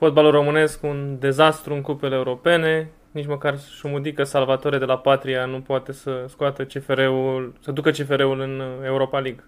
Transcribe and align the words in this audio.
Fotbalul 0.00 0.30
românesc 0.30 0.82
un 0.82 1.18
dezastru 1.18 1.74
în 1.74 1.80
cupele 1.80 2.14
europene, 2.14 2.90
nici 3.10 3.26
măcar 3.26 3.58
Șumudică 3.58 4.24
Salvatore 4.24 4.78
de 4.78 4.84
la 4.84 4.98
Patria 4.98 5.44
nu 5.44 5.60
poate 5.60 5.92
să 5.92 6.24
scoată 6.28 6.64
CFR-ul, 6.64 7.54
să 7.60 7.72
ducă 7.72 7.90
CFR-ul 7.90 8.40
în 8.40 8.62
Europa 8.84 9.18
League. 9.18 9.44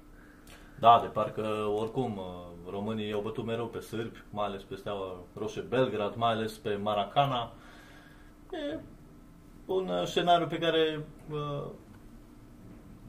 Da, 0.79 0.99
de 1.03 1.09
parcă 1.09 1.43
oricum 1.77 2.21
românii 2.71 3.13
au 3.13 3.21
bătut 3.21 3.45
mereu 3.45 3.67
pe 3.67 3.81
sârbi, 3.81 4.23
mai 4.31 4.47
ales 4.47 4.63
pe 4.63 4.75
Steaua 4.75 5.17
Roșie 5.39 5.65
Belgrad, 5.69 6.15
mai 6.17 6.33
ales 6.33 6.53
pe 6.53 6.79
Maracana. 6.83 7.53
E 8.51 8.79
un 9.67 9.91
scenariu 10.05 10.47
pe 10.47 10.59
care 10.59 11.01
uh, 11.31 11.65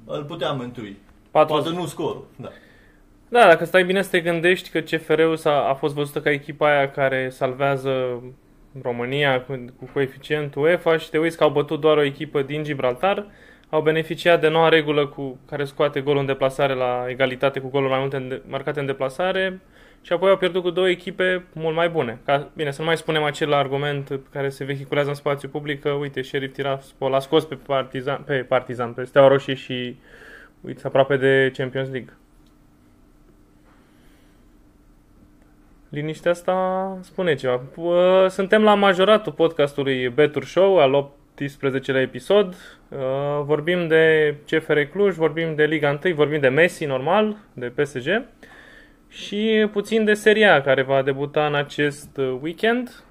îl 0.05 0.23
puteam 0.23 0.57
mântui. 0.57 0.97
Patru... 1.31 1.53
Poate 1.53 1.69
nu 1.69 1.85
scorul, 1.85 2.25
da. 2.35 2.49
Da, 3.33 3.47
dacă 3.47 3.65
stai 3.65 3.83
bine 3.83 4.01
să 4.01 4.09
te 4.09 4.19
gândești 4.19 4.69
că 4.69 4.79
CFR-ul 4.79 5.39
a 5.43 5.69
a 5.69 5.73
fost 5.73 5.93
văzută 5.93 6.21
ca 6.21 6.31
echipa 6.31 6.67
aia 6.67 6.91
care 6.91 7.29
salvează 7.29 8.23
România 8.81 9.41
cu, 9.41 9.65
cu 9.79 9.89
coeficient 9.93 10.55
UEFA 10.55 10.97
și 10.97 11.09
te 11.09 11.17
uiți 11.17 11.37
că 11.37 11.43
au 11.43 11.49
bătut 11.49 11.79
doar 11.79 11.97
o 11.97 12.03
echipă 12.03 12.41
din 12.41 12.63
Gibraltar, 12.63 13.25
au 13.69 13.81
beneficiat 13.81 14.41
de 14.41 14.47
noua 14.47 14.69
regulă 14.69 15.07
cu 15.07 15.39
care 15.49 15.63
scoate 15.63 16.01
golul 16.01 16.19
în 16.19 16.25
deplasare 16.25 16.73
la 16.73 17.05
egalitate 17.07 17.59
cu 17.59 17.69
golul 17.69 17.89
mai 17.89 17.99
multe 17.99 18.15
în 18.15 18.27
de, 18.27 18.41
marcate 18.47 18.79
în 18.79 18.85
deplasare 18.85 19.59
și 20.01 20.13
apoi 20.13 20.29
au 20.29 20.37
pierdut 20.37 20.61
cu 20.61 20.69
două 20.69 20.89
echipe 20.89 21.45
mult 21.53 21.75
mai 21.75 21.89
bune. 21.89 22.19
Ca, 22.25 22.51
bine, 22.55 22.71
să 22.71 22.81
nu 22.81 22.87
mai 22.87 22.97
spunem 22.97 23.23
acel 23.23 23.53
argument 23.53 24.19
care 24.31 24.49
se 24.49 24.63
vehiculează 24.63 25.09
în 25.09 25.15
spațiu 25.15 25.49
public 25.49 25.81
că, 25.81 25.89
uite, 25.89 26.21
Sheriff 26.21 26.53
Tiraspol 26.53 27.13
a 27.13 27.19
scos 27.19 27.45
pe 27.45 27.57
Partizan, 27.65 28.21
pe 28.25 28.35
Partizan, 28.35 28.93
pe 28.93 29.03
Steaua 29.03 29.27
Roșie 29.27 29.53
și, 29.53 29.95
uite, 30.61 30.81
aproape 30.83 31.17
de 31.17 31.51
Champions 31.57 31.89
League. 31.89 32.13
Liniștea 35.93 36.31
asta 36.31 36.97
spune 37.01 37.35
ceva. 37.35 37.61
Suntem 38.29 38.63
la 38.63 38.73
majoratul 38.73 39.31
podcastului 39.31 40.09
Betur 40.09 40.43
Show, 40.43 40.77
al 40.79 41.11
18-lea 41.35 42.01
episod. 42.01 42.55
Vorbim 43.43 43.87
de 43.87 44.35
CFR 44.45 44.79
Cluj, 44.79 45.15
vorbim 45.15 45.55
de 45.55 45.65
Liga 45.65 45.99
1, 46.03 46.13
vorbim 46.13 46.39
de 46.39 46.47
Messi, 46.47 46.85
normal, 46.85 47.37
de 47.53 47.73
PSG 47.75 48.25
și 49.09 49.67
puțin 49.71 50.05
de 50.05 50.13
seria 50.13 50.61
care 50.61 50.81
va 50.81 51.01
debuta 51.01 51.45
în 51.45 51.55
acest 51.55 52.19
weekend. 52.41 53.03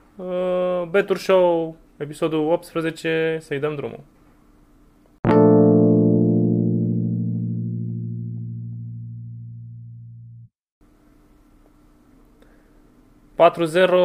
Betur 0.91 1.17
Show, 1.17 1.77
episodul 1.97 2.51
18, 2.51 3.39
să-i 3.41 3.59
dăm 3.59 3.75
drumul. 3.75 4.01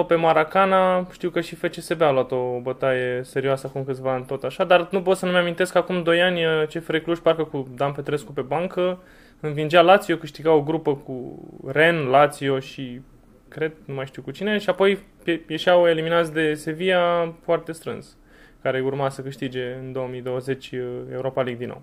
4-0 0.04 0.08
pe 0.08 0.16
Maracana, 0.16 1.08
știu 1.12 1.30
că 1.30 1.42
și 1.42 1.56
FCSB 1.56 2.02
a 2.02 2.12
luat 2.12 2.32
o 2.32 2.60
bătaie 2.62 3.22
serioasă 3.24 3.68
acum 3.68 3.84
câțiva 3.84 4.14
ani 4.14 4.26
tot 4.26 4.44
așa, 4.44 4.64
dar 4.64 4.88
nu 4.92 5.02
pot 5.02 5.18
să 5.18 5.26
nu-mi 5.26 5.38
amintesc 5.38 5.72
că 5.72 5.78
acum 5.78 6.04
2 6.04 6.22
ani 6.22 6.46
uh, 6.46 6.64
CFR 6.68 6.96
Cluj, 6.96 7.20
parcă 7.20 7.44
cu 7.44 7.68
Dan 7.76 7.92
Petrescu 7.92 8.32
pe 8.32 8.42
bancă, 8.42 9.00
învingea 9.40 9.82
Lazio, 9.82 10.16
câștiga 10.16 10.52
o 10.52 10.62
grupă 10.62 10.96
cu 10.96 11.46
Ren, 11.66 12.08
Lazio 12.08 12.60
și 12.60 13.02
cred, 13.48 13.72
nu 13.86 13.94
mai 13.94 14.06
știu 14.06 14.22
cu 14.22 14.32
cine, 14.32 14.58
și 14.58 14.70
apoi 14.70 15.00
ieșeau 15.48 15.88
eliminați 15.88 16.34
de 16.34 16.54
Sevilla 16.54 17.34
foarte 17.42 17.72
strâns, 17.72 18.18
care 18.62 18.82
urma 18.82 19.10
să 19.10 19.22
câștige 19.22 19.78
în 19.86 19.92
2020 19.92 20.72
uh, 20.72 20.80
Europa 21.12 21.42
League 21.42 21.66
din 21.66 21.68
nou. 21.68 21.82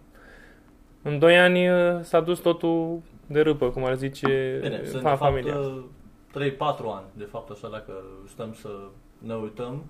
În 1.02 1.19
2 1.19 1.38
ani 1.38 1.69
uh, 1.69 1.77
s-a 2.00 2.20
dus 2.20 2.38
totul 2.38 3.02
de 3.27 3.41
râpă, 3.41 3.70
cum 3.70 3.84
ar 3.84 3.94
zice 3.94 4.58
Bine, 4.62 4.80
familia. 5.16 5.52
Fapt, 5.52 5.84
3-4 6.34 6.36
ani, 6.84 7.06
de 7.12 7.24
fapt, 7.24 7.50
așa 7.50 7.68
dacă 7.68 7.92
stăm 8.28 8.54
să 8.54 8.69
ne 9.19 9.34
uităm. 9.34 9.84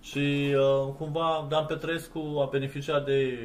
Și 0.00 0.54
uh, 0.56 0.92
cumva 0.98 1.46
Dan 1.48 1.66
Petrescu 1.66 2.38
a 2.40 2.48
beneficiat 2.50 3.04
de 3.04 3.38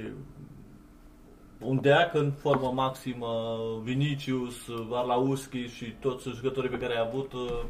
un 1.59 1.81
deac 1.81 2.13
în 2.13 2.31
formă 2.31 2.71
maximă, 2.73 3.57
Vinicius, 3.83 4.55
Arlauschi 4.91 5.67
și 5.67 5.85
toți 5.85 6.29
jucătorii 6.29 6.69
pe 6.69 6.77
care 6.77 6.93
i-a 6.93 7.03
avut, 7.03 7.33
uh, 7.33 7.61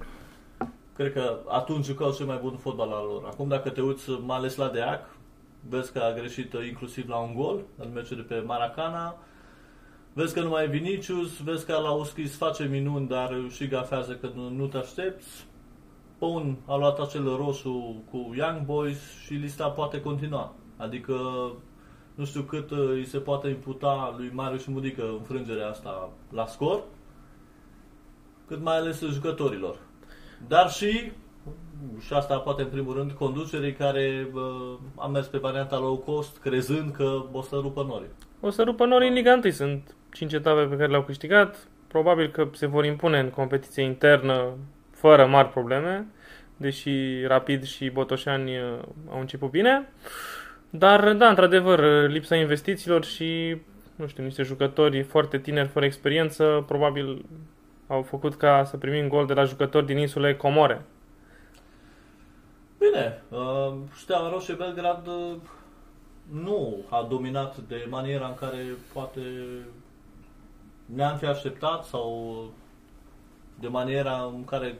cred 0.95 1.13
că 1.13 1.39
atunci 1.47 1.85
jucau 1.85 2.13
cel 2.13 2.25
mai 2.25 2.39
bun 2.41 2.57
fotbal 2.57 2.91
al 2.91 3.05
lor. 3.05 3.25
Acum 3.25 3.47
dacă 3.47 3.69
te 3.69 3.81
uiți 3.81 4.09
mai 4.09 4.37
ales 4.37 4.55
la 4.55 4.67
deac, 4.67 5.09
vezi 5.69 5.91
că 5.91 5.99
a 5.99 6.13
greșit 6.13 6.53
inclusiv 6.67 7.09
la 7.09 7.17
un 7.17 7.33
gol 7.33 7.59
în 7.77 7.91
meciul 7.93 8.17
de 8.17 8.21
pe 8.21 8.43
Maracana, 8.45 9.15
Vezi 10.15 10.33
că 10.33 10.41
nu 10.41 10.49
mai 10.49 10.63
e 10.63 10.67
Vinicius, 10.67 11.37
vezi 11.37 11.65
că 11.65 11.73
la 11.73 11.91
Uschis 11.91 12.37
face 12.37 12.63
minuni, 12.63 13.07
dar 13.07 13.35
și 13.49 13.67
gafează 13.67 14.13
că 14.13 14.29
nu, 14.35 14.49
nu 14.49 14.67
te 14.67 14.77
aștepți. 14.77 15.45
Pun 16.17 16.57
a 16.65 16.75
luat 16.75 16.99
acel 16.99 17.35
roșu 17.35 18.03
cu 18.11 18.33
Young 18.35 18.65
Boys 18.65 18.99
și 19.25 19.33
lista 19.33 19.69
poate 19.69 20.01
continua. 20.01 20.55
Adică 20.77 21.13
nu 22.15 22.25
știu 22.25 22.41
cât 22.41 22.71
uh, 22.71 22.89
îi 22.89 23.05
se 23.05 23.17
poate 23.17 23.47
imputa 23.47 24.13
lui 24.17 24.31
Marius 24.33 24.65
Mudică 24.65 25.03
înfrângerea 25.17 25.69
asta 25.69 26.09
la 26.31 26.45
scor, 26.45 26.83
cât 28.47 28.61
mai 28.61 28.77
ales 28.77 29.01
jucătorilor. 29.01 29.77
Dar 30.47 30.69
și, 30.71 31.11
și 31.99 32.13
asta 32.13 32.37
poate 32.37 32.61
în 32.61 32.69
primul 32.69 32.93
rând, 32.93 33.11
conducerii 33.11 33.73
care 33.73 34.29
uh, 34.33 34.77
a 34.95 35.07
mers 35.07 35.27
pe 35.27 35.37
varianta 35.37 35.79
low 35.79 35.97
cost, 35.97 36.37
crezând 36.37 36.91
că 36.91 37.23
o 37.31 37.41
să 37.41 37.55
rupă 37.55 37.83
nori. 37.83 38.07
O 38.41 38.49
să 38.49 38.63
rupă 38.63 38.85
nori 38.85 39.07
în 39.07 39.13
Liga 39.13 39.33
1. 39.43 39.51
Sunt 39.51 39.95
5 40.13 40.33
etape 40.33 40.61
pe 40.61 40.75
care 40.75 40.89
le-au 40.89 41.03
câștigat. 41.03 41.67
Probabil 41.87 42.29
că 42.31 42.47
se 42.51 42.65
vor 42.65 42.85
impune 42.85 43.19
în 43.19 43.29
competiție 43.29 43.83
internă 43.83 44.57
fără 44.91 45.25
mari 45.25 45.49
probleme, 45.49 46.05
deși 46.57 47.25
Rapid 47.25 47.63
și 47.63 47.89
Botoșani 47.89 48.57
uh, 48.57 48.79
au 49.09 49.19
început 49.19 49.49
bine. 49.49 49.89
Dar, 50.69 51.13
da, 51.13 51.29
într-adevăr, 51.29 52.09
lipsa 52.09 52.35
investițiilor 52.35 53.05
și, 53.05 53.57
nu 53.95 54.07
știu, 54.07 54.23
niște 54.23 54.43
jucători 54.43 55.01
foarte 55.01 55.37
tineri, 55.37 55.67
fără 55.67 55.85
experiență, 55.85 56.63
probabil 56.67 57.25
au 57.87 58.01
făcut 58.01 58.35
ca 58.35 58.63
să 58.63 58.77
primim 58.77 59.07
gol 59.07 59.25
de 59.25 59.33
la 59.33 59.43
jucători 59.43 59.85
din 59.85 59.97
insule 59.97 60.35
Comore. 60.35 60.85
Bine, 62.79 63.23
uh, 63.29 63.73
Steaua 63.95 64.29
Roșie 64.29 64.53
Belgrad 64.53 65.07
uh, 65.07 65.35
nu 66.43 66.77
a 66.89 67.07
dominat 67.09 67.57
de 67.57 67.87
maniera 67.89 68.27
în 68.27 68.35
care 68.35 68.57
poate 68.93 69.21
ne-am 70.85 71.17
fi 71.17 71.25
așteptat 71.25 71.83
sau 71.83 72.43
de 73.59 73.67
maniera 73.67 74.31
în 74.35 74.43
care 74.45 74.79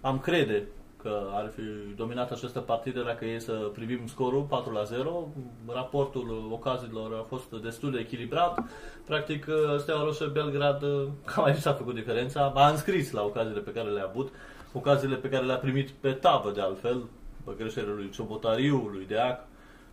am 0.00 0.18
crede 0.18 0.68
că 1.02 1.30
ar 1.32 1.50
fi 1.54 1.62
dominat 1.96 2.30
această 2.30 2.60
partidă 2.60 3.02
dacă 3.02 3.24
e 3.24 3.38
să 3.38 3.52
privim 3.52 4.06
scorul 4.06 4.42
4 4.42 4.72
la 4.72 4.82
0. 4.82 5.28
Raportul 5.66 6.48
ocazilor 6.52 7.14
a 7.14 7.24
fost 7.28 7.50
destul 7.50 7.90
de 7.90 7.98
echilibrat. 7.98 8.62
Practic, 9.04 9.46
Steaua 9.78 10.04
Roșie 10.04 10.26
Belgrad, 10.26 10.84
cam 11.24 11.44
aici 11.44 11.58
s-a 11.58 11.72
făcut 11.72 11.94
diferența. 11.94 12.52
A 12.54 12.68
înscris 12.68 13.10
la 13.10 13.22
ocaziile 13.22 13.60
pe 13.60 13.72
care 13.72 13.88
le-a 13.88 14.06
avut, 14.08 14.32
ocaziile 14.72 15.16
pe 15.16 15.28
care 15.28 15.44
le-a 15.44 15.56
primit 15.56 15.90
pe 15.90 16.12
tavă 16.12 16.50
de 16.50 16.60
altfel, 16.60 17.02
pe 17.44 17.52
greșelile 17.56 17.92
lui 17.92 18.10
Ciobotariu, 18.10 18.76
lui 18.92 19.06
Deac 19.06 19.46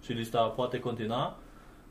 și 0.03 0.11
lista 0.11 0.41
poate 0.41 0.79
continua. 0.79 1.37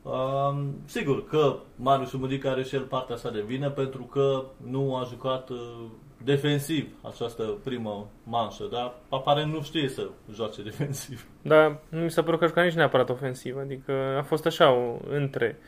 Uh, 0.03 0.57
sigur 0.85 1.29
că 1.29 1.57
Marius 1.77 2.13
Mudic 2.13 2.45
are 2.45 2.63
și 2.63 2.75
el 2.75 2.83
partea 2.83 3.17
sa 3.17 3.31
de 3.31 3.45
vină 3.47 3.71
pentru 3.71 4.03
că 4.03 4.45
nu 4.71 4.97
a 4.97 5.07
jucat 5.09 5.49
uh, 5.49 5.59
defensiv 6.25 6.89
această 7.03 7.43
primă 7.65 8.11
manșă, 8.25 8.69
dar 8.73 8.95
aparent 9.09 9.53
nu 9.53 9.63
știe 9.63 9.89
să 9.89 10.09
joace 10.35 10.63
defensiv. 10.71 11.27
Da, 11.43 11.79
nu 11.89 12.01
mi 12.01 12.11
s-a 12.11 12.23
părut 12.23 12.39
că 12.39 12.45
a 12.45 12.49
jucat 12.49 12.65
nici 12.65 12.75
neapărat 12.75 13.11
ofensiv, 13.11 13.57
adică 13.59 13.93
a 14.19 14.23
fost 14.23 14.47
așa 14.47 14.73
o, 14.73 14.97
între. 15.11 15.59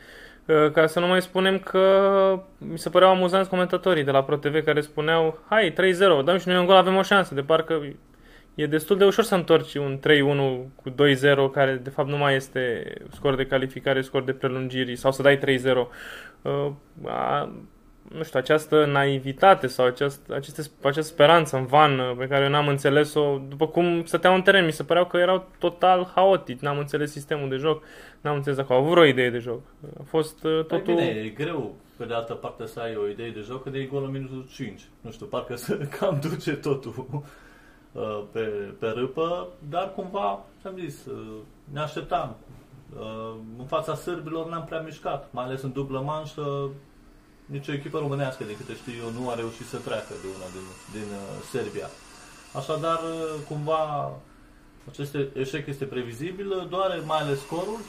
Uh, 0.47 0.71
ca 0.71 0.87
să 0.87 0.99
nu 0.99 1.07
mai 1.07 1.21
spunem 1.21 1.59
că 1.59 1.81
mi 2.57 2.79
se 2.79 2.89
păreau 2.89 3.11
amuzanți 3.11 3.49
comentatorii 3.49 4.03
de 4.03 4.11
la 4.11 4.23
ProTV 4.23 4.63
care 4.63 4.81
spuneau 4.81 5.39
hai, 5.49 5.73
3-0, 5.73 5.75
dăm 6.25 6.37
și 6.37 6.47
noi 6.47 6.57
un 6.57 6.65
gol, 6.65 6.75
avem 6.75 6.95
o 6.95 7.01
șansă, 7.01 7.33
de 7.33 7.41
parcă 7.41 7.81
e 8.55 8.65
destul 8.65 8.97
de 8.97 9.05
ușor 9.05 9.23
să 9.23 9.35
întorci 9.35 9.75
un 9.75 9.99
3-1 9.99 10.01
cu 10.75 10.89
2-0 10.89 10.93
care 11.51 11.79
de 11.83 11.89
fapt 11.89 12.09
nu 12.09 12.17
mai 12.17 12.35
este 12.35 12.93
scor 13.11 13.35
de 13.35 13.45
calificare, 13.45 14.01
scor 14.01 14.23
de 14.23 14.33
prelungiri 14.33 14.95
sau 14.95 15.11
să 15.11 15.21
dai 15.21 15.37
3-0. 15.37 15.41
Uh, 16.41 16.71
nu 18.11 18.23
știu, 18.23 18.39
această 18.39 18.85
naivitate 18.85 19.67
sau 19.67 19.85
această, 19.85 20.33
aceste, 20.35 20.61
această 20.81 21.01
speranță 21.01 21.57
în 21.57 21.65
van 21.65 21.99
uh, 21.99 22.15
pe 22.17 22.27
care 22.27 22.43
eu 22.43 22.49
n-am 22.49 22.67
înțeles-o, 22.67 23.41
după 23.49 23.67
cum 23.67 24.03
stăteau 24.05 24.35
în 24.35 24.41
teren, 24.41 24.65
mi 24.65 24.71
se 24.71 24.83
păreau 24.83 25.05
că 25.05 25.17
erau 25.17 25.47
total 25.59 26.11
haotici, 26.15 26.59
n-am 26.59 26.77
înțeles 26.77 27.11
sistemul 27.11 27.49
de 27.49 27.55
joc, 27.55 27.83
n-am 28.21 28.35
înțeles 28.35 28.57
dacă 28.57 28.73
au 28.73 28.79
avut 28.79 28.97
o 28.97 29.05
idee 29.05 29.29
de 29.29 29.37
joc. 29.37 29.61
A 29.99 30.03
fost 30.05 30.43
uh, 30.43 30.51
totul... 30.51 30.79
Păi 30.79 30.93
bine, 30.93 31.05
e 31.05 31.29
greu 31.29 31.75
pe 31.97 32.05
de 32.05 32.13
altă 32.13 32.33
parte 32.33 32.65
să 32.65 32.79
ai 32.79 32.95
o 32.95 33.07
idee 33.07 33.29
de 33.29 33.43
joc 33.45 33.63
când 33.63 33.75
e 33.75 33.83
gol 33.83 34.03
în 34.03 34.11
minutul 34.11 34.47
5. 34.51 34.81
Nu 35.01 35.11
știu, 35.11 35.25
parcă 35.25 35.55
să 35.55 35.77
cam 35.99 36.19
duce 36.21 36.51
totul 36.51 36.93
Uh, 37.11 37.21
pe, 38.31 38.39
pe 38.79 38.87
râpă, 38.87 39.47
dar 39.69 39.93
cumva, 39.93 40.45
ce-am 40.61 40.77
zis, 40.79 41.05
uh, 41.05 41.37
ne 41.73 41.79
așteptam. 41.79 42.35
Uh, 42.99 43.35
în 43.59 43.65
fața 43.65 43.95
sârbilor 43.95 44.49
n-am 44.49 44.65
prea 44.65 44.81
mișcat, 44.81 45.27
mai 45.31 45.43
ales 45.43 45.61
în 45.61 45.71
dublă 45.71 45.99
manșă, 45.99 46.69
nicio 47.45 47.73
echipă 47.73 47.97
românească, 47.97 48.43
de 48.43 48.55
câte 48.55 48.75
știu 48.75 48.93
eu, 49.03 49.21
nu 49.21 49.29
a 49.29 49.35
reușit 49.35 49.65
să 49.65 49.77
treacă 49.77 50.13
de 50.21 50.27
una 50.35 50.45
din, 50.51 50.67
din 50.91 51.07
Serbia. 51.51 51.87
Așadar, 52.53 52.99
cumva, 53.47 54.11
acest 54.89 55.15
eșec 55.33 55.67
este 55.67 55.85
previzibil, 55.85 56.67
doar 56.69 57.03
mai 57.05 57.19
ales 57.19 57.39
scorul, 57.39 57.79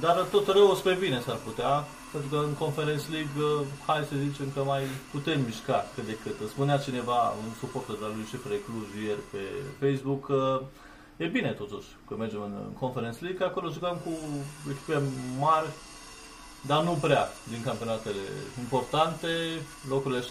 dar 0.00 0.16
tot 0.30 0.46
rău 0.46 0.74
spre 0.74 0.94
bine 0.94 1.20
s-ar 1.20 1.36
putea, 1.44 1.84
pentru 2.12 2.28
că 2.32 2.38
în 2.48 2.54
Conference 2.62 3.06
League, 3.14 3.66
hai 3.86 4.08
să 4.10 4.24
zicem 4.26 4.48
că 4.54 4.60
mai 4.72 4.82
putem 5.14 5.38
mișca 5.50 5.78
cât 5.94 6.04
de 6.10 6.16
cât. 6.22 6.48
Spunea 6.48 6.84
cineva, 6.86 7.20
un 7.42 7.50
suporter 7.60 7.96
de 8.02 8.08
lui 8.14 8.30
Șefre 8.30 8.56
Cluj 8.64 8.88
ieri 9.06 9.24
pe 9.32 9.42
Facebook, 9.82 10.22
că 10.26 10.60
e 11.16 11.26
bine 11.26 11.50
totuși 11.62 11.88
că 12.08 12.14
mergem 12.14 12.42
în 12.48 12.54
Conference 12.82 13.18
League, 13.20 13.40
că 13.40 13.46
acolo 13.46 13.74
jucăm 13.76 13.96
cu 14.04 14.12
echipe 14.72 14.96
mari, 15.38 15.70
dar 16.70 16.82
nu 16.82 16.92
prea 17.06 17.24
din 17.52 17.62
campionatele 17.64 18.24
importante, 18.64 19.28
locurile 19.88 20.20
7-8, 20.20 20.24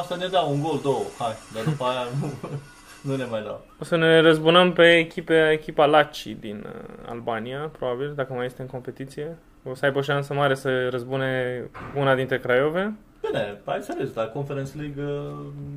asta 0.00 0.14
ne 0.16 0.26
dau 0.26 0.52
un 0.52 0.62
gol, 0.62 0.78
două, 0.82 1.04
hai, 1.18 1.34
dar 1.54 1.64
după 1.64 1.84
aia 1.84 2.04
nu, 2.20 2.28
nu 3.08 3.16
ne 3.16 3.24
mai 3.24 3.42
dau. 3.42 3.64
O 3.80 3.84
să 3.84 3.96
ne 3.96 4.20
răzbunăm 4.20 4.72
pe 4.72 4.96
echipe, 4.96 5.50
echipa 5.50 5.86
Laci 5.86 6.26
din 6.26 6.66
uh, 6.66 7.08
Albania, 7.08 7.70
probabil, 7.78 8.12
dacă 8.14 8.32
mai 8.32 8.46
este 8.46 8.62
în 8.62 8.68
competiție. 8.68 9.38
O 9.64 9.74
să 9.74 9.84
aibă 9.84 9.98
o 9.98 10.02
șansă 10.02 10.34
mare 10.34 10.54
să 10.54 10.88
răzbune 10.88 11.62
una 11.96 12.14
dintre 12.14 12.38
Craiove. 12.38 12.94
Bine, 13.20 13.60
hai 13.64 13.82
să 13.82 13.94
vezi, 13.98 14.14
dar 14.14 14.28
Conference 14.28 14.76
League 14.76 15.04
uh, 15.04 15.32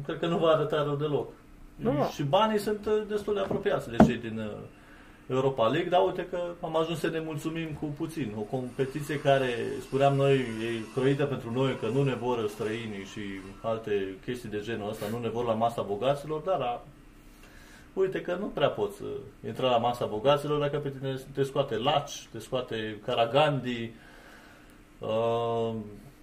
cred 0.05 0.19
că 0.19 0.27
nu 0.27 0.37
va 0.37 0.47
arăta 0.47 0.83
rău 0.83 0.95
deloc. 0.95 1.31
Nu. 1.75 2.09
Și 2.13 2.23
banii 2.23 2.59
sunt 2.59 2.85
uh, 2.85 3.01
destul 3.07 3.33
de 3.33 3.39
apropiați 3.39 3.89
de 3.89 3.95
cei 4.05 4.15
din 4.17 4.39
uh, 4.39 4.51
Europa 5.29 5.67
League, 5.67 5.89
dar 5.89 6.01
uite 6.05 6.27
că 6.29 6.39
am 6.61 6.77
ajuns 6.77 6.99
să 6.99 7.07
ne 7.07 7.21
mulțumim 7.25 7.67
cu 7.79 7.85
puțin. 7.85 8.33
O 8.37 8.41
competiție 8.41 9.19
care, 9.19 9.49
spuneam 9.81 10.15
noi, 10.15 10.35
e 10.35 10.45
croită 10.95 11.25
pentru 11.25 11.51
noi, 11.51 11.77
că 11.81 11.87
nu 11.93 12.03
ne 12.03 12.15
vor 12.15 12.47
străinii 12.47 13.05
și 13.11 13.21
alte 13.61 14.15
chestii 14.25 14.49
de 14.49 14.61
genul 14.61 14.89
ăsta, 14.89 15.05
nu 15.11 15.19
ne 15.19 15.29
vor 15.29 15.45
la 15.45 15.53
masa 15.53 15.81
bogaților, 15.81 16.41
dar 16.41 16.57
la, 16.57 16.83
uite 17.93 18.21
că 18.21 18.35
nu 18.39 18.45
prea 18.45 18.67
poți 18.67 19.01
uh, 19.01 19.09
intra 19.47 19.69
la 19.69 19.77
masa 19.77 20.05
bogaților 20.05 20.59
dacă 20.59 20.77
pe 20.77 20.89
tine 20.89 21.19
te 21.33 21.43
scoate 21.43 21.77
Laci, 21.77 22.27
te 22.31 22.39
scoate 22.39 22.99
Caragandi, 23.05 23.91
uh, 24.99 25.73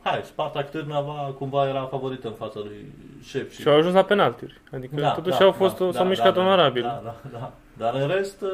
hai, 0.03 0.21
Spartak 0.25 0.71
Târnava 0.71 1.35
cumva 1.39 1.69
era 1.69 1.85
favorită 1.85 2.27
în 2.29 2.35
fața 2.35 2.61
lui 2.65 2.93
Șep. 3.23 3.51
Și 3.51 3.69
au 3.69 3.77
ajuns 3.77 3.95
la 3.95 4.05
penalturi. 4.05 4.61
Adică 4.73 5.13
totuși 5.15 5.43
au 5.43 5.53
fost, 5.53 5.77
s-au 5.77 6.07
mișcat 6.07 6.37
onorabil. 6.37 6.83
Da, 6.83 7.01
da, 7.05 7.17
da. 7.33 7.53
Dar 7.73 7.95
în 7.95 8.09
rest, 8.09 8.43
uh, 8.43 8.51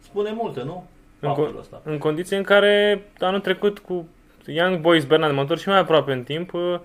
spune 0.00 0.30
multe, 0.32 0.62
nu? 0.62 0.84
În, 1.20 1.28
Faptul 1.28 1.54
co- 1.54 1.58
ăsta. 1.60 1.80
în 1.84 1.98
condiții 1.98 2.36
în 2.36 2.42
care 2.42 3.02
anul 3.18 3.40
trecut 3.40 3.78
cu 3.78 4.08
Young 4.46 4.80
Boys 4.80 5.04
Bernard, 5.04 5.34
mă 5.34 5.40
întorc 5.40 5.60
și 5.60 5.68
mai 5.68 5.78
aproape 5.78 6.12
în 6.12 6.22
timp, 6.22 6.52
uh, 6.52 6.78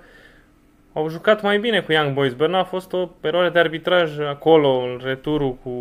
au 0.96 1.10
jucat 1.10 1.42
mai 1.42 1.60
bine 1.60 1.82
cu 1.82 1.92
Young 1.92 2.14
Boys 2.14 2.34
Bernard, 2.34 2.66
a 2.66 2.70
fost 2.70 2.94
o 2.94 3.10
eroare 3.22 3.50
de 3.50 3.60
arbitraj 3.60 4.20
acolo, 4.20 4.70
în 4.70 5.02
returul 5.04 5.56
cu 5.64 5.72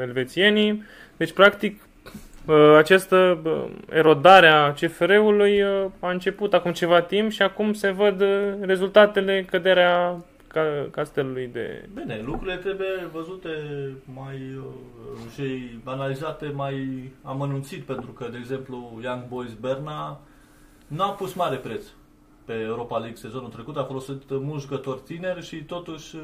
elvețienii. 0.00 0.82
Deci, 1.16 1.32
practic, 1.32 1.82
uh, 2.46 2.74
această 2.76 3.40
uh, 3.44 3.64
erodare 3.90 4.46
a 4.46 4.72
CFR-ului 4.72 5.62
uh, 5.62 5.84
a 6.00 6.10
început 6.10 6.54
acum 6.54 6.72
ceva 6.72 7.00
timp 7.00 7.30
și 7.30 7.42
acum 7.42 7.72
se 7.72 7.90
văd 7.90 8.20
uh, 8.20 8.52
rezultatele 8.60 9.44
căderea 9.50 10.16
ca- 10.46 10.88
castelului 10.90 11.50
de... 11.52 11.88
Bine, 11.94 12.22
lucrurile 12.24 12.56
trebuie 12.56 13.08
văzute 13.12 13.48
mai 14.14 14.40
uh, 14.56 14.64
și 15.34 15.78
analizate 15.84 16.52
mai 16.54 17.02
amănunțit, 17.22 17.82
pentru 17.82 18.10
că, 18.10 18.28
de 18.30 18.36
exemplu, 18.38 18.98
Young 19.02 19.22
Boys 19.28 19.52
Berna 19.52 20.20
nu 20.86 21.02
a 21.02 21.10
pus 21.10 21.34
mare 21.34 21.56
preț 21.56 21.82
pe 22.48 22.54
Europa 22.54 22.98
League 22.98 23.16
sezonul 23.16 23.48
trecut, 23.48 23.76
a 23.76 23.84
folosit 23.84 24.22
mulți 24.30 24.64
jucători 24.64 25.00
tineri 25.00 25.46
și 25.46 25.56
totuși 25.56 26.16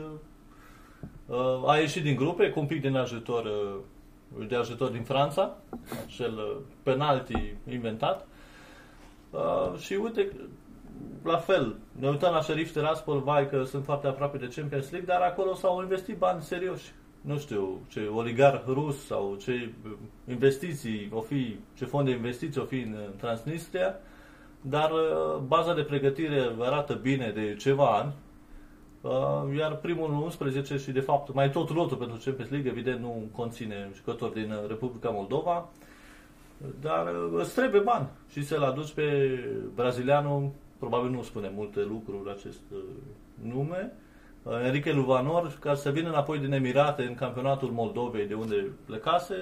uh, 1.26 1.68
a 1.68 1.76
ieșit 1.78 2.02
din 2.02 2.16
grupe 2.16 2.50
cu 2.50 2.60
un 2.60 2.66
pic 2.66 2.80
din 2.80 2.96
ajutor, 2.96 3.44
uh, 3.44 4.46
de 4.48 4.56
ajutor 4.56 4.88
din 4.90 5.02
Franța, 5.02 5.56
acel 6.06 6.32
uh, 6.32 6.56
penalti 6.82 7.54
inventat. 7.70 8.26
Uh, 9.30 9.78
și 9.78 9.94
uite, 9.94 10.32
la 11.22 11.36
fel, 11.36 11.76
ne 11.92 12.08
uităm 12.08 12.32
la 12.32 12.40
Sheriff 12.40 12.72
Tiraspol, 12.72 13.20
vai 13.20 13.48
că 13.48 13.64
sunt 13.64 13.84
foarte 13.84 14.06
aproape 14.06 14.38
de 14.38 14.52
Champions 14.54 14.90
League, 14.90 15.14
dar 15.14 15.20
acolo 15.20 15.54
s-au 15.54 15.82
investit 15.82 16.16
bani 16.16 16.42
serioși. 16.42 16.92
Nu 17.20 17.38
știu 17.38 17.80
ce 17.88 18.00
oligar 18.14 18.64
rus 18.66 19.06
sau 19.06 19.36
ce 19.42 19.72
investiții 20.28 21.08
o 21.12 21.20
fi, 21.20 21.56
ce 21.76 21.84
fond 21.84 22.06
de 22.06 22.12
investiții 22.12 22.60
o 22.60 22.64
fi 22.64 22.80
în 22.80 22.92
uh, 22.92 23.08
Transnistria, 23.16 23.96
dar 24.68 24.90
uh, 24.90 25.36
baza 25.46 25.74
de 25.74 25.82
pregătire 25.82 26.50
arată 26.58 26.98
bine 27.02 27.32
de 27.34 27.56
ceva 27.58 27.96
ani, 27.98 28.12
uh, 29.00 29.56
iar 29.58 29.76
primul 29.76 30.10
11 30.10 30.76
și 30.76 30.90
de 30.90 31.00
fapt 31.00 31.34
mai 31.34 31.50
tot 31.50 31.74
lotul 31.74 31.96
pentru 31.96 32.20
Champions 32.24 32.50
League 32.50 32.70
evident 32.70 33.00
nu 33.00 33.28
conține 33.32 33.90
jucători 33.94 34.34
din 34.34 34.50
uh, 34.50 34.68
Republica 34.68 35.08
Moldova, 35.08 35.68
dar 36.80 37.06
uh, 37.06 37.40
îți 37.40 37.54
trebuie 37.54 37.80
bani 37.80 38.06
și 38.30 38.44
să-l 38.44 38.62
aduci 38.62 38.92
pe 38.92 39.38
brazilianul, 39.74 40.50
probabil 40.78 41.10
nu 41.10 41.22
spune 41.22 41.52
multe 41.54 41.80
lucruri 41.80 42.30
acest 42.30 42.62
uh, 42.72 42.78
nume, 43.52 43.92
uh, 44.42 44.52
Enrique 44.64 44.92
Luvanor, 44.92 45.56
ca 45.60 45.74
să 45.74 45.90
vină 45.90 46.08
înapoi 46.08 46.38
din 46.38 46.52
Emirate 46.52 47.02
în 47.02 47.14
campionatul 47.14 47.68
Moldovei 47.68 48.26
de 48.26 48.34
unde 48.34 48.66
plecase, 48.86 49.34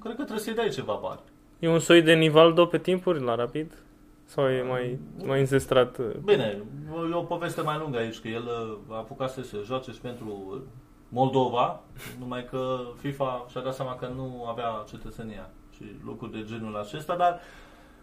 cred 0.00 0.14
că 0.14 0.22
trebuie 0.22 0.44
să-i 0.44 0.54
dai 0.54 0.68
ceva 0.68 0.98
bani. 1.02 1.20
E 1.58 1.68
un 1.68 1.78
soi 1.78 2.02
de 2.02 2.14
Nivaldo 2.14 2.66
pe 2.66 2.78
timpuri 2.78 3.22
la 3.22 3.34
Rapid? 3.34 3.85
Sau 4.26 4.48
e 4.48 4.62
mai, 4.62 4.98
mai 5.24 5.40
înzestrat? 5.40 5.98
uh, 5.98 6.06
Bine, 6.24 6.62
e 7.10 7.14
o 7.14 7.22
poveste 7.22 7.60
mai 7.60 7.78
lungă 7.78 7.98
aici, 7.98 8.20
că 8.20 8.28
el 8.28 8.42
uh, 8.88 8.94
a 8.94 8.96
apucat 8.96 9.30
să 9.30 9.42
se 9.42 9.62
joace 9.64 9.92
și 9.92 10.00
pentru 10.00 10.62
Moldova, 11.08 11.80
numai 12.18 12.44
că 12.44 12.78
FIFA 13.00 13.46
și-a 13.50 13.60
dat 13.60 13.74
seama 13.74 13.94
că 13.94 14.10
nu 14.14 14.44
avea 14.48 14.84
cetățenia 14.88 15.50
și 15.74 15.82
lucruri 16.04 16.32
de 16.32 16.44
genul 16.44 16.76
acesta, 16.76 17.16
dar 17.16 17.40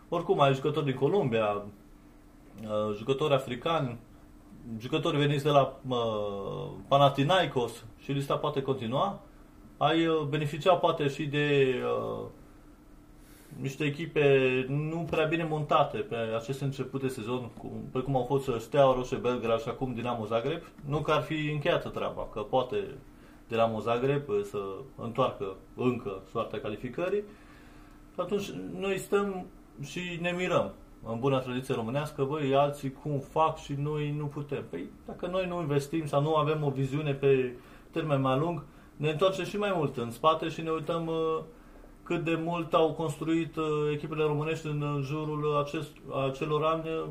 oricum 0.10 0.42
ai 0.42 0.54
jucători 0.54 0.86
din 0.86 0.96
Columbia, 0.96 1.62
uh, 2.64 2.96
jucători 2.96 3.34
africani, 3.34 4.00
jucători 4.78 5.18
veniți 5.18 5.44
de 5.44 5.50
la 5.50 5.80
uh, 5.88 6.72
Panathinaikos 6.88 7.86
și 8.00 8.12
lista 8.12 8.36
poate 8.38 8.62
continua. 8.62 9.20
Ai 9.78 10.08
uh, 10.08 10.22
beneficiat 10.22 10.80
poate 10.80 11.08
și 11.08 11.26
de 11.26 11.76
uh, 11.84 12.26
niște 13.62 13.84
echipe 13.84 14.66
nu 14.70 15.08
prea 15.10 15.26
bine 15.26 15.48
montate 15.50 15.98
pe 15.98 16.16
acest 16.16 16.62
început 16.62 17.02
de 17.02 17.08
sezon, 17.08 17.50
cum, 17.58 17.72
precum 17.92 18.16
au 18.16 18.24
fost 18.24 18.50
Steaua 18.60 18.94
Roșie 18.96 19.18
Belgrad 19.18 19.62
și 19.62 19.70
acum 19.70 19.94
Dinamo 19.94 20.26
Zagreb. 20.26 20.62
Nu 20.86 21.00
că 21.00 21.12
ar 21.12 21.22
fi 21.22 21.52
încheiată 21.52 21.90
treaba, 21.90 22.28
că 22.34 22.40
poate 22.40 22.78
Dinamo 23.48 23.80
Zagreb 23.80 24.22
să 24.44 24.60
întoarcă 24.96 25.56
încă 25.76 26.22
soarta 26.32 26.58
calificării. 26.58 27.24
Și 28.14 28.20
atunci 28.20 28.52
noi 28.80 28.98
stăm 28.98 29.46
și 29.82 30.00
ne 30.22 30.34
mirăm 30.38 30.74
în 31.06 31.20
bună 31.20 31.40
tradiție 31.40 31.76
românească, 31.76 32.24
băi, 32.24 32.56
alții 32.56 32.92
cum 32.92 33.20
fac 33.20 33.58
și 33.58 33.74
noi 33.74 34.16
nu 34.18 34.26
putem. 34.26 34.64
Păi, 34.70 34.90
dacă 35.06 35.28
noi 35.28 35.48
nu 35.48 35.60
investim 35.60 36.06
sau 36.06 36.22
nu 36.22 36.36
avem 36.36 36.64
o 36.64 36.70
viziune 36.70 37.14
pe 37.14 37.56
termen 37.92 38.22
mai 38.22 38.40
lung, 38.40 38.64
ne 38.98 39.10
întoarcem 39.10 39.46
și 39.46 39.58
mai 39.58 39.74
mult 39.76 39.98
în 39.98 40.12
spate 40.12 40.50
și 40.50 40.62
ne 40.62 40.70
uităm 40.70 41.08
uh, 41.08 41.44
cât 42.04 42.24
de 42.24 42.40
mult 42.44 42.74
au 42.74 42.92
construit 42.92 43.56
uh, 43.56 43.66
echipele 43.94 44.24
românești 44.24 44.68
în 44.68 44.82
uh, 44.82 45.04
jurul 45.04 45.64
acest, 45.66 45.90
acelor 46.30 46.64
ani 46.64 46.84
uh, 46.86 47.04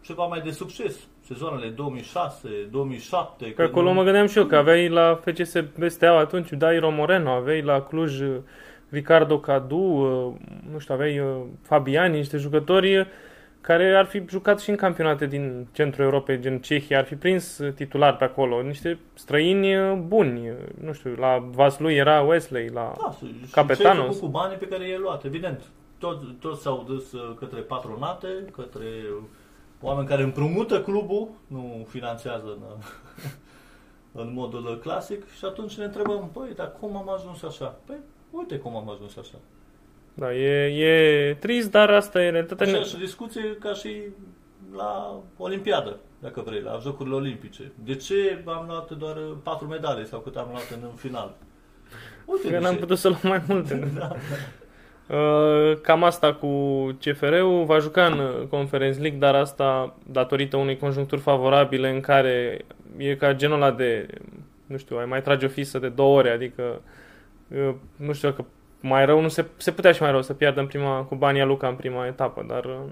ceva 0.00 0.26
mai 0.26 0.40
de 0.40 0.50
succes. 0.50 0.98
Sezoanele 1.20 1.68
2006, 1.68 2.48
2007. 2.70 3.44
Că 3.44 3.50
când- 3.54 3.68
acolo 3.68 3.92
mă 3.92 4.02
gândeam 4.02 4.26
și 4.26 4.38
eu, 4.38 4.44
că 4.44 4.56
aveai 4.56 4.88
la 4.88 5.20
FCSB 5.24 5.84
Steaua 5.86 6.18
atunci 6.20 6.50
Dairo 6.50 6.90
Moreno, 6.90 7.30
aveai 7.30 7.62
la 7.62 7.82
Cluj 7.82 8.20
uh, 8.20 8.36
Ricardo 8.88 9.38
Cadu, 9.38 9.76
uh, 9.76 10.32
nu 10.72 10.78
știu, 10.78 10.94
aveai 10.94 11.18
uh, 11.18 11.26
Fabiani, 11.62 12.16
niște 12.16 12.36
jucători 12.36 12.98
uh, 12.98 13.06
care 13.60 13.94
ar 13.96 14.04
fi 14.04 14.24
jucat 14.28 14.60
și 14.60 14.70
în 14.70 14.76
campionate 14.76 15.26
din 15.26 15.66
centrul 15.72 16.04
Europei, 16.04 16.40
gen 16.40 16.58
Cehia, 16.58 16.98
ar 16.98 17.04
fi 17.04 17.14
prins 17.14 17.58
uh, 17.58 17.72
titular 17.72 18.16
pe 18.16 18.24
acolo, 18.24 18.62
niște 18.62 18.98
străini 19.14 19.76
uh, 19.76 19.98
buni, 19.98 20.48
uh, 20.48 20.56
nu 20.80 20.92
știu, 20.92 21.14
la 21.14 21.48
Vaslui 21.50 21.94
era 21.94 22.20
Wesley, 22.20 22.68
la... 22.68 22.94
Da, 22.98 23.10
și 23.18 23.26
și 23.46 23.52
Capetanos. 23.52 23.96
ce 23.96 24.00
ai 24.00 24.06
făcut 24.06 24.20
cu 24.20 24.26
banii 24.26 24.56
pe 24.56 24.68
care 24.68 24.88
i-ai 24.88 24.98
luat, 24.98 25.24
evident. 25.24 25.62
Toți, 25.98 26.24
toți 26.40 26.62
s-au 26.62 26.84
dus 26.86 27.12
uh, 27.12 27.34
către 27.38 27.60
patronate, 27.60 28.28
către 28.52 28.86
oameni 29.80 30.08
care 30.08 30.22
împrumută 30.22 30.80
clubul, 30.82 31.28
nu 31.46 31.86
finanțează 31.88 32.46
în, 32.46 32.62
în 34.22 34.32
modul 34.32 34.78
clasic 34.82 35.30
și 35.36 35.44
atunci 35.44 35.76
ne 35.76 35.84
întrebăm, 35.84 36.30
băi, 36.32 36.54
dar 36.56 36.72
cum 36.80 36.96
am 36.96 37.10
ajuns 37.10 37.42
așa? 37.42 37.76
Păi, 37.86 37.96
uite 38.30 38.58
cum 38.58 38.76
am 38.76 38.90
ajuns 38.90 39.16
așa. 39.16 39.36
Da, 40.14 40.34
e, 40.34 40.64
e 40.66 41.34
trist, 41.34 41.70
dar 41.70 41.90
asta 41.90 42.22
e 42.22 42.30
realitatea. 42.30 42.66
Așa 42.66 42.82
și 42.82 42.96
discuție 42.96 43.56
ca 43.60 43.72
și 43.74 44.02
la 44.76 45.20
Olimpiadă, 45.36 45.96
dacă 46.18 46.42
vrei, 46.46 46.60
la 46.60 46.78
Jocurile 46.82 47.14
Olimpice. 47.14 47.72
De 47.84 47.94
ce 47.94 48.42
am 48.44 48.64
luat 48.68 48.90
doar 48.90 49.16
patru 49.42 49.66
medalii 49.66 50.06
sau 50.06 50.20
cât 50.20 50.36
am 50.36 50.48
luat 50.50 50.70
în, 50.70 50.78
în 50.82 50.94
final? 50.96 51.34
Uite 52.24 52.42
Că 52.46 52.52
de 52.52 52.58
n-am 52.58 52.74
ce. 52.74 52.78
putut 52.80 52.98
să 52.98 53.08
luăm 53.08 53.20
mai 53.22 53.42
multe. 53.48 53.74
Da, 53.98 54.08
da. 54.08 54.16
Uh, 55.16 55.76
Cam 55.80 56.04
asta 56.04 56.34
cu 56.34 56.48
CFR-ul. 57.00 57.64
Va 57.64 57.78
juca 57.78 58.06
în 58.06 58.18
uh, 58.18 58.46
Conference 58.50 59.00
League, 59.00 59.18
dar 59.18 59.34
asta 59.34 59.96
datorită 60.06 60.56
unei 60.56 60.76
conjuncturi 60.76 61.20
favorabile 61.20 61.90
în 61.90 62.00
care 62.00 62.64
e 62.96 63.14
ca 63.14 63.34
genul 63.34 63.62
ăla 63.62 63.70
de 63.70 64.06
nu 64.66 64.76
știu, 64.76 64.96
ai 64.98 65.04
mai 65.04 65.22
trage 65.22 65.46
o 65.46 65.48
fisă 65.48 65.78
de 65.78 65.88
două 65.88 66.16
ore, 66.18 66.30
adică 66.30 66.82
uh, 67.48 67.74
nu 67.96 68.12
știu 68.12 68.28
dacă 68.28 68.44
mai 68.80 69.04
rău, 69.04 69.20
nu 69.20 69.28
se, 69.28 69.46
se 69.56 69.72
putea 69.72 69.92
și 69.92 70.02
mai 70.02 70.10
rău 70.10 70.22
să 70.22 70.34
piardă 70.34 70.60
în 70.60 70.66
prima, 70.66 71.02
cu 71.02 71.14
banii 71.14 71.44
Luca 71.44 71.68
în 71.68 71.74
prima 71.74 72.06
etapă, 72.06 72.44
dar 72.48 72.64
uh, 72.64 72.90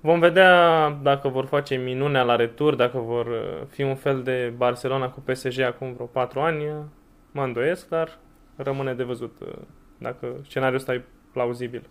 vom 0.00 0.18
vedea 0.18 0.90
dacă 1.02 1.28
vor 1.28 1.44
face 1.44 1.74
minunea 1.74 2.22
la 2.22 2.36
retur, 2.36 2.74
dacă 2.74 2.98
vor 2.98 3.26
uh, 3.26 3.66
fi 3.68 3.82
un 3.82 3.94
fel 3.94 4.22
de 4.22 4.52
Barcelona 4.56 5.08
cu 5.08 5.20
PSG 5.20 5.60
acum 5.60 5.92
vreo 5.92 6.06
patru 6.06 6.40
ani, 6.40 6.64
mă 7.30 7.42
îndoiesc, 7.42 7.88
dar 7.88 8.18
rămâne 8.56 8.94
de 8.94 9.02
văzut 9.02 9.36
uh, 9.40 9.52
dacă 9.98 10.26
scenariul 10.42 10.78
ăsta 10.78 10.94
e 10.94 11.04
plauzibil. 11.32 11.82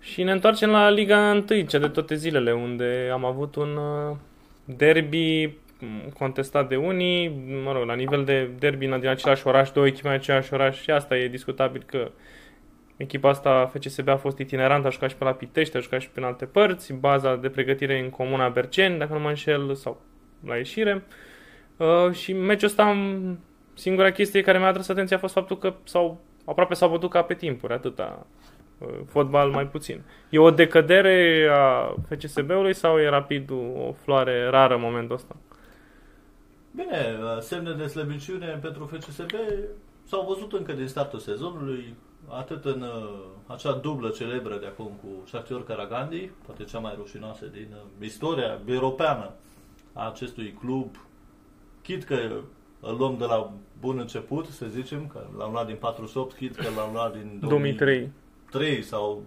Și 0.00 0.22
ne 0.22 0.32
întoarcem 0.32 0.70
la 0.70 0.90
Liga 0.90 1.44
1, 1.50 1.60
cea 1.60 1.78
de 1.78 1.88
toate 1.88 2.14
zilele, 2.14 2.52
unde 2.52 3.08
am 3.12 3.24
avut 3.24 3.54
un 3.54 3.76
uh, 3.76 4.16
derby 4.66 5.54
contestat 6.18 6.68
de 6.68 6.76
unii, 6.76 7.28
mă 7.64 7.72
rog, 7.72 7.86
la 7.86 7.94
nivel 7.94 8.24
de 8.24 8.50
derby 8.58 8.86
din 8.86 9.08
același 9.08 9.46
oraș, 9.46 9.70
două 9.70 9.86
echipe 9.86 10.08
în 10.08 10.14
același 10.14 10.54
oraș 10.54 10.80
și 10.80 10.90
asta 10.90 11.16
e 11.16 11.28
discutabil 11.28 11.82
că 11.86 12.10
echipa 12.96 13.28
asta 13.28 13.70
FCSB 13.74 14.08
a 14.08 14.16
fost 14.16 14.38
itinerantă, 14.38 14.86
a 14.86 14.90
jucat 14.90 15.10
și 15.10 15.16
pe 15.16 15.24
la 15.24 15.32
Pitești, 15.32 15.76
a 15.76 15.80
jucat 15.80 16.00
și 16.00 16.10
pe 16.10 16.20
alte 16.20 16.44
părți, 16.44 16.92
baza 16.92 17.36
de 17.36 17.48
pregătire 17.48 17.98
în 17.98 18.10
comuna 18.10 18.48
Berceni, 18.48 18.98
dacă 18.98 19.12
nu 19.12 19.18
mă 19.18 19.28
înșel, 19.28 19.74
sau 19.74 20.00
la 20.46 20.56
ieșire. 20.56 21.04
Uh, 21.76 22.12
și 22.12 22.32
meciul 22.32 22.68
ăsta, 22.68 22.96
singura 23.74 24.10
chestie 24.10 24.40
care 24.40 24.58
mi-a 24.58 24.66
atras 24.66 24.88
atenția 24.88 25.16
a 25.16 25.20
fost 25.20 25.34
faptul 25.34 25.58
că 25.58 25.74
s-au, 25.84 26.20
aproape 26.44 26.74
s-au 26.74 26.90
bătut 26.90 27.10
ca 27.10 27.22
pe 27.22 27.34
timpuri, 27.34 27.72
atâta 27.72 28.26
Uh, 28.38 28.55
fotbal 29.06 29.50
mai 29.50 29.66
puțin. 29.66 30.02
E 30.30 30.38
o 30.38 30.50
decădere 30.50 31.48
a 31.50 31.94
FCSB-ului 32.08 32.74
sau 32.74 32.98
e 32.98 33.08
rapid 33.08 33.50
o 33.50 33.92
floare 33.92 34.48
rară 34.48 34.74
în 34.74 34.80
momentul 34.80 35.14
ăsta? 35.14 35.36
Bine, 36.70 37.18
uh, 37.20 37.40
semne 37.40 37.72
de 37.72 37.86
slăbiciune 37.86 38.58
pentru 38.62 38.84
FCSB 38.84 39.32
s-au 40.04 40.26
văzut 40.28 40.52
încă 40.52 40.72
din 40.72 40.86
startul 40.86 41.18
sezonului, 41.18 41.94
atât 42.28 42.64
în 42.64 42.82
uh, 42.82 43.18
acea 43.46 43.72
dublă 43.72 44.08
celebră 44.08 44.58
de 44.58 44.66
acum 44.66 44.86
cu 45.02 45.26
Shakhtar 45.26 45.62
Karagandi, 45.62 46.30
poate 46.46 46.64
cea 46.64 46.78
mai 46.78 46.94
rușinoasă 46.96 47.46
din 47.46 47.68
uh, 47.72 48.06
istoria 48.06 48.60
europeană 48.66 49.30
a 49.92 50.08
acestui 50.08 50.56
club. 50.60 50.96
Chit 51.82 52.04
că 52.04 52.14
îl 52.80 52.96
luăm 52.96 53.16
de 53.18 53.24
la 53.24 53.52
bun 53.80 53.98
început, 53.98 54.46
să 54.46 54.66
zicem, 54.66 55.06
că 55.06 55.26
l-am 55.38 55.52
luat 55.52 55.66
din 55.66 55.76
48, 55.76 56.36
chit 56.36 56.56
că 56.56 56.66
l-am 56.76 56.92
luat 56.92 57.12
din 57.12 57.38
2003. 57.40 58.10
3 58.50 58.82
sau 58.82 59.22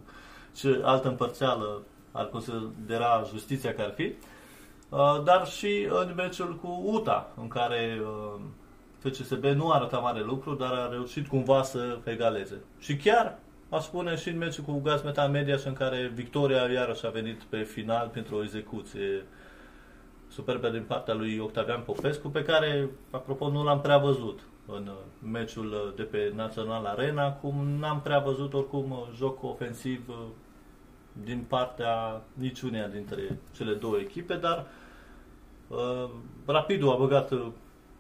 ce 0.56 0.82
altă 0.84 1.08
împărțeală 1.08 1.82
ar 2.12 2.26
considera 2.26 3.24
justiția 3.30 3.74
că 3.74 3.82
ar 3.82 3.94
fi, 3.96 4.14
uh, 4.90 5.22
dar 5.24 5.48
și 5.48 5.88
în 5.90 6.14
meciul 6.16 6.56
cu 6.56 6.82
UTA, 6.86 7.32
în 7.42 7.48
care 7.48 8.02
uh, 8.02 8.42
FCSB 9.00 9.44
nu 9.44 9.72
arăta 9.72 9.98
mare 9.98 10.22
lucru, 10.22 10.54
dar 10.54 10.74
a 10.74 10.90
reușit 10.92 11.28
cumva 11.28 11.64
să 11.64 11.98
egaleze. 12.04 12.62
Și 12.80 12.96
chiar, 12.96 13.38
aș 13.70 13.84
spune, 13.84 14.16
și 14.16 14.30
în 14.30 14.38
meciul 14.38 14.64
cu 14.64 14.80
Gaz 14.84 15.02
Metal 15.02 15.30
Media, 15.30 15.58
în 15.66 15.74
care 15.74 16.12
victoria 16.14 16.72
iarăși 16.72 17.06
a 17.06 17.10
venit 17.10 17.42
pe 17.44 17.64
final 17.64 18.10
pentru 18.14 18.36
o 18.36 18.44
execuție 18.44 19.26
superbă 20.28 20.70
din 20.70 20.84
partea 20.88 21.14
lui 21.14 21.40
Octavian 21.40 21.82
Popescu, 21.82 22.28
pe 22.30 22.44
care, 22.44 22.90
apropo, 23.12 23.50
nu 23.50 23.64
l-am 23.64 23.82
prea 23.82 23.98
văzut 23.98 24.40
în 24.76 24.88
uh, 24.88 24.94
meciul 25.32 25.72
uh, 25.72 25.96
de 25.96 26.04
pe 26.04 26.32
Național 26.36 26.86
Arena, 26.86 27.34
cum 27.34 27.68
n-am 27.80 28.02
prea 28.02 28.20
văzut 28.20 28.54
oricum 28.54 28.92
uh, 28.92 29.08
joc 29.16 29.44
ofensiv 29.44 30.10
din 31.24 31.46
partea 31.48 32.22
niciuneia 32.34 32.88
dintre 32.88 33.40
cele 33.56 33.74
două 33.74 33.98
echipe, 33.98 34.36
dar 34.36 34.66
uh, 35.68 36.10
Rapidul 36.46 36.92
a 36.92 36.96
băgat, 36.96 37.32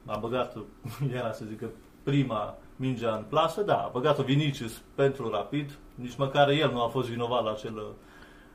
a 0.05 0.17
băgat, 0.17 0.57
era 1.19 1.31
să 1.31 1.45
zică, 1.45 1.69
prima 2.03 2.57
mingea 2.75 3.15
în 3.15 3.23
plasă, 3.23 3.61
da, 3.61 3.77
a 3.77 3.89
băgat-o 3.93 4.23
Vinicius 4.23 4.81
pentru 4.95 5.29
Rapid, 5.29 5.77
nici 5.95 6.15
măcar 6.15 6.49
el 6.49 6.71
nu 6.71 6.83
a 6.83 6.87
fost 6.87 7.09
vinovat 7.09 7.43
la 7.43 7.51
acel 7.51 7.83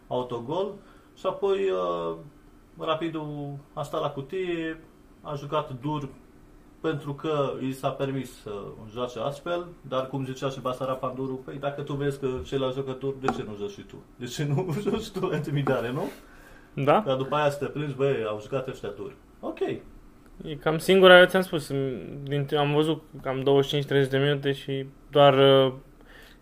autogol. 0.06 0.72
Și 1.16 1.26
apoi 1.26 1.70
uh, 1.70 2.16
Rapidul 2.78 3.56
a 3.72 3.82
stat 3.82 4.00
la 4.00 4.10
cutie, 4.10 4.80
a 5.20 5.34
jucat 5.34 5.70
dur 5.80 6.08
pentru 6.88 7.14
că 7.14 7.52
i 7.60 7.72
s-a 7.72 7.88
permis 7.88 8.40
să 8.42 8.50
joace 8.92 9.18
astfel, 9.18 9.66
dar 9.88 10.06
cum 10.06 10.24
zicea 10.24 10.48
și 10.48 10.60
Basara 10.60 10.92
Panduru, 10.92 11.40
păi 11.44 11.56
dacă 11.60 11.82
tu 11.82 11.92
vezi 11.92 12.20
că 12.20 12.28
ceilalți 12.44 12.76
jucători, 12.76 13.20
de 13.20 13.26
ce 13.36 13.44
nu 13.48 13.56
joci 13.58 13.70
și 13.70 13.80
tu? 13.80 14.04
De 14.16 14.26
ce 14.26 14.44
nu 14.44 14.74
joci 14.88 15.10
tu 15.10 15.26
la 15.26 15.36
intimidare, 15.36 15.92
nu? 15.92 16.10
Da. 16.84 17.02
Dar 17.06 17.16
după 17.16 17.34
aia 17.34 17.50
să 17.50 17.58
te 17.58 17.70
plângi, 17.70 17.94
băi, 17.94 18.24
au 18.26 18.40
jucat 18.40 18.68
ăștia 18.68 18.88
duri. 18.96 19.14
Ok. 19.40 19.60
E 20.42 20.54
cam 20.60 20.78
singura, 20.78 21.26
ți-am 21.26 21.42
spus, 21.42 21.68
din, 22.22 22.48
am 22.58 22.74
văzut 22.74 23.02
cam 23.22 23.64
25-30 24.06 24.08
de 24.08 24.18
minute 24.18 24.52
și 24.52 24.86
doar 25.10 25.64
uh, 25.66 25.72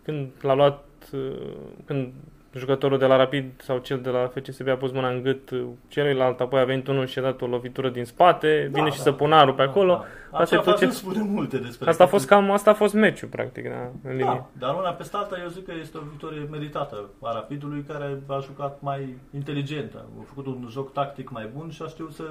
când 0.03 0.31
l-a 0.41 0.53
luat, 0.53 0.85
uh, 1.13 1.53
când 1.85 2.13
jucătorul 2.53 2.97
de 2.97 3.05
la 3.05 3.15
Rapid 3.15 3.61
sau 3.61 3.77
cel 3.77 3.99
de 4.01 4.09
la 4.09 4.31
FCSB 4.33 4.67
a 4.67 4.75
pus 4.75 4.91
mâna 4.91 5.09
în 5.09 5.21
gât 5.21 5.49
celuilalt, 5.87 6.39
apoi 6.39 6.59
a 6.59 6.65
venit 6.65 6.87
unul 6.87 7.05
și 7.05 7.19
a 7.19 7.21
dat 7.21 7.41
o 7.41 7.45
lovitură 7.45 7.89
din 7.89 8.05
spate, 8.05 8.69
da, 8.71 8.77
vine 8.77 8.89
da, 8.89 8.95
și 8.95 9.01
săpunarul 9.01 9.53
pe 9.53 9.63
da, 9.63 9.69
acolo. 9.69 10.05
Da. 10.31 10.37
Asta, 10.37 10.59
tot 10.59 10.77
ce... 10.77 10.89
spune 10.89 11.23
multe 11.23 11.57
despre 11.57 11.89
asta 11.89 12.03
a 12.03 12.07
fost 12.07 12.27
cam, 12.27 12.51
asta 12.51 12.69
a 12.69 12.73
fost 12.73 12.93
meciul, 12.93 13.29
practic, 13.29 13.69
da, 13.69 14.09
în 14.09 14.15
linie. 14.15 14.25
Da, 14.25 14.67
dar 14.67 14.75
una 14.75 14.89
peste 14.89 15.17
alta, 15.17 15.37
eu 15.41 15.47
zic 15.47 15.65
că 15.65 15.73
este 15.81 15.97
o 15.97 16.01
victorie 16.09 16.47
meritată 16.51 17.09
a 17.21 17.33
Rapidului, 17.33 17.83
care 17.87 18.21
a 18.27 18.39
jucat 18.39 18.77
mai 18.81 19.17
inteligent, 19.33 19.95
a 19.95 20.05
făcut 20.25 20.45
un 20.45 20.67
joc 20.69 20.93
tactic 20.93 21.29
mai 21.29 21.49
bun 21.55 21.69
și 21.69 21.81
a 21.85 21.87
știut 21.87 22.13
să 22.13 22.23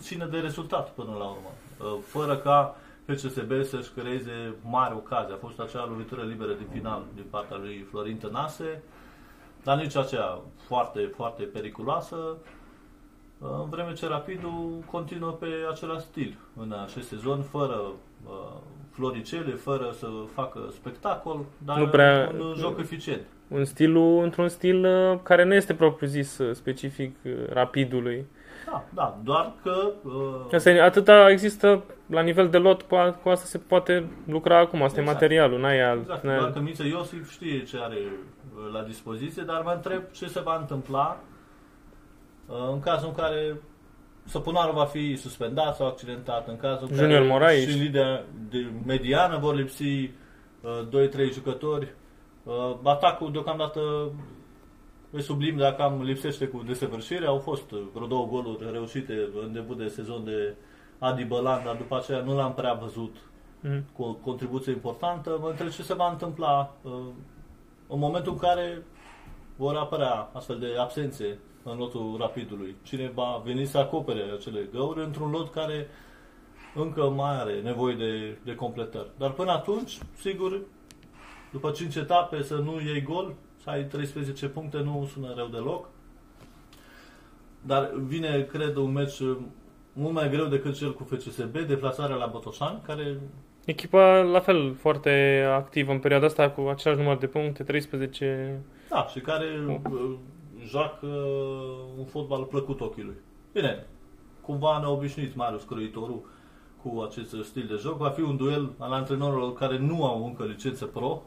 țină 0.00 0.26
de 0.26 0.38
rezultat 0.38 0.88
până 0.88 1.10
la 1.18 1.24
urmă, 1.24 1.50
ă, 1.80 1.98
fără 2.06 2.36
ca 2.36 2.76
FCSB 3.06 3.52
să-și 3.62 3.90
creeze 3.96 4.54
mare 4.62 4.94
ocazie. 4.94 5.34
A 5.34 5.46
fost 5.46 5.60
acea 5.60 5.86
lovitură 5.88 6.22
liberă 6.22 6.52
din 6.52 6.66
final 6.72 7.02
din 7.14 7.24
partea 7.30 7.56
lui 7.56 7.86
Florin 7.90 8.16
Tănase, 8.16 8.82
dar 9.64 9.78
nici 9.78 9.96
aceea 9.96 10.38
foarte, 10.66 11.10
foarte 11.16 11.42
periculoasă, 11.42 12.16
în 13.38 13.68
vreme 13.70 13.92
ce 13.92 14.06
Rapidul 14.06 14.82
continuă 14.90 15.30
pe 15.30 15.46
același 15.70 16.04
stil 16.04 16.36
în 16.56 16.74
acest 16.84 17.08
sezon, 17.08 17.42
fără 17.42 17.80
uh, 18.26 18.56
floricele, 18.90 19.52
fără 19.54 19.94
să 19.98 20.06
facă 20.34 20.60
spectacol, 20.72 21.44
dar 21.64 21.78
nu 21.78 21.86
prea, 21.86 22.32
un 22.38 22.54
joc 22.56 22.78
eficient. 22.78 23.20
Un 23.48 23.64
stil, 23.64 23.96
într-un 23.96 24.48
stil 24.48 24.84
uh, 24.84 25.18
care 25.22 25.44
nu 25.44 25.54
este 25.54 25.74
propriu-zis 25.74 26.38
uh, 26.38 26.54
specific 26.54 27.16
uh, 27.24 27.32
Rapidului. 27.48 28.26
Da, 28.74 28.84
da, 28.94 29.18
doar 29.24 29.52
că... 29.62 29.90
Uh... 30.04 30.54
Asta, 30.54 30.84
atâta 30.84 31.30
există 31.30 31.84
la 32.06 32.20
nivel 32.20 32.48
de 32.48 32.58
lot, 32.58 32.82
cu, 32.82 32.96
cu 33.22 33.28
asta 33.28 33.44
se 33.44 33.58
poate 33.58 34.10
lucra 34.26 34.58
acum, 34.58 34.82
asta 34.82 35.00
exact. 35.00 35.08
e 35.08 35.12
materialul, 35.12 35.60
n-ai 35.60 35.80
alt... 35.80 36.00
Exact, 36.00 36.22
doar 36.22 36.52
că 36.52 36.60
Miță 36.60 36.86
Iosif 36.86 37.30
știe 37.30 37.62
ce 37.62 37.78
are 37.82 37.98
la 38.72 38.82
dispoziție, 38.82 39.42
dar 39.42 39.62
mă 39.64 39.72
întreb 39.74 40.02
ce 40.12 40.26
se 40.26 40.40
va 40.40 40.56
întâmpla 40.60 41.20
uh, 42.46 42.68
în 42.72 42.80
cazul 42.80 43.08
în 43.08 43.14
care 43.14 43.56
Săpunarul 44.26 44.74
va 44.74 44.84
fi 44.84 45.16
suspendat 45.16 45.76
sau 45.76 45.86
accidentat, 45.86 46.48
în 46.48 46.56
cazul 46.56 46.88
în 46.90 46.96
Junior 46.96 47.18
care 47.18 47.30
Moraes. 47.30 47.68
și 47.68 47.78
lidia 47.78 48.24
de 48.50 48.66
mediană 48.86 49.38
vor 49.38 49.54
lipsi 49.54 50.10
uh, 50.60 51.08
2-3 51.28 51.32
jucători. 51.32 51.94
Uh, 52.42 52.76
atacul 52.82 53.32
deocamdată 53.32 53.80
e 55.16 55.20
sublim 55.20 55.56
dacă 55.56 55.82
am 55.82 56.02
lipsește 56.02 56.46
cu 56.46 56.62
desăvârșire. 56.66 57.26
Au 57.26 57.38
fost 57.38 57.68
vreo 57.70 58.06
două 58.06 58.26
goluri 58.26 58.70
reușite 58.72 59.28
în 59.42 59.52
debut 59.52 59.78
de 59.78 59.88
sezon 59.88 60.24
de 60.24 60.54
Adi 60.98 61.24
Bălan, 61.24 61.64
dar 61.64 61.76
după 61.76 61.96
aceea 61.96 62.20
nu 62.20 62.36
l-am 62.36 62.54
prea 62.54 62.72
văzut 62.72 63.16
mm. 63.60 63.84
cu 63.96 64.02
o 64.02 64.12
contribuție 64.12 64.72
importantă. 64.72 65.38
Mă 65.40 65.48
întreb 65.48 65.68
ce 65.68 65.82
se 65.82 65.94
va 65.94 66.10
întâmpla 66.10 66.76
uh, 66.82 66.92
în 67.88 67.98
momentul 67.98 68.32
în 68.32 68.38
care 68.38 68.82
vor 69.56 69.76
apărea 69.76 70.30
astfel 70.32 70.58
de 70.58 70.66
absențe 70.78 71.38
în 71.62 71.78
lotul 71.78 72.16
rapidului. 72.18 72.76
Cine 72.82 73.10
va 73.14 73.42
veni 73.44 73.64
să 73.64 73.78
acopere 73.78 74.22
acele 74.38 74.68
găuri 74.72 75.04
într-un 75.04 75.30
lot 75.30 75.52
care 75.52 75.86
încă 76.74 77.08
mai 77.08 77.40
are 77.40 77.60
nevoie 77.60 77.94
de, 77.94 78.38
de 78.44 78.54
completări. 78.54 79.10
Dar 79.18 79.30
până 79.30 79.50
atunci, 79.50 79.98
sigur, 80.16 80.60
după 81.52 81.70
5 81.70 81.94
etape 81.94 82.42
să 82.42 82.54
nu 82.54 82.80
iei 82.80 83.02
gol, 83.02 83.34
să 83.64 83.70
ai 83.70 83.84
13 83.84 84.46
puncte, 84.48 84.78
nu 84.78 85.08
sună 85.12 85.32
rău 85.36 85.46
deloc. 85.46 85.88
Dar 87.60 87.90
vine, 87.94 88.42
cred, 88.42 88.76
un 88.76 88.92
meci 88.92 89.20
mult 89.92 90.14
mai 90.14 90.30
greu 90.30 90.46
decât 90.46 90.74
cel 90.74 90.94
cu 90.94 91.04
FCSB, 91.04 91.58
deplasarea 91.58 92.16
la 92.16 92.26
Botoșani, 92.26 92.80
care 92.86 93.20
Echipa, 93.64 94.20
la 94.20 94.40
fel, 94.40 94.74
foarte 94.74 95.44
activă 95.54 95.92
în 95.92 95.98
perioada 95.98 96.26
asta, 96.26 96.50
cu 96.50 96.60
același 96.60 97.00
număr 97.00 97.16
de 97.16 97.26
puncte, 97.26 97.62
13... 97.62 98.60
Da, 98.88 99.06
și 99.06 99.20
care 99.20 99.46
oh. 99.68 100.16
joacă 100.66 101.06
un 101.98 102.04
fotbal 102.04 102.42
plăcut 102.42 102.80
ochiului. 102.80 103.16
Bine, 103.52 103.86
cumva 104.40 104.78
ne-a 104.78 104.90
obișnuit 104.90 105.34
Marius 105.34 105.62
Croitorul 105.62 106.22
cu 106.82 107.00
acest 107.08 107.34
stil 107.42 107.66
de 107.68 107.74
joc. 107.80 107.98
Va 107.98 108.08
fi 108.08 108.20
un 108.20 108.36
duel 108.36 108.72
al 108.78 108.92
antrenorilor 108.92 109.52
care 109.52 109.78
nu 109.78 110.04
au 110.04 110.24
încă 110.24 110.44
licență 110.44 110.84
pro. 110.84 111.22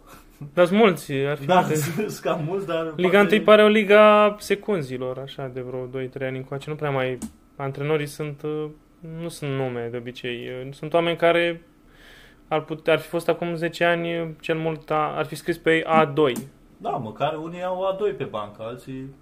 Dar 0.53 0.65
sunt 0.65 0.79
mulți, 0.79 1.11
ar 1.11 1.37
fi 1.37 1.45
Da, 1.45 1.59
multe. 1.59 1.75
sunt 2.09 2.17
cam 2.21 2.43
mulți, 2.47 2.65
dar... 2.65 2.93
Liga 2.95 3.17
poate- 3.19 3.35
1 3.35 3.43
pare 3.43 3.63
o 3.63 3.67
liga 3.67 4.35
secunzilor, 4.39 5.17
așa, 5.19 5.47
de 5.53 5.61
vreo 5.61 5.87
2-3 6.03 6.09
ani 6.21 6.37
încoace. 6.37 6.69
Nu 6.69 6.75
prea 6.75 6.89
mai... 6.91 7.17
Antrenorii 7.55 8.05
sunt... 8.05 8.41
uh, 8.41 8.65
Nu 9.21 9.27
sunt 9.27 9.51
nume, 9.51 9.87
de 9.91 9.97
obicei. 9.97 10.47
Uh, 10.65 10.73
Sunt 10.73 10.93
oameni 10.93 11.17
care 11.17 11.61
ar, 12.47 12.61
putea, 12.61 12.93
ar 12.93 12.99
fi 12.99 13.07
fost 13.07 13.29
acum 13.29 13.55
10 13.55 13.83
ani, 13.83 14.19
uh, 14.19 14.27
cel 14.41 14.57
mult 14.57 14.91
a, 14.91 15.13
ar 15.17 15.25
fi 15.25 15.35
scris 15.35 15.57
pe 15.57 15.73
ei 15.75 15.83
A2. 15.83 16.47
Da, 16.77 16.89
măcar 16.89 17.35
unii 17.43 17.63
au 17.63 17.97
A2 17.97 18.17
pe 18.17 18.23
bancă, 18.23 18.61
alții... 18.63 19.15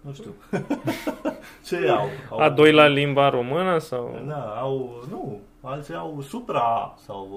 Nu 0.00 0.12
știu. 0.12 0.34
Ce 1.66 1.88
au? 1.88 2.08
au 2.30 2.50
A2 2.54 2.72
la 2.72 2.86
limba 2.86 3.28
română 3.30 3.78
sau... 3.78 4.20
Da, 4.26 4.56
au... 4.60 5.04
Nu, 5.10 5.40
alții 5.60 5.94
au 5.94 6.20
supra 6.20 6.60
A 6.60 6.94
sau 7.04 7.28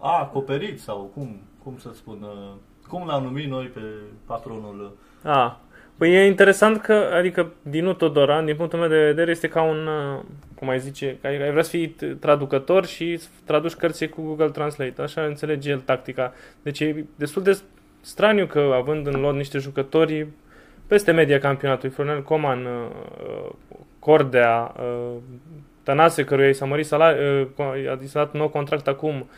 uh, 0.00 0.08
A 0.08 0.18
acoperit 0.20 0.80
sau 0.80 1.10
cum, 1.14 1.40
cum 1.64 1.78
să 1.78 1.88
spun... 1.94 2.18
uh, 2.22 2.52
Cum 2.88 3.06
l-am 3.06 3.22
numit 3.22 3.48
noi 3.48 3.64
pe 3.64 3.80
patronul... 4.26 4.96
A. 5.22 5.60
Păi 5.96 6.14
e 6.14 6.26
interesant 6.26 6.80
că, 6.80 6.92
adică, 6.92 7.52
Dinu 7.62 7.92
Todoran, 7.92 8.44
din 8.44 8.56
punctul 8.56 8.78
meu 8.78 8.88
de 8.88 9.04
vedere, 9.04 9.30
este 9.30 9.48
ca 9.48 9.62
un, 9.62 9.86
uh, 9.86 10.20
cum 10.54 10.68
ai 10.68 10.80
zice, 10.80 11.18
că 11.20 11.26
ai 11.26 11.42
ai 11.42 11.50
vrea 11.50 11.62
să 11.62 11.70
fii 11.70 11.94
t- 11.94 12.18
traducător 12.20 12.86
și 12.86 13.16
să 13.16 13.28
traduci 13.44 13.74
cărți 13.74 14.06
cu 14.06 14.22
Google 14.22 14.50
Translate. 14.50 15.02
Așa 15.02 15.24
înțelege 15.24 15.70
el 15.70 15.78
tactica. 15.78 16.32
Deci 16.62 16.80
e 16.80 17.04
destul 17.16 17.42
de 17.42 17.60
straniu 18.00 18.46
că, 18.46 18.70
având 18.74 19.06
în 19.06 19.20
lot 19.20 19.34
niște 19.34 19.58
jucători 19.58 20.26
peste 20.86 21.12
media 21.12 21.38
campionatului, 21.38 21.94
Florinel 21.94 22.22
Coman, 22.22 22.64
uh, 22.64 22.72
uh, 23.28 23.50
Cordea, 23.98 24.74
uh, 24.78 25.16
Tănase, 25.82 26.24
căruia 26.24 26.48
i 26.48 26.52
s-a 26.54 26.64
mărit 26.64 26.86
salariul, 26.86 27.50
uh, 27.56 28.02
i 28.02 28.06
s-a 28.06 28.18
dat 28.18 28.32
un 28.32 28.40
nou 28.40 28.48
contract 28.48 28.88
acum, 28.88 29.28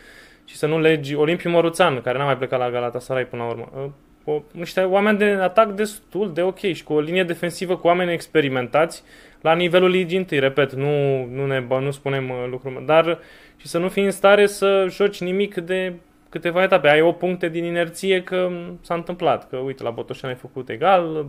și 0.47 0.57
să 0.57 0.67
nu 0.67 0.79
legi 0.79 1.15
Olimpiu 1.15 1.51
Moruțan, 1.51 2.01
care 2.01 2.19
n-a 2.19 2.25
mai 2.25 2.37
plecat 2.37 2.59
la 2.59 2.71
Galatasaray 2.71 3.27
până 3.27 3.43
la 3.43 3.49
urmă. 3.49 3.73
Uh, 3.77 3.91
o, 4.35 4.43
niște 4.53 4.81
oameni 4.81 5.19
de 5.19 5.25
atac 5.25 5.73
destul 5.73 6.33
de 6.33 6.43
ok 6.43 6.59
și 6.59 6.85
cu 6.85 6.93
o 6.93 7.01
linie 7.01 7.25
defensivă 7.25 7.77
cu 7.77 7.87
oameni 7.87 8.13
experimentați 8.13 9.03
la 9.41 9.55
nivelul 9.55 9.89
ligii 9.89 10.19
întâi. 10.19 10.39
Repet, 10.39 10.73
nu, 10.73 11.25
nu, 11.25 11.47
ne, 11.47 11.61
bă, 11.61 11.79
nu 11.79 11.91
spunem 11.91 12.31
uh, 12.31 12.47
lucruri, 12.51 12.85
dar 12.87 13.19
și 13.57 13.67
să 13.67 13.79
nu 13.79 13.89
fii 13.89 14.05
în 14.05 14.11
stare 14.11 14.47
să 14.47 14.87
joci 14.89 15.21
nimic 15.21 15.55
de 15.55 15.93
câteva 16.29 16.63
etape. 16.63 16.89
Ai 16.89 17.01
o 17.01 17.13
puncte 17.13 17.49
din 17.49 17.65
inerție 17.65 18.23
că 18.23 18.49
m, 18.51 18.79
s-a 18.83 18.95
întâmplat, 18.95 19.49
că 19.49 19.57
uite, 19.57 19.83
la 19.83 19.91
Botoșani 19.91 20.33
ai 20.33 20.39
făcut 20.39 20.69
egal, 20.69 21.27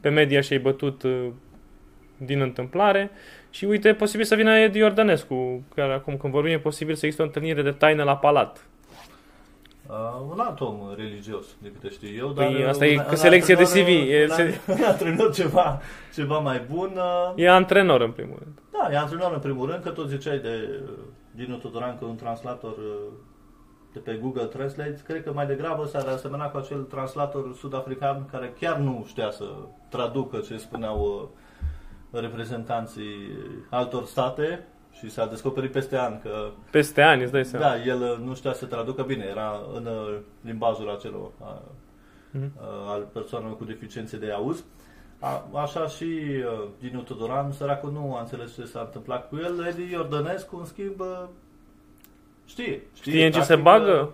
pe 0.00 0.08
media 0.08 0.40
și 0.40 0.52
ai 0.52 0.58
bătut 0.58 1.02
uh, 1.02 1.26
din 2.16 2.40
întâmplare 2.40 3.10
și 3.50 3.64
uite, 3.64 3.88
e 3.88 3.94
posibil 3.94 4.24
să 4.26 4.34
vină 4.34 4.56
Edi 4.58 4.78
Iordănescu, 4.78 5.62
care 5.74 5.92
acum 5.92 6.16
când 6.16 6.32
vorbim 6.32 6.52
e 6.52 6.58
posibil 6.58 6.94
să 6.94 7.04
există 7.04 7.24
o 7.24 7.26
întâlnire 7.28 7.62
de 7.62 7.70
taină 7.70 8.02
la 8.02 8.16
palat. 8.16 8.64
Uh, 9.88 9.96
un 10.32 10.38
alt 10.40 10.60
om 10.60 10.78
religios, 10.96 11.46
de 11.62 11.68
câte 11.68 11.88
știu 11.94 12.08
eu, 12.16 12.28
Păi 12.28 12.56
dar... 12.60 12.68
asta 12.68 12.84
un- 12.84 12.90
e 12.90 12.96
un 12.98 13.04
că 13.08 13.14
selecție 13.16 13.54
de 13.54 13.62
antrenor- 13.62 13.84
CV, 13.84 14.10
e 14.10 14.22
Un, 14.28 14.34
se- 14.34 14.60
un 14.68 14.82
antrenor 14.86 15.32
ceva, 15.34 15.80
ceva 16.14 16.38
mai 16.38 16.62
bun... 16.70 16.90
uh, 16.96 17.32
E 17.36 17.48
antrenor 17.50 18.00
în 18.00 18.10
primul 18.10 18.36
rând. 18.42 18.58
Da, 18.72 18.92
e 18.92 18.96
antrenor 18.98 19.32
în 19.32 19.38
primul 19.38 19.70
rând, 19.70 19.82
că 19.82 19.88
tot 19.90 20.08
ziceai 20.08 20.38
de 20.38 20.80
uh, 20.82 20.88
Dinu 21.30 21.56
Todoran 21.56 21.96
că 21.98 22.04
un 22.04 22.16
translator 22.16 22.70
uh, 22.70 23.12
de 23.92 23.98
pe 23.98 24.18
Google 24.22 24.44
Translate, 24.44 25.00
cred 25.06 25.22
că 25.24 25.32
mai 25.32 25.46
degrabă 25.46 25.86
s-ar 25.86 26.06
asemăna 26.06 26.46
cu 26.48 26.56
acel 26.56 26.78
translator 26.82 27.54
sud-african 27.58 28.26
care 28.30 28.52
chiar 28.60 28.76
nu 28.76 29.04
știa 29.08 29.30
să 29.30 29.44
traducă 29.88 30.38
ce 30.38 30.56
spuneau 30.56 30.98
uh, 31.00 31.38
reprezentanții 32.12 33.14
altor 33.70 34.04
state 34.04 34.66
și 34.92 35.10
s-a 35.10 35.26
descoperit 35.26 35.72
peste 35.72 35.96
ani 35.96 36.20
că 36.22 36.50
Peste 36.70 37.02
ani, 37.02 37.22
îți 37.22 37.32
dai 37.32 37.44
seama. 37.44 37.66
da, 37.66 37.82
el 37.84 38.00
uh, 38.02 38.26
nu 38.26 38.34
știa 38.34 38.52
să 38.52 38.66
traducă 38.66 39.02
bine, 39.02 39.24
era 39.30 39.60
în 39.74 39.86
uh, 39.86 40.16
limbajul 40.40 40.90
acela 40.90 41.16
uh, 41.16 41.30
Mhm. 42.32 42.52
uh, 42.56 42.62
al 42.88 43.06
persoanelor 43.12 43.56
cu 43.56 43.64
deficiențe 43.64 44.16
de 44.16 44.30
auz. 44.32 44.64
A, 45.18 45.44
așa 45.54 45.86
și 45.86 46.04
uh, 46.04 46.68
Dinu 46.78 47.00
Todoran, 47.00 47.52
săracul 47.52 47.92
nu 47.92 48.14
a 48.16 48.20
înțeles 48.20 48.54
ce 48.54 48.64
s-a 48.64 48.80
întâmplat 48.80 49.28
cu 49.28 49.36
el. 49.36 49.66
Edi 49.68 49.92
Iordănescu, 49.92 50.56
în 50.56 50.64
schimb, 50.64 51.00
uh, 51.00 51.22
știe. 52.46 52.82
Știe 52.94 53.24
în 53.26 53.32
ce 53.32 53.40
se 53.40 53.46
tactic, 53.46 53.64
bagă? 53.64 54.10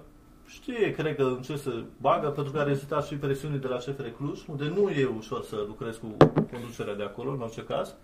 Uh, 0.47 0.53
Știe, 0.53 0.91
cred 0.91 1.17
că 1.17 1.23
în 1.23 1.43
ce 1.43 1.57
se 1.57 1.85
bagă, 2.01 2.29
pentru 2.29 2.53
că 2.53 2.59
a 2.59 2.63
rezistat 2.63 3.07
și 3.07 3.15
presiunii 3.15 3.59
de 3.59 3.67
la 3.67 3.77
CFR 3.77 4.07
Cluj, 4.17 4.41
unde 4.49 4.65
nu 4.65 4.89
e 4.89 5.05
ușor 5.17 5.43
să 5.45 5.65
lucrezi 5.67 6.01
cu 6.01 6.17
conducerea 6.53 6.95
de 6.95 7.03
acolo, 7.03 7.31
în 7.31 7.41
orice 7.41 7.65
caz. 7.65 7.95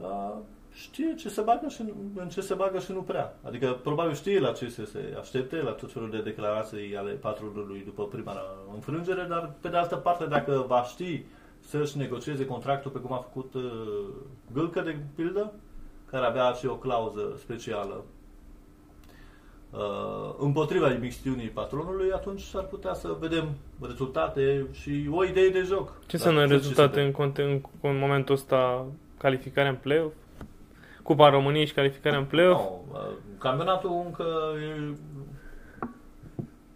Uh, 0.00 0.34
știe 0.72 1.14
ce 1.14 1.28
se 1.28 1.40
bagă 1.40 1.68
și 1.68 1.82
nu- 1.82 2.20
în 2.22 2.28
ce 2.28 2.40
se 2.40 2.54
bagă 2.54 2.78
și 2.78 2.92
nu 2.92 3.02
prea. 3.02 3.38
Adică 3.42 3.78
probabil 3.82 4.14
știe 4.14 4.40
la 4.40 4.52
ce 4.52 4.68
să 4.68 4.84
se 4.84 5.16
aștepte, 5.20 5.56
la 5.56 5.70
tot 5.70 5.92
felul 5.92 6.10
de 6.10 6.20
declarații 6.22 6.96
ale 6.96 7.12
patronului 7.12 7.82
după 7.84 8.04
prima 8.06 8.34
înfrângere, 8.74 9.26
dar 9.28 9.52
pe 9.60 9.68
de 9.68 9.76
altă 9.76 9.96
parte 9.96 10.24
dacă 10.24 10.64
va 10.68 10.82
ști 10.82 11.24
să-și 11.60 11.96
negocieze 11.96 12.46
contractul 12.46 12.90
pe 12.90 12.98
cum 12.98 13.12
a 13.12 13.16
făcut 13.18 13.54
uh, 13.54 13.62
Gâlcă 14.52 14.80
de 14.80 14.96
pildă, 15.14 15.52
care 16.10 16.26
avea 16.26 16.52
și 16.52 16.66
o 16.66 16.76
clauză 16.76 17.34
specială 17.38 17.94
uh, 17.94 18.15
împotriva 20.38 20.90
imixtiunii 20.92 21.48
patronului, 21.48 22.12
atunci 22.12 22.40
s-ar 22.40 22.62
putea 22.64 22.94
să 22.94 23.16
vedem 23.20 23.48
rezultate 23.80 24.66
și 24.72 25.08
o 25.10 25.24
idee 25.24 25.48
de 25.48 25.62
joc. 25.62 25.86
Ce 26.06 26.16
Dar 26.16 26.26
înseamnă 26.26 26.40
ce 26.40 26.46
se 26.46 26.52
rezultate 26.52 26.94
vede. 26.94 27.06
în, 27.06 27.12
conte- 27.12 27.42
în, 27.42 27.60
în 27.90 27.98
momentul 27.98 28.34
ăsta? 28.34 28.86
Calificarea 29.18 29.70
în 29.70 29.76
play-off? 29.76 30.14
Cupa 31.02 31.28
României 31.28 31.66
și 31.66 31.72
calificarea 31.72 32.18
în 32.18 32.24
play-off? 32.24 32.60
Nu, 32.60 32.84
uh, 32.92 32.98
campionatul 33.38 34.02
încă 34.04 34.24
e 34.60 34.94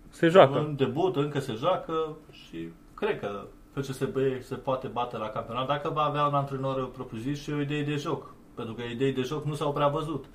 Se 0.09 0.29
joacă. 0.29 0.59
În 0.59 0.76
debut 0.76 1.16
încă 1.16 1.38
se 1.38 1.53
joacă 1.53 2.16
și 2.31 2.68
cred 2.94 3.20
că 3.20 3.44
FCSB 3.72 4.16
se 4.40 4.55
poate 4.55 4.87
bate 4.87 5.16
la 5.16 5.29
campionat 5.29 5.66
dacă 5.66 5.88
va 5.94 6.03
avea 6.03 6.24
un 6.26 6.35
antrenor 6.35 6.90
propriu-zis 6.90 7.40
și 7.42 7.53
o 7.53 7.61
idee 7.61 7.83
de 7.83 7.96
joc. 7.96 8.35
Pentru 8.55 8.74
că 8.74 8.83
idei 8.83 9.12
de 9.12 9.22
joc 9.22 9.44
nu 9.44 9.55
s-au 9.55 9.72
prea 9.72 9.88
văzut 9.88 10.24
uh, 10.24 10.31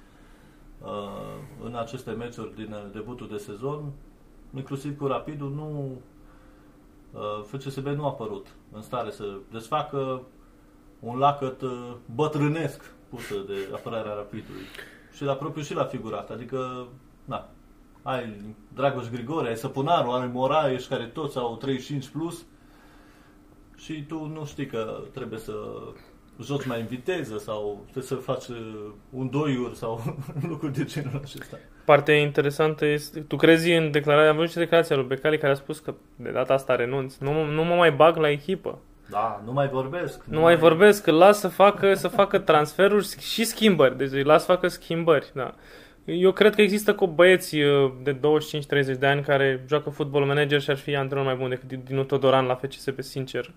în 1.63 1.75
aceste 1.75 2.11
meciuri 2.11 2.55
din 2.55 2.71
uh, 2.71 2.91
debutul 2.93 3.27
de 3.27 3.37
sezon. 3.37 3.91
Inclusiv 4.55 4.97
cu 4.97 5.07
Rapidul 5.07 5.51
nu 5.51 5.97
uh, 7.11 7.43
FCSB 7.43 7.85
nu 7.85 8.05
a 8.05 8.11
părut 8.11 8.47
în 8.71 8.81
stare 8.81 9.11
să 9.11 9.37
desfacă 9.51 10.21
un 10.99 11.17
lacăt 11.17 11.61
uh, 11.61 11.93
bătrânesc 12.15 12.93
pus 13.09 13.27
de 13.45 13.69
apărarea 13.73 14.13
Rapidului. 14.13 14.63
Și 15.13 15.23
la 15.23 15.33
propriu 15.33 15.63
și 15.63 15.73
la 15.73 15.83
figurat. 15.83 16.29
Adică, 16.29 16.87
na, 17.25 17.49
ai 18.01 18.55
Dragoș 18.73 19.09
Grigore, 19.09 19.47
ai 19.47 19.57
Săpunaru, 19.57 20.09
ai 20.09 20.27
Moraes, 20.27 20.85
care 20.85 21.05
toți 21.05 21.37
au 21.37 21.55
35 21.55 22.07
plus 22.07 22.45
și 23.75 24.03
tu 24.03 24.25
nu 24.25 24.45
știi 24.45 24.65
că 24.65 24.99
trebuie 25.13 25.39
să 25.39 25.53
joci 26.43 26.65
mai 26.65 26.79
în 26.79 26.85
viteză 26.85 27.37
sau 27.37 27.81
trebuie 27.83 28.03
să 28.03 28.15
faci 28.15 28.47
uh, 28.47 28.91
un 29.09 29.29
doiuri 29.29 29.75
sau 29.75 30.15
lucruri 30.49 30.73
de 30.73 30.83
genul 30.83 31.21
acesta. 31.23 31.57
Partea 31.85 32.15
interesantă 32.15 32.85
este, 32.85 33.19
tu 33.19 33.35
crezi 33.35 33.71
în 33.71 33.91
declararea, 33.91 34.29
am 34.29 34.35
văzut 34.35 34.51
și 34.51 34.57
declarația 34.57 34.95
lui 34.95 35.05
Becali 35.05 35.37
care 35.37 35.51
a 35.51 35.55
spus 35.55 35.79
că 35.79 35.93
de 36.15 36.29
data 36.29 36.53
asta 36.53 36.75
renunț, 36.75 37.15
nu, 37.17 37.43
nu 37.43 37.63
mă 37.63 37.75
mai 37.75 37.91
bag 37.91 38.15
la 38.15 38.29
echipă. 38.29 38.79
Da, 39.09 39.41
nu 39.45 39.51
mai 39.51 39.67
vorbesc. 39.67 40.25
Nu 40.25 40.39
mai 40.39 40.57
vorbesc, 40.57 41.03
că 41.03 41.11
las 41.11 41.39
să 41.39 41.47
facă, 41.47 41.93
să 41.93 42.07
facă 42.07 42.39
transferuri 42.39 43.15
și 43.19 43.43
schimbări. 43.43 43.97
Deci 43.97 44.11
îi 44.11 44.23
las 44.23 44.45
să 44.45 44.51
facă 44.51 44.67
schimbări, 44.67 45.31
da. 45.33 45.53
Eu 46.05 46.31
cred 46.31 46.55
că 46.55 46.61
există 46.61 46.95
cu 46.95 47.07
băieți 47.07 47.59
uh, 47.59 47.91
de 48.03 48.15
25-30 48.15 48.19
de 48.99 49.05
ani 49.05 49.21
care 49.21 49.63
joacă 49.67 49.89
fotbal 49.89 50.25
manager 50.25 50.61
și 50.61 50.69
ar 50.69 50.77
fi 50.77 50.95
antrenor 50.95 51.25
mai 51.25 51.35
bun 51.35 51.49
decât 51.49 51.83
Dinu 51.85 52.03
Todoran 52.03 52.45
la 52.45 52.55
FCSB, 52.55 53.01
sincer. 53.01 53.53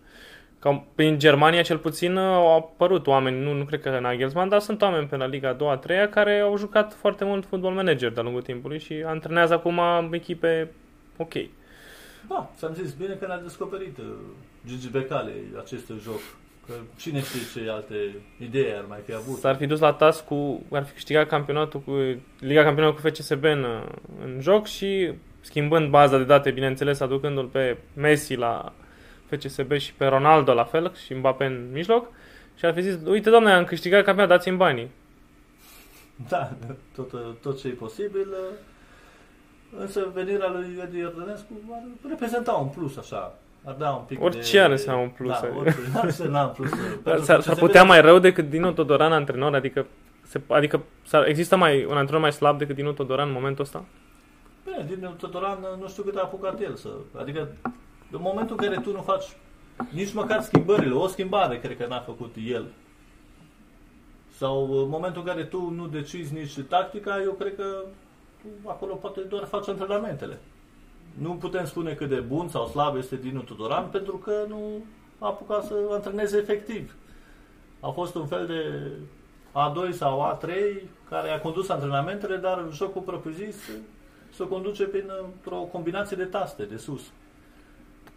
Ca 0.58 0.84
prin 0.94 1.18
Germania 1.18 1.62
cel 1.62 1.78
puțin 1.78 2.16
uh, 2.16 2.22
au 2.22 2.56
apărut 2.56 3.06
oameni, 3.06 3.42
nu, 3.42 3.52
nu 3.52 3.64
cred 3.64 3.80
că 3.80 3.98
Nagelsmann, 4.00 4.48
dar 4.48 4.60
sunt 4.60 4.82
oameni 4.82 5.06
pe 5.06 5.16
la 5.16 5.26
Liga 5.26 5.52
2 5.52 5.68
a 5.68 5.76
3 5.76 6.08
care 6.08 6.38
au 6.38 6.56
jucat 6.56 6.92
foarte 6.94 7.24
mult 7.24 7.46
fotbal 7.46 7.72
manager 7.72 8.12
de-a 8.12 8.22
lungul 8.22 8.42
timpului 8.42 8.78
și 8.78 9.02
antrenează 9.06 9.54
acum 9.54 9.80
echipe 10.10 10.70
ok. 11.16 11.32
Da, 12.28 12.50
ți-am 12.56 12.74
zis, 12.74 12.92
bine 12.92 13.14
că 13.14 13.26
ne-a 13.26 13.40
descoperit 13.40 13.98
uh, 13.98 14.04
Gigi 14.66 14.90
Becale 14.90 15.32
acest 15.62 15.92
joc. 16.02 16.20
Că 16.66 16.74
cine 16.96 17.20
știe 17.20 17.62
ce 17.62 17.70
alte 17.70 17.94
idei 18.38 18.74
ar 18.76 18.84
mai 18.88 18.98
fi 19.04 19.14
avut. 19.14 19.38
S-ar 19.38 19.56
fi 19.56 19.66
dus 19.66 19.80
la 19.80 19.92
tas 19.92 20.20
cu, 20.20 20.62
ar 20.70 20.84
fi 20.84 20.92
câștigat 20.92 21.28
campionatul 21.28 21.80
cu, 21.80 21.92
Liga 22.38 22.62
Campionilor 22.62 22.94
cu 22.94 23.08
FCSB 23.08 23.44
în, 23.44 23.64
în 24.24 24.38
joc 24.40 24.66
și 24.66 25.12
schimbând 25.40 25.90
baza 25.90 26.18
de 26.18 26.24
date, 26.24 26.50
bineînțeles, 26.50 27.00
aducându-l 27.00 27.46
pe 27.46 27.76
Messi 27.94 28.34
la 28.34 28.72
FCSB 29.30 29.72
și 29.72 29.92
pe 29.94 30.06
Ronaldo 30.06 30.54
la 30.54 30.64
fel 30.64 30.92
și 31.04 31.14
Mbappé 31.14 31.44
în 31.44 31.68
mijloc 31.72 32.06
și 32.56 32.64
ar 32.64 32.74
fi 32.74 32.82
zis, 32.82 32.96
uite 33.06 33.30
doamne, 33.30 33.52
am 33.52 33.64
câștigat 33.64 34.04
campionat, 34.04 34.30
dați-mi 34.30 34.56
banii. 34.56 34.90
Da, 36.28 36.50
tot, 36.94 37.40
tot 37.42 37.60
ce 37.60 37.68
e 37.68 37.70
posibil. 37.70 38.26
uh, 38.30 38.56
Însă 39.80 40.06
venirea 40.14 40.48
lui 40.50 40.80
Edi 40.82 40.98
Iordănescu 40.98 41.52
ar 41.72 41.82
reprezenta 42.08 42.52
un 42.52 42.68
plus 42.68 42.96
așa. 42.96 43.34
Ar 43.64 43.74
da 43.78 43.90
un 43.90 44.02
pic 44.06 44.22
Orice 44.22 44.56
de... 44.56 44.60
ar 44.62 44.70
însemna 44.70 44.98
un 44.98 45.08
plus, 45.08 45.30
Da, 45.30 45.36
adică. 45.36 45.54
orice 45.58 45.78
ar 45.96 46.04
însemna 46.04 46.42
un 46.44 46.52
plus. 46.52 46.70
uh, 46.72 46.78
pentru 47.04 47.24
S-ar, 47.24 47.36
că 47.36 47.42
s-ar 47.42 47.54
se 47.54 47.60
putea 47.60 47.82
vede- 47.82 47.92
mai 47.92 48.00
rău 48.00 48.18
decât 48.18 48.48
Dino 48.48 48.70
Todoran 48.70 49.12
antrenor, 49.12 49.54
adică 49.54 49.86
Se, 50.22 50.40
adică 50.46 50.82
s-ar- 51.06 51.26
există 51.28 51.56
mai 51.56 51.84
un 51.84 51.96
antrenor 51.96 52.20
mai 52.22 52.32
slab 52.32 52.58
decât 52.58 52.74
Dinu 52.74 52.92
Todoran 52.92 53.26
în 53.28 53.34
momentul 53.34 53.64
ăsta? 53.64 53.84
Bine, 54.64 54.84
din 54.88 55.08
Totoran 55.18 55.58
nu 55.80 55.88
știu 55.88 56.02
cât 56.02 56.16
a 56.16 56.20
apucat 56.22 56.60
el 56.60 56.74
să... 56.74 56.88
Adică, 57.18 57.48
în 58.10 58.20
momentul 58.22 58.56
în 58.58 58.68
care 58.68 58.80
tu 58.80 58.92
nu 58.92 59.02
faci 59.02 59.24
nici 59.90 60.12
măcar 60.12 60.42
schimbările, 60.42 60.94
o 60.94 61.06
schimbare 61.06 61.58
cred 61.58 61.76
că 61.76 61.86
n-a 61.86 62.00
făcut 62.00 62.34
el. 62.46 62.66
Sau 64.36 64.82
în 64.82 64.88
momentul 64.88 65.20
în 65.20 65.26
care 65.26 65.44
tu 65.44 65.70
nu 65.70 65.86
decizi 65.86 66.34
nici 66.34 66.60
tactica, 66.68 67.20
eu 67.22 67.32
cred 67.32 67.56
că 67.56 67.84
tu 68.40 68.68
acolo 68.68 68.94
poate 68.94 69.20
doar 69.20 69.44
faci 69.44 69.68
antrenamentele. 69.68 70.38
Nu 71.18 71.34
putem 71.34 71.64
spune 71.64 71.92
cât 71.92 72.08
de 72.08 72.20
bun 72.20 72.48
sau 72.48 72.66
slab 72.66 72.96
este 72.96 73.16
Dinu 73.16 73.40
Tudoran 73.40 73.88
pentru 73.88 74.16
că 74.16 74.44
nu 74.48 74.84
a 75.18 75.26
apucat 75.26 75.64
să 75.64 75.74
antreneze 75.90 76.36
efectiv. 76.36 76.96
A 77.80 77.90
fost 77.90 78.14
un 78.14 78.26
fel 78.26 78.46
de 78.46 78.90
A2 79.52 79.92
sau 79.92 80.38
A3 80.38 80.50
care 81.08 81.30
a 81.30 81.40
condus 81.40 81.68
antrenamentele, 81.68 82.36
dar 82.36 82.68
jocul 82.72 83.02
propriu-zis 83.02 83.56
se 84.30 84.48
conduce 84.48 84.84
prin 84.84 85.10
o 85.50 85.62
combinație 85.62 86.16
de 86.16 86.24
taste 86.24 86.64
de 86.64 86.76
sus. 86.76 87.02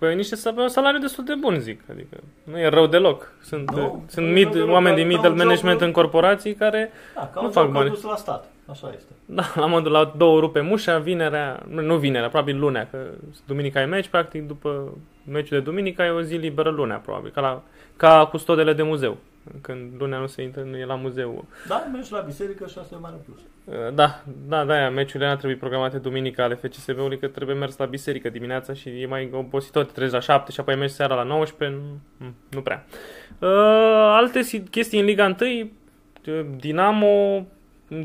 Păi 0.01 0.15
niște 0.15 0.35
sa- 0.35 0.53
un 0.57 0.67
salariu 0.67 0.99
destul 0.99 1.23
de 1.23 1.33
bun, 1.39 1.59
zic. 1.59 1.81
Adică 1.91 2.17
nu 2.43 2.59
e 2.59 2.67
rău 2.67 2.87
deloc. 2.87 3.31
Sunt, 3.41 3.71
Nu, 3.75 3.83
uh, 3.83 3.91
sunt 4.07 4.25
nu 4.25 4.31
e 4.31 4.33
mid, 4.35 4.43
rău 4.43 4.53
deloc, 4.53 4.69
oameni 4.69 4.95
dar 4.95 4.95
din 4.95 5.03
ca 5.03 5.09
middle 5.13 5.29
un 5.29 5.37
job, 5.37 5.45
management 5.45 5.79
nu? 5.79 5.85
în 5.85 5.91
corporații 5.91 6.53
care, 6.53 6.91
Da, 7.15 7.21
ca 7.33 7.39
Nu 7.39 7.45
un 7.45 7.51
fac 7.51 7.63
joc 7.63 7.71
bani. 7.73 7.85
condus 7.87 8.03
la 8.03 8.15
stat. 8.15 8.45
Așa 8.71 8.91
este. 8.95 9.11
da, 9.25 9.43
la 9.55 9.65
modul 9.65 9.91
la 9.91 10.13
două 10.17 10.39
rupe 10.39 10.59
mușa, 10.61 10.97
vinerea, 10.97 11.63
nu 11.69 11.81
nu 11.81 11.95
vinerea, 11.97 12.29
probabil 12.29 12.59
lunea, 12.59 12.87
că 12.91 12.97
duminica 13.45 13.81
e 13.81 13.85
meci, 13.85 14.07
practic 14.07 14.47
după 14.47 14.97
meciul 15.25 15.57
de 15.57 15.63
duminică 15.63 16.01
ai 16.01 16.11
o 16.11 16.21
zi 16.21 16.35
liberă 16.35 16.69
lunea, 16.69 16.97
probabil, 16.97 17.31
ca, 17.31 17.41
la, 17.41 17.61
ca 17.97 18.25
custodele 18.31 18.73
de 18.73 18.83
muzeu. 18.83 19.17
Când 19.61 19.93
lunea 19.97 20.19
nu 20.19 20.27
se 20.27 20.41
intră, 20.41 20.61
nu 20.61 20.77
e 20.77 20.85
la 20.85 20.95
muzeu. 20.95 21.45
Dar 21.67 21.89
mergi 21.93 22.11
la 22.11 22.19
biserică 22.19 22.67
și 22.67 22.75
asta 22.79 22.95
e 22.95 23.01
mare 23.01 23.15
plus. 23.25 23.39
Uh, 23.87 23.93
Da, 23.93 24.23
da, 24.47 24.65
da, 24.65 24.89
meciurile 24.89 25.27
n-ar 25.27 25.37
trebui 25.37 25.55
programate 25.55 25.97
duminica 25.97 26.43
ale 26.43 26.55
FCSB-ului, 26.55 27.17
că 27.19 27.27
trebuie 27.27 27.55
mers 27.55 27.77
la 27.77 27.85
biserică 27.85 28.29
dimineața 28.29 28.73
și 28.73 28.89
e 28.89 29.05
mai 29.05 29.29
obositor, 29.33 29.85
te 29.85 29.91
trezi 29.91 30.13
la 30.13 30.19
7 30.19 30.51
și 30.51 30.59
apoi 30.59 30.75
mergi 30.75 30.93
seara 30.93 31.15
la 31.15 31.23
19, 31.23 31.77
nu, 32.17 32.27
nu 32.49 32.61
prea. 32.61 32.85
Uh, 33.39 33.49
alte 34.15 34.41
si- 34.41 34.59
chestii 34.69 34.99
în 34.99 35.05
Liga 35.05 35.35
1, 35.41 35.49
uh, 36.37 36.45
Dinamo, 36.59 37.45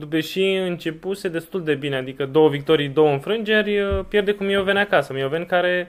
deși 0.08 0.42
începuse 0.42 1.28
destul 1.28 1.64
de 1.64 1.74
bine, 1.74 1.96
adică 1.96 2.26
două 2.26 2.48
victorii, 2.48 2.88
două 2.88 3.10
înfrângeri, 3.10 3.80
uh, 3.80 4.04
pierde 4.08 4.32
cu 4.32 4.44
Mioveni 4.44 4.78
acasă. 4.78 5.12
Mioveni 5.12 5.46
care 5.46 5.86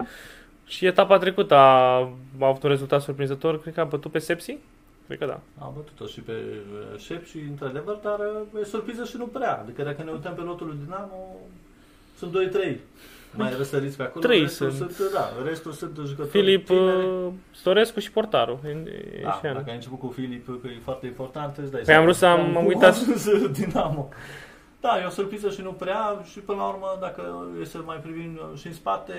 și 0.65 0.85
etapa 0.85 1.17
trecută 1.17 1.53
a, 1.55 1.95
a 2.39 2.47
avut 2.47 2.63
un 2.63 2.69
rezultat 2.69 3.01
surprinzător, 3.01 3.61
cred 3.61 3.73
că 3.73 3.79
a 3.79 3.83
bătut 3.83 4.11
pe 4.11 4.19
Sepsi? 4.19 4.57
Cred 5.07 5.19
că 5.19 5.25
da. 5.25 5.39
Am 5.65 5.73
bătut-o 5.75 6.05
și 6.05 6.21
pe 6.21 6.31
uh, 6.31 6.99
șep 6.99 7.25
și 7.25 7.37
într-adevăr, 7.49 7.95
dar 8.03 8.19
uh, 8.19 8.61
e 8.61 8.65
surpriză 8.65 9.03
și 9.03 9.17
nu 9.17 9.25
prea. 9.25 9.59
Adică 9.59 9.83
dacă 9.83 10.03
ne 10.03 10.11
uităm 10.11 10.33
pe 10.33 10.41
lotul 10.41 10.67
lui 10.67 10.77
Dinamo, 10.83 11.35
sunt 12.17 12.31
2-3 12.73 12.77
mai 13.35 13.53
răsăriți 13.57 13.97
pe 13.97 14.03
acolo. 14.03 14.25
Trei 14.25 14.39
restul 14.41 14.71
sunt. 14.71 14.91
sunt. 14.91 15.11
Da, 15.11 15.29
restul 15.45 15.71
sunt 15.71 15.95
jucători 16.05 16.29
Filip 16.29 16.65
tineri. 16.65 17.05
uh, 17.05 17.31
Storescu 17.55 17.99
și 17.99 18.11
portarul. 18.11 18.59
E- 18.65 18.69
e 18.69 19.21
Da, 19.23 19.31
și 19.31 19.45
an. 19.45 19.53
dacă 19.53 19.69
ai 19.69 19.75
început 19.75 19.99
cu 19.99 20.07
Filip, 20.07 20.45
că 20.61 20.67
e 20.67 20.79
foarte 20.83 21.05
important, 21.05 21.57
îți 21.57 21.71
dai 21.71 21.81
Păi 21.85 21.93
am 21.95 22.03
vrut 22.03 22.15
să 22.15 22.25
am- 22.25 22.45
Cum 22.45 22.57
am 22.57 22.63
a 22.63 22.67
uitat. 22.67 22.93
ajuns 22.97 23.47
Dinamo. 23.51 24.09
Da, 24.81 24.99
e 25.01 25.05
o 25.05 25.09
surpriză 25.09 25.49
și 25.49 25.61
nu 25.61 25.71
prea 25.71 26.21
și 26.31 26.39
până 26.39 26.57
la 26.57 26.67
urmă, 26.67 26.97
dacă 26.99 27.45
e 27.61 27.65
să 27.65 27.77
mai 27.85 27.97
privim 27.97 28.39
și 28.55 28.67
în 28.67 28.73
spate, 28.73 29.13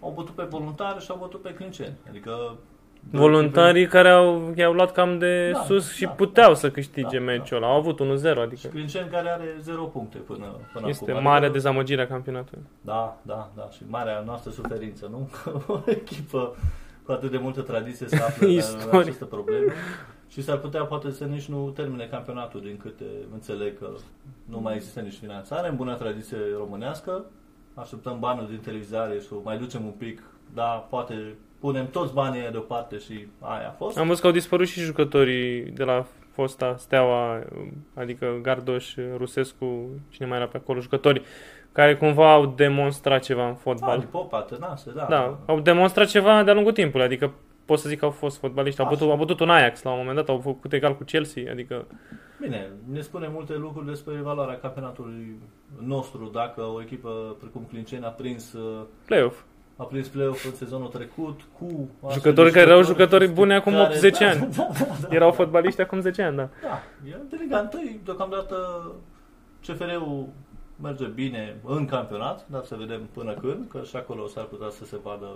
au 0.00 0.12
bătut 0.16 0.34
pe 0.34 0.42
voluntari 0.42 1.04
și 1.04 1.10
au 1.10 1.16
bătut 1.20 1.42
pe 1.42 1.54
clinceni. 1.54 1.94
Adică 2.08 2.56
Voluntarii 3.10 3.86
care 3.86 4.08
au, 4.08 4.52
i-au 4.56 4.72
luat 4.72 4.92
cam 4.92 5.18
de 5.18 5.50
Da, 5.52 5.58
sus 5.62 5.92
și 5.92 6.04
da, 6.04 6.10
puteau 6.10 6.48
da. 6.48 6.54
să 6.54 6.70
câștige 6.70 7.18
Da, 7.18 7.24
meciul 7.24 7.56
ăla. 7.56 7.66
Au 7.66 7.76
avut 7.76 8.00
1-0, 8.00 8.22
Și 8.22 8.26
adică 8.38 8.68
Clinceni 8.68 9.08
care 9.08 9.28
are 9.28 9.56
0 9.60 9.82
puncte 9.82 10.18
până, 10.18 10.44
până 10.72 10.88
este 10.88 11.10
acum. 11.10 11.22
mare 11.22 11.36
Adică- 11.36 11.52
dezamăgire 11.52 12.02
a 12.02 12.06
campionatului. 12.06 12.62
Da, 12.80 13.18
da, 13.22 13.50
da. 13.56 13.68
Și 13.70 13.82
marea 13.88 14.22
noastră 14.26 14.50
suferință, 14.50 15.08
nu? 15.10 15.30
Că 15.42 15.52
o 15.72 15.80
echipă 15.86 16.56
cu 17.04 17.12
atât 17.12 17.30
de 17.30 17.38
multă 17.38 17.60
tradiție 17.60 18.08
să 18.08 18.24
află 18.24 18.46
la 18.46 18.52
Istorie. 18.52 19.00
această 19.00 19.24
problemă. 19.24 19.72
Și 20.28 20.42
s-ar 20.42 20.56
putea 20.56 20.82
poate 20.82 21.10
să 21.10 21.24
nici 21.24 21.46
nu 21.48 21.70
termine 21.74 22.04
campionatul, 22.10 22.60
din 22.60 22.76
câte 22.82 23.04
înțeleg 23.32 23.78
că 23.78 23.88
nu 24.44 24.60
mai 24.60 24.74
există 24.74 25.00
nici 25.00 25.16
finanțare. 25.20 25.68
În 25.68 25.76
bună 25.76 25.94
tradiție 25.94 26.36
românească, 26.58 27.24
așteptăm 27.74 28.18
banul 28.18 28.46
din 28.48 28.58
televizare 28.60 29.18
și 29.20 29.26
o 29.32 29.36
mai 29.44 29.58
ducem 29.58 29.84
un 29.84 29.94
pic, 29.98 30.22
dar 30.54 30.86
poate 30.90 31.34
punem 31.60 31.88
toți 31.90 32.12
banii 32.12 32.40
aia 32.40 32.50
deoparte 32.50 32.98
și 32.98 33.26
aia 33.40 33.68
a 33.68 33.74
fost. 33.78 33.98
Am 33.98 34.06
văzut 34.06 34.20
că 34.20 34.26
au 34.26 34.32
dispărut 34.32 34.66
și 34.66 34.80
jucătorii 34.80 35.62
de 35.62 35.84
la 35.84 36.06
fosta 36.32 36.74
Steaua, 36.78 37.42
adică 37.94 38.38
Gardoș, 38.42 38.94
Rusescu, 39.16 39.88
cine 40.08 40.26
mai 40.26 40.36
era 40.36 40.46
pe 40.46 40.56
acolo, 40.56 40.80
jucători 40.80 41.22
care 41.72 41.96
cumva 41.96 42.32
au 42.32 42.46
demonstrat 42.46 43.22
ceva 43.22 43.42
în 43.42 43.48
Ali 43.48 43.56
fotbal. 43.56 44.06
Popa, 44.10 44.40
Tănase, 44.40 44.92
da. 44.94 45.06
Da, 45.08 45.38
au 45.46 45.60
demonstrat 45.60 46.08
ceva 46.08 46.42
de-a 46.42 46.54
lungul 46.54 46.72
timpului, 46.72 47.06
adică 47.06 47.32
pot 47.64 47.78
să 47.78 47.88
zic 47.88 47.98
că 47.98 48.04
au 48.04 48.10
fost 48.10 48.38
fotbaliști. 48.38 48.80
Au 48.80 48.86
Așa. 48.86 48.94
bătut, 48.94 49.10
au 49.10 49.16
bătut 49.16 49.40
un 49.40 49.50
Ajax 49.50 49.82
la 49.82 49.90
un 49.90 49.98
moment 49.98 50.16
dat, 50.16 50.28
au 50.28 50.38
făcut 50.38 50.72
egal 50.72 50.96
cu 50.96 51.04
Chelsea, 51.04 51.50
adică 51.50 51.86
Bine, 52.40 52.70
ne 52.92 53.00
spune 53.00 53.28
multe 53.32 53.56
lucruri 53.56 53.86
despre 53.86 54.14
valoarea 54.14 54.58
campionatului 54.58 55.38
nostru, 55.78 56.30
dacă 56.32 56.62
o 56.62 56.80
echipă 56.80 57.36
precum 57.40 57.66
Clinceni 57.68 58.04
a 58.04 58.08
prins, 58.08 58.52
uh, 58.52 58.84
play-off. 59.06 59.40
A 59.80 59.82
prins 59.84 60.08
play-off 60.08 60.44
în 60.44 60.54
sezonul 60.54 60.88
trecut 60.88 61.40
cu... 61.58 61.88
astfel 62.02 62.12
Jucători 62.12 62.52
de 62.52 62.58
care 62.58 62.70
erau 62.70 62.82
jucători 62.82 63.24
jucători 63.24 63.34
buni 63.34 63.54
acum 63.54 63.72
care- 63.72 64.10
8-10 64.10 64.18
da, 64.18 64.28
ani. 64.28 64.48
Da, 64.56 64.68
da, 64.78 64.86
da, 65.00 65.14
Erau 65.14 65.28
da. 65.30 65.34
fotbaliști 65.34 65.80
acum 65.80 66.00
10 66.00 66.22
ani, 66.22 66.36
da. 66.36 66.48
Da, 66.62 66.82
e 67.08 67.16
de 67.30 67.36
Liga 67.40 67.68
1, 67.74 67.82
deocamdată 68.04 68.56
CFR-ul 69.66 70.26
merge 70.82 71.06
bine 71.06 71.56
în 71.64 71.84
campionat, 71.86 72.46
dar 72.46 72.64
să 72.64 72.76
vedem 72.78 73.00
până 73.12 73.32
când, 73.32 73.68
că 73.68 73.80
și 73.84 73.96
acolo 73.96 74.26
s-ar 74.26 74.44
putea 74.44 74.70
să 74.70 74.84
se 74.84 74.96
vadă 75.02 75.26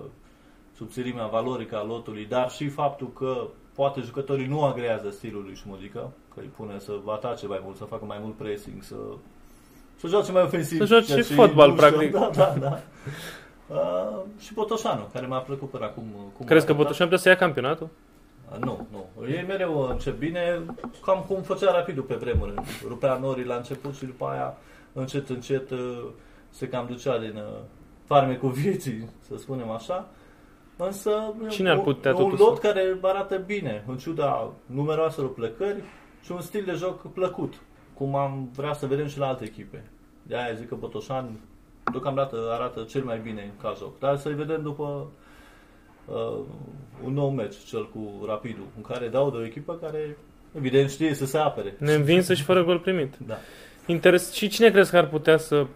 subțirimea 0.76 1.26
valorică 1.26 1.76
a 1.76 1.84
lotului, 1.84 2.26
dar 2.28 2.50
și 2.50 2.68
faptul 2.68 3.12
că 3.12 3.46
poate 3.74 4.00
jucătorii 4.00 4.46
nu 4.46 4.64
agrează 4.64 5.10
stilul 5.10 5.42
lui 5.42 5.54
Șmudică, 5.54 6.12
că 6.34 6.40
îi 6.40 6.50
pune 6.56 6.78
să 6.78 6.92
atace 7.06 7.46
mai 7.46 7.60
mult, 7.64 7.76
să 7.76 7.84
facă 7.84 8.04
mai 8.04 8.18
mult 8.22 8.34
pressing, 8.36 8.82
să, 8.82 8.94
să 9.96 10.06
joace 10.06 10.32
mai 10.32 10.42
ofensiv. 10.42 10.78
Să 10.78 10.84
joace 10.84 11.06
ceea 11.06 11.22
ce 11.22 11.34
fotbal, 11.34 11.68
nu 11.70 11.76
știu. 11.76 11.86
practic. 11.88 12.12
Da, 12.18 12.30
da, 12.34 12.54
da. 12.60 12.80
Uh, 13.68 14.20
și 14.38 14.54
Botoșanu, 14.54 15.08
care 15.12 15.26
m-a 15.26 15.38
plăcut 15.38 15.70
până 15.70 15.84
acum. 15.84 16.04
Cum 16.36 16.46
Crezi 16.46 16.64
a 16.64 16.66
că 16.66 16.72
arătat. 16.72 16.76
Botoșan 16.76 17.06
putea 17.06 17.22
să 17.22 17.28
ia 17.28 17.36
campionatul? 17.36 17.88
Nu, 18.60 18.86
nu. 18.90 19.26
Ei 19.26 19.44
mereu 19.46 19.88
încep 19.90 20.18
bine, 20.18 20.60
cam 21.04 21.24
cum 21.28 21.42
făcea 21.42 21.72
rapidul 21.72 22.02
pe 22.02 22.14
vremuri. 22.14 22.54
Rupea 22.86 23.16
norii 23.18 23.44
la 23.44 23.54
început 23.54 23.94
și 23.94 24.04
după 24.04 24.24
aia, 24.26 24.56
încet, 24.92 25.28
încet, 25.28 25.70
uh, 25.70 26.04
se 26.48 26.68
cam 26.68 26.86
ducea 26.86 27.18
din 27.18 27.36
uh, 27.36 27.60
farmecul 28.04 28.50
vieții, 28.50 29.08
să 29.20 29.34
spunem 29.36 29.70
așa. 29.70 30.08
Însă, 30.76 31.34
Cine 31.48 31.70
ar 31.70 31.78
putea 31.80 32.14
un, 32.14 32.16
un 32.22 32.24
totuși 32.24 32.42
lot 32.42 32.54
să- 32.60 32.66
care 32.68 32.98
arată 33.02 33.36
bine, 33.46 33.84
în 33.86 33.96
ciuda 33.96 34.50
numeroaselor 34.66 35.32
plecări 35.32 35.82
și 36.22 36.32
un 36.32 36.40
stil 36.40 36.64
de 36.64 36.72
joc 36.72 37.12
plăcut, 37.12 37.54
cum 37.94 38.14
am 38.14 38.48
vrea 38.56 38.72
să 38.72 38.86
vedem 38.86 39.06
și 39.06 39.18
la 39.18 39.26
alte 39.26 39.44
echipe. 39.44 39.84
De 40.22 40.36
aia 40.36 40.54
zic 40.54 40.68
că 40.68 40.74
Botoșan 40.74 41.40
deocamdată 41.90 42.36
arată 42.50 42.82
cel 42.82 43.04
mai 43.04 43.18
bine 43.18 43.52
ca 43.62 43.74
joc. 43.78 43.98
Dar 43.98 44.16
să-i 44.16 44.34
vedem 44.34 44.62
după 44.62 45.10
uh, 46.04 46.38
un 47.04 47.12
nou 47.12 47.30
meci, 47.30 47.56
cel 47.66 47.88
cu 47.88 48.24
Rapidul, 48.26 48.66
în 48.76 48.82
care 48.82 49.08
dau 49.08 49.30
de 49.30 49.36
o 49.36 49.44
echipă 49.44 49.74
care, 49.74 50.16
evident, 50.56 50.90
știe 50.90 51.14
să 51.14 51.26
se 51.26 51.38
apere. 51.38 51.74
Neînvinsă 51.78 52.34
și 52.34 52.42
fără 52.42 52.64
gol 52.64 52.78
primit. 52.78 53.14
Da. 53.26 53.34
Interes... 53.86 54.32
Și 54.32 54.48
cine 54.48 54.70
crezi 54.70 54.90
că 54.90 54.96
ar 54.96 55.08
putea 55.08 55.36
să 55.36 55.66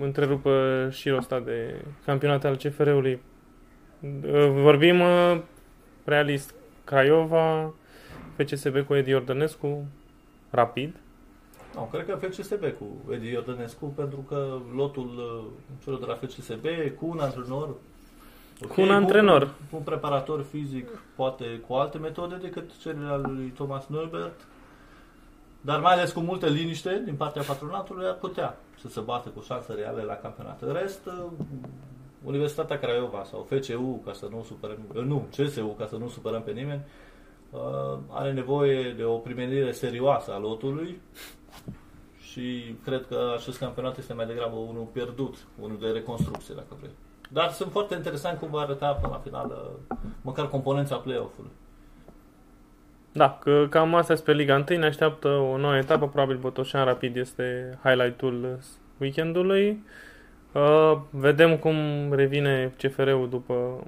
întrerupă 0.00 0.88
șirul 0.92 1.18
ăsta 1.18 1.40
de 1.40 1.84
campionat 2.04 2.44
al 2.44 2.56
CFR-ului? 2.56 3.20
Uh, 4.00 4.48
Vorbim 4.50 5.00
uh, 5.00 5.40
realist 6.04 6.54
Craiova, 6.84 7.74
FCSB 8.36 8.86
cu 8.86 8.94
Edi 8.94 9.10
Iordănescu, 9.10 9.86
rapid. 10.50 10.94
Nu, 11.74 11.88
cred 11.92 12.06
că 12.06 12.26
FCSB 12.26 12.64
cu 12.78 13.12
Edi 13.12 13.28
Iordănescu, 13.28 13.86
pentru 13.86 14.24
că 14.28 14.58
lotul 14.74 15.10
uh, 15.16 15.44
celor 15.82 15.98
de 15.98 16.06
la 16.06 16.14
FCSB 16.14 16.66
cu 16.98 17.06
un 17.06 17.18
antrenor 17.18 17.68
Cu 18.68 18.80
un 18.80 18.90
antrenor. 18.90 19.54
Cu 19.70 19.76
un 19.76 19.82
preparator 19.82 20.42
fizic, 20.50 20.88
poate 21.16 21.44
cu 21.66 21.74
alte 21.74 21.98
metode 21.98 22.34
decât 22.34 22.70
cele 22.80 23.06
ale 23.08 23.26
lui 23.26 23.52
Thomas 23.54 23.86
Neubert, 23.86 24.46
dar 25.60 25.80
mai 25.80 25.92
ales 25.92 26.12
cu 26.12 26.20
multă 26.20 26.46
liniște 26.46 27.02
din 27.04 27.14
partea 27.14 27.42
patronatului 27.42 28.06
ar 28.06 28.14
putea 28.14 28.56
să 28.80 28.88
se 28.88 29.00
bată 29.00 29.28
cu 29.28 29.40
șanse 29.40 29.72
reale 29.72 30.02
la 30.02 30.14
campionat. 30.14 30.62
În 30.62 30.72
rest, 30.72 31.06
uh, 31.06 31.24
Universitatea 32.24 32.78
Craiova 32.78 33.24
sau 33.30 33.46
FCU, 33.50 34.02
ca 34.04 34.12
să 34.12 34.26
nu 34.30 34.44
supărăm, 34.46 34.78
uh, 34.94 35.02
nu, 35.02 35.26
CSU, 35.36 35.74
ca 35.78 35.86
să 35.86 35.96
nu 35.96 36.08
supărăm 36.08 36.42
pe 36.42 36.50
nimeni, 36.50 36.80
uh, 36.80 37.11
are 38.08 38.32
nevoie 38.32 38.92
de 38.92 39.04
o 39.04 39.16
primenire 39.16 39.72
serioasă 39.72 40.32
a 40.32 40.38
lotului 40.38 41.00
și 42.20 42.76
cred 42.84 43.06
că 43.08 43.34
acest 43.36 43.58
campionat 43.58 43.98
este 43.98 44.12
mai 44.12 44.26
degrabă 44.26 44.56
unul 44.56 44.88
pierdut, 44.92 45.36
unul 45.60 45.78
de 45.80 45.86
reconstrucție, 45.86 46.54
dacă 46.54 46.76
vrei. 46.78 46.92
Dar 47.28 47.50
sunt 47.50 47.70
foarte 47.70 47.94
interesant 47.94 48.38
cum 48.38 48.50
va 48.50 48.60
arăta 48.60 48.92
până 48.92 49.12
la 49.12 49.18
finală, 49.18 49.70
măcar 50.22 50.48
componența 50.48 50.96
play-off-ului. 50.96 51.50
Da, 53.12 53.38
că 53.40 53.66
cam 53.70 53.94
asta 53.94 54.14
spre 54.14 54.32
Liga 54.32 54.64
1 54.68 54.78
ne 54.78 54.86
așteaptă 54.86 55.28
o 55.28 55.56
nouă 55.56 55.76
etapă, 55.76 56.08
probabil 56.08 56.36
Botoșan 56.36 56.84
Rapid 56.84 57.16
este 57.16 57.78
highlight-ul 57.82 58.58
weekendului. 58.98 59.84
Uh, 60.52 60.98
vedem 61.10 61.56
cum 61.56 61.76
revine 62.12 62.74
CFR-ul 62.76 63.28
după... 63.28 63.84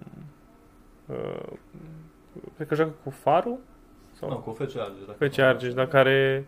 Uh, 1.07 1.53
cred 2.55 2.69
că 2.69 2.75
joacă 2.75 2.93
cu 3.05 3.11
Faru? 3.11 3.59
Sau? 4.19 4.29
Nu, 4.29 4.37
cu 4.37 4.51
FC 4.51 4.77
Argeș. 4.77 5.31
FC 5.33 5.39
Argeș, 5.39 5.75
dar 5.75 5.87
care 5.87 6.47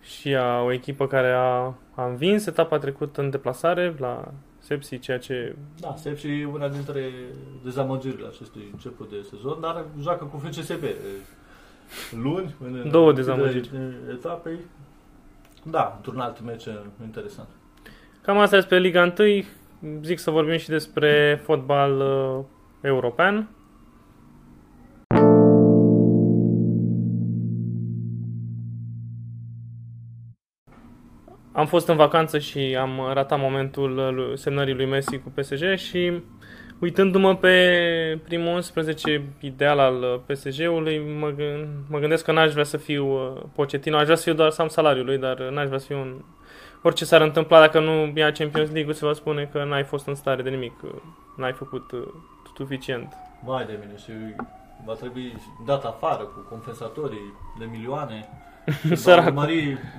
și 0.00 0.34
a, 0.34 0.62
o 0.62 0.72
echipă 0.72 1.06
care 1.06 1.32
a, 1.32 1.74
a 1.94 2.06
învins 2.06 2.46
etapa 2.46 2.78
trecută 2.78 3.20
în 3.20 3.30
deplasare 3.30 3.94
la 3.98 4.32
Sepsi, 4.58 4.98
ceea 4.98 5.18
ce... 5.18 5.56
Da, 5.80 5.94
Sepsi 5.96 6.28
e 6.28 6.46
una 6.46 6.68
dintre 6.68 7.10
dezamăgirile 7.64 8.26
acestui 8.26 8.68
început 8.72 9.10
de 9.10 9.26
sezon, 9.30 9.60
dar 9.60 9.84
joacă 10.00 10.24
cu 10.24 10.38
FCSB 10.38 10.84
luni. 12.22 12.54
În 12.60 12.90
Două 12.90 13.12
dezamăgiri. 13.12 13.70
Etapei. 14.10 14.58
Da, 15.62 15.94
într-un 15.96 16.20
alt 16.20 16.42
meci 16.44 16.64
interesant. 17.02 17.48
Cam 18.22 18.38
asta 18.38 18.56
este 18.56 18.74
pe 18.74 18.80
Liga 18.80 19.14
1. 19.18 19.98
Zic 20.02 20.18
să 20.18 20.30
vorbim 20.30 20.56
și 20.56 20.68
despre 20.68 21.40
fotbal 21.44 22.00
uh, 22.00 22.44
european. 22.80 23.48
Am 31.56 31.66
fost 31.66 31.88
în 31.88 31.96
vacanță 31.96 32.38
și 32.38 32.76
am 32.80 33.10
ratat 33.12 33.38
momentul 33.38 34.32
semnării 34.34 34.74
lui 34.74 34.86
Messi 34.86 35.18
cu 35.18 35.32
PSG 35.34 35.76
și 35.76 36.22
uitându-mă 36.78 37.36
pe 37.36 38.18
primul 38.24 38.54
11 38.54 39.24
ideal 39.40 39.78
al 39.78 40.22
PSG-ului, 40.26 40.98
mă, 41.18 41.34
mă 41.88 41.98
gândesc 41.98 42.24
că 42.24 42.32
n-aș 42.32 42.52
vrea 42.52 42.64
să 42.64 42.76
fiu 42.76 43.06
uh, 43.06 43.42
Pochettino, 43.54 43.96
aș 43.96 44.04
vrea 44.04 44.16
să 44.16 44.22
fiu 44.22 44.34
doar 44.34 44.50
Sam 44.50 44.68
salariul 44.68 45.04
lui, 45.04 45.18
dar 45.18 45.38
n-aș 45.38 45.66
vrea 45.66 45.78
să 45.78 45.86
fiu 45.86 45.98
un... 45.98 46.14
Orice 46.82 47.04
s-ar 47.04 47.20
întâmpla 47.20 47.60
dacă 47.60 47.80
nu 47.80 48.12
ia 48.14 48.32
Champions 48.32 48.70
League, 48.70 48.92
se 48.92 49.06
va 49.06 49.12
spune 49.12 49.48
că 49.52 49.64
n-ai 49.64 49.84
fost 49.84 50.06
în 50.06 50.14
stare 50.14 50.42
de 50.42 50.50
nimic, 50.50 50.72
n-ai 51.36 51.52
făcut 51.52 51.92
uh, 51.92 52.02
suficient. 52.56 53.12
Vai 53.44 53.64
de 53.64 53.78
mine 53.80 53.96
și 53.96 54.12
va 54.84 54.92
trebui 54.92 55.36
dat 55.66 55.84
afară 55.84 56.22
cu 56.22 56.46
compensatorii 56.48 57.34
de 57.58 57.64
milioane. 57.70 58.28
Săracu. 58.94 59.34
Va 59.34 59.46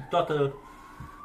toată 0.10 0.54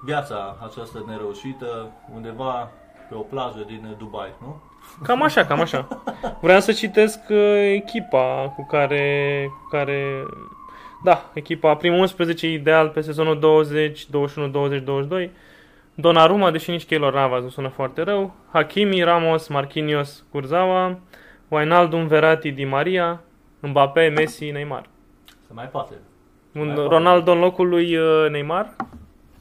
viața 0.04 0.56
aceasta 0.64 1.04
nereușită 1.06 1.90
undeva 2.14 2.70
pe 3.08 3.14
o 3.14 3.20
plajă 3.20 3.64
din 3.66 3.96
Dubai, 3.98 4.32
nu? 4.40 4.60
Cam 5.02 5.22
așa, 5.22 5.44
cam 5.44 5.60
așa. 5.60 6.02
Vreau 6.40 6.60
să 6.60 6.72
citesc 6.72 7.18
uh, 7.28 7.70
echipa 7.74 8.52
cu 8.56 8.66
care, 8.66 9.46
cu 9.50 9.68
care... 9.70 10.24
Da, 11.04 11.30
echipa 11.34 11.74
primul 11.74 11.98
11 11.98 12.52
ideal 12.52 12.88
pe 12.88 13.00
sezonul 13.00 13.38
20, 13.38 14.08
21, 14.10 14.48
20, 14.48 14.82
22. 14.82 15.30
Donnarumma, 15.94 16.50
deși 16.50 16.70
nici 16.70 16.86
Keylor 16.86 17.14
Navas 17.14 17.42
nu 17.42 17.48
sună 17.48 17.68
foarte 17.68 18.02
rău. 18.02 18.34
Hakimi, 18.52 19.02
Ramos, 19.02 19.48
Marquinhos, 19.48 20.24
Kurzawa. 20.30 20.98
Wijnaldum, 21.48 22.06
Verratti, 22.06 22.50
Di 22.50 22.64
Maria. 22.64 23.20
Mbappé, 23.60 24.08
Messi, 24.08 24.50
Neymar. 24.50 24.84
Se 25.46 25.52
mai 25.52 25.68
poate. 25.68 25.94
Un 26.54 26.66
mai 26.66 26.86
Ronaldo 26.88 27.24
poate. 27.24 27.38
în 27.38 27.44
locul 27.44 27.68
lui 27.68 27.96
uh, 27.96 28.30
Neymar? 28.30 28.76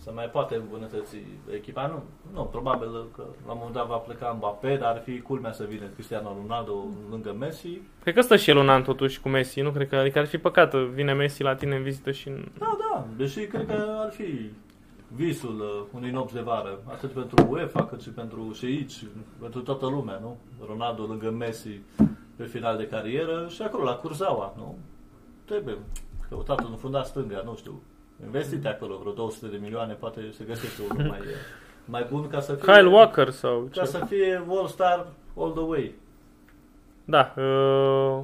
Să 0.04 0.12
mai 0.14 0.26
poate 0.26 0.56
îmbunătăți 0.56 1.18
echipa. 1.54 1.88
Nu, 1.88 2.04
nu, 2.34 2.44
probabil 2.44 2.88
că 3.16 3.24
la 3.46 3.52
un 3.52 3.58
moment 3.58 3.76
dat 3.76 3.88
va 3.88 3.96
pleca 3.96 4.32
Mbappé, 4.38 4.78
dar 4.78 4.92
ar 4.92 5.02
fi 5.02 5.22
culmea 5.22 5.52
să 5.52 5.66
vină 5.70 5.86
Cristiano 5.94 6.38
Ronaldo 6.42 6.86
lângă 7.10 7.36
Messi. 7.40 7.82
Cred 8.02 8.14
că 8.14 8.22
stă 8.22 8.36
și 8.36 8.50
el 8.50 8.58
un 8.58 8.70
an 8.70 8.84
totuși 8.84 9.22
cu 9.22 9.30
Messi, 9.30 9.62
nu 9.62 9.72
cred 9.72 9.88
că, 9.88 9.96
adică 9.96 10.20
ar 10.20 10.26
fi 10.26 10.38
păcat, 10.38 10.76
vine 10.76 11.14
Messi 11.14 11.44
la 11.44 11.56
tine 11.56 11.76
în 11.76 11.84
vizită 11.84 12.12
și... 12.12 12.30
Da, 12.58 12.78
da, 12.80 13.06
deși 13.18 13.46
cred 13.46 13.66
că 13.66 13.96
ar 14.00 14.12
fi 14.12 14.52
visul 15.08 15.60
uh, 15.60 15.96
unui 15.96 16.12
nopți 16.12 16.34
de 16.34 16.42
vară, 16.42 16.80
atât 16.88 17.12
pentru 17.12 17.48
UEFA 17.50 17.86
cât 17.86 18.02
și 18.02 18.10
pentru 18.10 18.52
și 18.54 18.66
aici, 18.66 19.06
pentru 19.40 19.62
toată 19.62 19.86
lumea, 19.86 20.20
nu? 20.22 20.38
Ronaldo 20.68 21.04
lângă 21.04 21.32
Messi 21.32 21.80
pe 22.36 22.44
final 22.44 22.78
de 22.78 22.88
carieră 22.88 23.48
și 23.50 23.62
acolo 23.62 23.84
la 23.84 23.96
Curzawa, 23.96 24.54
nu? 24.58 24.78
Trebuie 25.46 25.78
căutat 26.30 26.64
un 26.64 26.76
fundat 26.76 27.06
stânga, 27.06 27.42
nu 27.46 27.56
știu, 27.56 27.82
investite 28.26 28.68
acolo 28.68 28.98
vreo 28.98 29.12
200 29.12 29.48
de 29.48 29.58
milioane, 29.62 29.94
poate 29.94 30.22
se 30.38 30.44
găsește 30.48 30.82
unul 30.90 31.08
mai, 31.08 31.20
mai 31.94 32.08
bun 32.10 32.28
ca 32.28 32.40
să 32.40 32.54
fie... 32.54 32.74
Kyle 32.74 32.88
Walker 32.88 33.30
sau 33.30 33.70
Ca 33.76 33.82
ce? 33.82 33.88
să 33.88 34.06
fie 34.08 34.44
All 34.50 34.68
Star 34.68 35.08
all 35.38 35.52
the 35.52 35.64
way. 35.64 35.94
Da, 37.06 37.34
uh, 37.38 38.20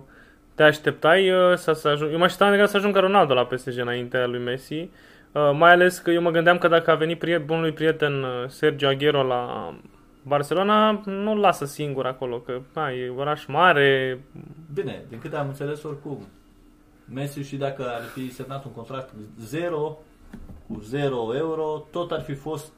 te 0.56 0.64
așteptai 0.64 1.32
uh, 1.32 1.56
să, 1.56 1.72
să 1.72 1.88
ajung... 1.88 2.12
Eu 2.12 2.18
mă 2.18 2.24
așteptam 2.24 2.66
să 2.66 2.78
ajungă 2.78 3.00
Ronaldo 3.00 3.34
la 3.34 3.46
PSG 3.46 3.78
înaintea 3.78 4.26
lui 4.26 4.40
Messi. 4.40 4.90
Uh, 5.32 5.52
mai 5.54 5.72
ales 5.72 5.98
că 5.98 6.12
eu 6.12 6.22
mă 6.22 6.32
gândeam 6.32 6.58
că 6.58 6.68
dacă 6.68 6.92
a 6.92 6.96
venit 6.96 7.20
priet, 7.20 7.46
bunului 7.46 7.72
prieten 7.72 8.26
Sergio 8.48 8.88
Aguero 8.88 9.24
la 9.24 9.74
Barcelona, 10.28 11.02
nu-l 11.06 11.40
lasă 11.40 11.66
singur 11.66 12.06
acolo, 12.06 12.40
că 12.40 12.62
na, 12.74 12.92
e 12.92 13.14
oraș 13.18 13.46
mare. 13.46 14.20
Bine, 14.74 15.04
din 15.10 15.20
câte 15.20 15.36
am 15.36 15.48
înțeles 15.48 15.84
oricum, 15.84 16.28
Messi 17.14 17.40
și 17.40 17.56
dacă 17.56 17.88
ar 17.88 18.02
fi 18.02 18.34
semnat 18.34 18.66
un 18.66 18.72
contract 18.72 19.14
0 19.40 19.98
cu 20.68 20.80
0 20.80 21.36
euro, 21.36 21.86
tot 21.92 22.12
ar 22.12 22.22
fi 22.22 22.34
fost 22.34 22.72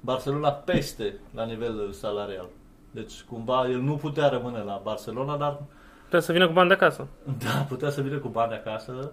Barcelona 0.00 0.50
peste 0.50 1.20
la 1.34 1.44
nivel 1.44 1.92
salarial. 1.92 2.48
Deci 2.90 3.22
cumva 3.22 3.68
el 3.68 3.80
nu 3.80 3.96
putea 3.96 4.28
rămâne 4.28 4.58
la 4.58 4.80
Barcelona, 4.84 5.36
dar... 5.36 5.62
Putea 6.04 6.20
să 6.20 6.32
vină 6.32 6.46
cu 6.46 6.52
bani 6.52 6.68
de 6.68 6.74
acasă. 6.74 7.06
Da, 7.44 7.66
putea 7.68 7.90
să 7.90 8.00
vină 8.00 8.18
cu 8.18 8.28
bani 8.28 8.50
de 8.50 8.54
acasă, 8.54 9.12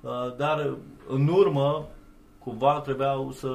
uh, 0.00 0.36
dar 0.36 0.76
în 1.08 1.28
urmă 1.28 1.86
cumva 2.38 2.80
trebuiau 2.80 3.30
să 3.32 3.48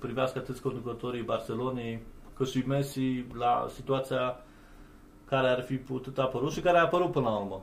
privească 0.00 0.38
atât 0.38 0.58
conducătorii 0.58 1.22
Barcelonei 1.22 2.02
cât 2.36 2.48
și 2.48 2.62
Messi 2.66 3.24
la 3.38 3.66
situația 3.74 4.40
care 5.24 5.48
ar 5.48 5.62
fi 5.62 5.76
putut 5.76 6.18
apărut 6.18 6.52
și 6.52 6.60
care 6.60 6.78
a 6.78 6.82
apărut 6.82 7.12
până 7.12 7.28
la 7.28 7.36
urmă 7.36 7.62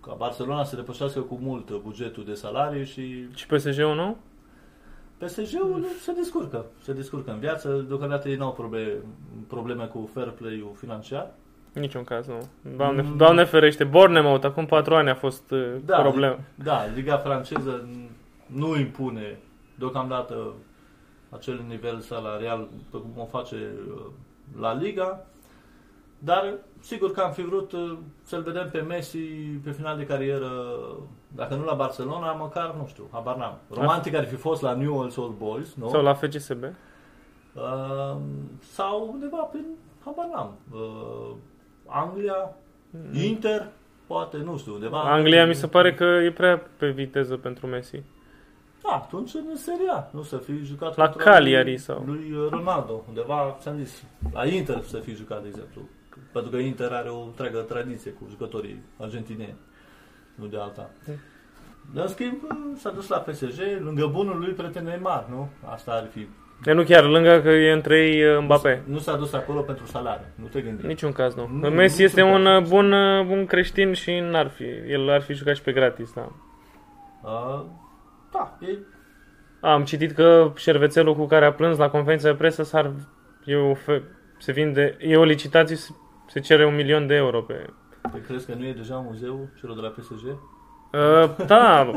ca 0.00 0.14
Barcelona 0.18 0.64
să 0.64 0.76
depășească 0.76 1.20
cu 1.20 1.38
mult 1.42 1.72
bugetul 1.72 2.24
de 2.24 2.34
salarii 2.34 2.84
și... 2.84 3.26
Și 3.34 3.46
PSG-ul 3.46 3.94
nu? 3.94 4.16
PSG-ul 5.18 5.84
se 6.00 6.12
descurcă, 6.12 6.64
se 6.82 6.92
descurcă 6.92 7.30
în 7.30 7.38
viață, 7.38 7.84
deocamdată 7.88 8.28
ei 8.28 8.36
nu 8.36 8.44
au 8.44 8.52
probleme, 8.52 8.92
probleme 9.48 9.84
cu 9.84 10.10
fair 10.12 10.28
play-ul 10.28 10.72
financiar. 10.76 11.30
Niciun 11.72 12.04
caz, 12.04 12.26
nu. 12.26 12.48
Doamne, 12.76 13.02
mm. 13.02 13.16
doamne 13.16 13.44
ferește, 13.44 13.84
Bournemouth, 13.84 14.44
acum 14.44 14.66
patru 14.66 14.94
ani 14.94 15.10
a 15.10 15.14
fost 15.14 15.50
uh, 15.50 15.76
da, 15.84 16.00
problemă. 16.00 16.38
Da, 16.54 16.86
Liga 16.94 17.16
franceză 17.16 17.88
nu 18.46 18.78
impune 18.78 19.38
deocamdată 19.74 20.54
acel 21.30 21.64
nivel 21.68 22.00
salarial 22.00 22.68
pe 22.90 22.98
cum 22.98 23.12
o 23.16 23.24
face 23.24 23.56
uh, 23.56 24.06
la 24.60 24.74
Liga. 24.74 25.26
Dar 26.22 26.54
sigur 26.80 27.12
că 27.12 27.20
am 27.20 27.32
fi 27.32 27.42
vrut 27.42 27.72
uh, 27.72 27.98
să-l 28.22 28.42
vedem 28.42 28.68
pe 28.72 28.80
Messi 28.80 29.18
pe 29.64 29.70
final 29.70 29.96
de 29.96 30.06
carieră, 30.06 30.50
dacă 31.28 31.54
nu 31.54 31.64
la 31.64 31.74
Barcelona, 31.74 32.32
măcar, 32.32 32.74
nu 32.78 32.86
știu, 32.86 33.08
habar 33.12 33.36
n-am. 33.36 33.58
Romantic 33.70 34.14
ar 34.14 34.26
fi 34.26 34.34
fost 34.34 34.62
la 34.62 34.78
Newell's 34.78 35.16
Old 35.16 35.34
Boys, 35.38 35.74
nu? 35.74 35.88
Sau 35.88 36.02
la 36.02 36.14
FCSB? 36.14 36.62
Uh, 36.62 38.16
sau 38.60 39.10
undeva 39.12 39.36
prin, 39.36 39.64
habar 40.04 40.26
n-am, 40.32 40.58
uh, 40.72 41.36
Anglia, 41.86 42.54
mm. 42.90 43.22
Inter, 43.22 43.66
poate, 44.06 44.36
nu 44.36 44.58
știu, 44.58 44.72
undeva. 44.72 45.00
Anglia 45.00 45.46
mi 45.46 45.54
se 45.54 45.66
pare 45.66 45.94
că 45.94 46.04
e 46.04 46.32
prea 46.32 46.62
pe 46.76 46.90
viteză 46.90 47.36
pentru 47.36 47.66
Messi. 47.66 48.02
Da, 48.82 48.90
atunci 48.90 49.34
în 49.34 49.56
seria, 49.56 50.08
nu 50.12 50.22
să 50.22 50.36
fi 50.36 50.52
jucat 50.64 50.96
la 50.96 51.08
Cagliari 51.08 51.78
sau 51.78 52.02
lui 52.06 52.34
Ronaldo, 52.50 53.04
undeva, 53.08 53.56
ți-am 53.60 53.76
zis, 53.76 54.04
la 54.32 54.46
Inter 54.46 54.82
să 54.82 54.98
fi 54.98 55.14
jucat, 55.14 55.42
de 55.42 55.48
exemplu. 55.48 55.82
Pentru 56.32 56.50
că 56.50 56.56
Inter 56.56 56.92
are 56.92 57.08
o 57.08 57.20
întreagă 57.20 57.58
tradiție 57.58 58.10
cu 58.10 58.26
jucătorii 58.30 58.82
argentineni, 58.96 59.56
nu 60.34 60.46
de 60.46 60.56
alta. 60.56 60.90
Dar, 61.94 62.04
în 62.04 62.10
schimb, 62.10 62.40
s-a 62.76 62.90
dus 62.90 63.08
la 63.08 63.18
PSG, 63.18 63.60
lângă 63.80 64.06
bunul 64.06 64.38
lui 64.38 64.52
prieten 64.52 64.84
Neymar, 64.84 65.26
nu? 65.30 65.48
Asta 65.64 65.92
ar 65.92 66.08
fi 66.12 66.28
E 66.64 66.72
nu 66.72 66.82
chiar, 66.82 67.04
lângă 67.04 67.40
că 67.40 67.48
e 67.48 67.72
între 67.72 67.98
ei 67.98 68.24
uh, 68.24 68.42
Mbappé. 68.42 68.82
Nu, 68.86 68.92
nu 68.92 68.98
s-a 68.98 69.16
dus 69.16 69.32
acolo 69.32 69.60
pentru 69.60 69.86
salariu, 69.86 70.26
nu 70.34 70.46
te 70.46 70.60
gândi. 70.60 70.86
Niciun 70.86 71.12
caz, 71.12 71.34
nu. 71.34 71.48
nu 71.52 71.68
Messi 71.68 72.02
este 72.02 72.22
un 72.22 72.46
uh, 72.46 72.62
bun, 72.62 72.92
uh, 72.92 73.26
bun 73.26 73.46
creștin 73.46 73.92
și 73.92 74.18
n-ar 74.18 74.48
fi. 74.48 74.64
El 74.86 75.10
ar 75.10 75.20
fi 75.20 75.32
jucat 75.32 75.54
și 75.56 75.62
pe 75.62 75.72
gratis, 75.72 76.12
da. 76.12 76.32
Uh, 77.22 77.64
da, 78.32 78.58
e... 78.60 78.78
Am 79.60 79.84
citit 79.84 80.12
că 80.12 80.52
șervețelul 80.56 81.14
cu 81.14 81.26
care 81.26 81.44
a 81.44 81.52
plâns 81.52 81.76
la 81.76 81.90
conferința 81.90 82.28
de 82.28 82.34
presă 82.34 82.62
s-ar... 82.62 82.92
E 83.44 83.56
o 83.56 83.74
fe... 83.74 84.02
se 84.38 84.52
vinde... 84.52 84.96
E 85.00 85.16
o 85.16 85.24
licitație 85.24 85.76
se 86.30 86.40
cere 86.40 86.66
un 86.66 86.74
milion 86.74 87.06
de 87.06 87.14
euro 87.14 87.42
pe... 87.42 87.66
Păi 88.10 88.20
crezi 88.20 88.46
că 88.46 88.54
nu 88.54 88.66
e 88.66 88.72
deja 88.72 88.96
muzeul 88.96 89.48
celor 89.58 89.74
de 89.74 89.80
la 89.80 89.88
PSG? 89.88 90.26
Uh, 90.26 91.46
da, 91.46 91.90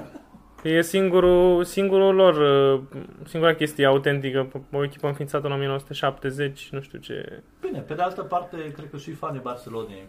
e 0.64 0.82
singurul, 0.82 1.64
singurul 1.64 2.16
lor, 2.16 2.36
uh, 2.74 2.82
singura 3.26 3.54
chestie 3.54 3.86
autentică, 3.86 4.48
o 4.72 4.84
echipă 4.84 5.08
înființată 5.08 5.48
în 5.48 5.54
1970, 5.54 6.70
nu 6.72 6.82
știu 6.82 7.00
ce... 7.00 7.44
Bine, 7.62 7.80
pe 7.80 7.94
de 7.94 8.02
altă 8.02 8.22
parte, 8.22 8.72
cred 8.76 8.90
că 8.90 8.98
și 8.98 9.12
fanii 9.12 9.42
Barcelonei 9.44 10.08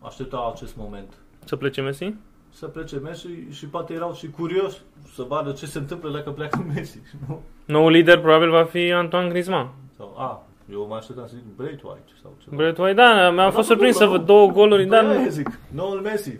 așteptau 0.00 0.50
acest 0.50 0.76
moment. 0.76 1.14
Să 1.44 1.56
plece 1.56 1.80
Messi? 1.80 2.14
să 2.56 2.66
plece 2.66 2.96
Messi 2.96 3.28
și 3.50 3.66
poate 3.66 3.92
erau 3.92 4.14
și 4.14 4.30
curioși 4.30 4.78
să 5.14 5.22
vadă 5.22 5.52
ce 5.52 5.66
se 5.66 5.78
întâmplă 5.78 6.10
dacă 6.10 6.30
pleacă 6.30 6.64
Messi. 6.74 7.00
Nu? 7.26 7.42
Noul 7.64 7.90
lider 7.90 8.18
probabil 8.18 8.50
va 8.50 8.64
fi 8.64 8.92
Antoine 8.92 9.28
Griezmann. 9.28 9.68
Sau, 9.96 10.14
a, 10.18 10.42
eu 10.72 10.86
mă 10.86 10.94
așteptam 10.94 11.26
să 11.26 11.34
zic 11.36 11.44
Brait 11.56 11.82
White 11.82 12.12
sau 12.22 12.36
ceva. 12.42 12.56
Brett 12.56 12.78
White, 12.78 12.94
da, 12.94 13.30
mi-a 13.30 13.44
fost 13.50 13.68
Da, 13.68 13.74
surprins 13.74 13.98
da, 13.98 14.04
să 14.04 14.10
da. 14.10 14.16
văd 14.16 14.26
două 14.26 14.50
goluri, 14.50 14.86
Păi 14.86 14.90
dar 14.90 15.04
aia 15.04 15.20
nu, 15.20 15.28
zic, 15.28 15.58
noul 15.68 16.00
Messi. 16.00 16.38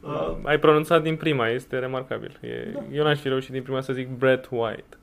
Uh, 0.00 0.36
ai 0.50 0.58
pronunțat 0.58 1.02
din 1.02 1.16
prima, 1.16 1.48
este 1.48 1.78
remarcabil. 1.78 2.38
E, 2.40 2.70
Da. 2.72 2.80
Eu 2.92 3.04
n-aș 3.04 3.18
fi 3.20 3.28
reușit 3.28 3.50
din 3.52 3.62
prima 3.62 3.80
să 3.80 3.92
zic 3.92 4.08
Brett 4.08 4.48
White. 4.50 4.96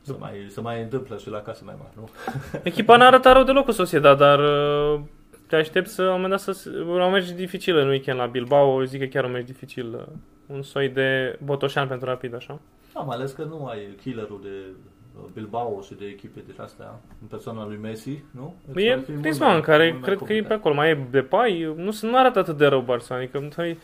să, 0.00 0.14
mai, 0.18 0.46
să 0.48 0.60
mai 0.60 0.82
întâmplă 0.82 1.16
și 1.16 1.30
la 1.30 1.38
case 1.40 1.62
mai 1.64 1.74
mari, 1.78 1.92
nu? 1.96 2.08
Echipa 2.62 2.96
n-a 2.96 3.06
arătat 3.06 3.32
rău 3.34 3.44
deloc 3.44 3.64
cu 3.64 3.70
Sociedad, 3.70 4.18
dar 4.18 4.38
uh, 4.38 5.00
te 5.46 5.56
aștept 5.56 5.88
să, 5.88 6.02
la 6.02 6.08
un 6.14 6.20
moment 6.20 6.30
dat, 6.30 6.54
să, 6.54 6.70
la 6.96 7.04
un 7.06 7.12
meci 7.12 7.30
dificil 7.30 7.76
în 7.76 7.88
weekend 7.88 8.18
la 8.18 8.26
Bilbao, 8.26 8.84
zic 8.84 9.00
că 9.00 9.06
chiar 9.06 9.24
un 9.24 9.30
meci 9.30 9.46
dificil, 9.46 9.94
uh, 9.94 10.02
un 10.52 10.62
soi 10.62 10.88
de 10.88 11.38
botoșan 11.44 11.88
pentru 11.88 12.06
rapid, 12.06 12.34
așa. 12.34 12.58
Da, 12.94 13.00
mai 13.00 13.16
ales 13.16 13.32
că 13.32 13.44
nu 13.44 13.66
ai 13.66 13.78
killerul 14.02 14.40
de 14.42 14.48
uh, 15.18 15.24
Bilbao 15.34 15.80
și 15.80 15.94
de 15.94 16.04
echipe 16.06 16.40
de 16.46 16.52
astea 16.62 17.00
în 17.20 17.26
persoana 17.26 17.66
lui 17.66 17.78
Messi, 17.82 18.22
nu? 18.30 18.54
Deci 18.72 18.84
E 18.84 18.92
ar 18.92 18.98
fi 18.98 19.10
mult 19.10 19.20
Griezmann, 19.22 19.52
mai- 19.52 19.60
care 19.62 19.82
mult 19.90 19.92
mai 19.94 20.02
cred 20.02 20.16
că 20.18 20.22
e 20.24 20.26
pe 20.26 20.32
complicat. 20.34 20.58
acolo, 20.58 20.74
mai 20.74 20.90
e 20.90 21.06
Depay, 21.10 21.72
nu, 21.76 21.90
se- 21.90 22.06
nu 22.06 22.16
arată 22.18 22.38
atât 22.38 22.56
de 22.56 22.66
rău 22.66 22.82
Barça, 22.84 23.08
adică 23.16 23.48
noi, 23.56 23.78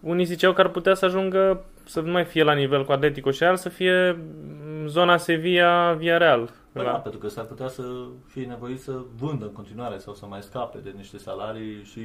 unii 0.00 0.24
ziceau 0.24 0.52
că 0.52 0.60
ar 0.60 0.68
putea 0.68 0.94
să 0.94 1.04
ajungă 1.04 1.64
să 1.84 2.00
nu 2.00 2.10
mai 2.10 2.24
fie 2.24 2.42
la 2.42 2.52
nivel 2.52 2.84
cu 2.84 2.92
Atletico 2.92 3.30
și 3.30 3.42
Real, 3.42 3.56
să 3.56 3.68
fie 3.68 4.10
mm, 4.12 4.86
zona 4.86 5.16
Sevilla, 5.16 5.92
Villarreal. 5.92 6.50
Păi 6.72 6.84
La- 6.84 6.90
da, 6.90 6.96
pentru 6.98 7.20
că 7.20 7.28
s-ar 7.28 7.44
putea 7.44 7.68
să 7.68 7.82
fie 8.26 8.44
nevoit 8.46 8.80
să 8.80 9.00
vândă 9.18 9.44
în 9.44 9.52
continuare 9.52 9.98
sau 9.98 10.14
să 10.14 10.26
mai 10.26 10.42
scape 10.42 10.78
de 10.78 10.92
niște 10.96 11.18
salarii 11.18 11.82
și 11.84 12.00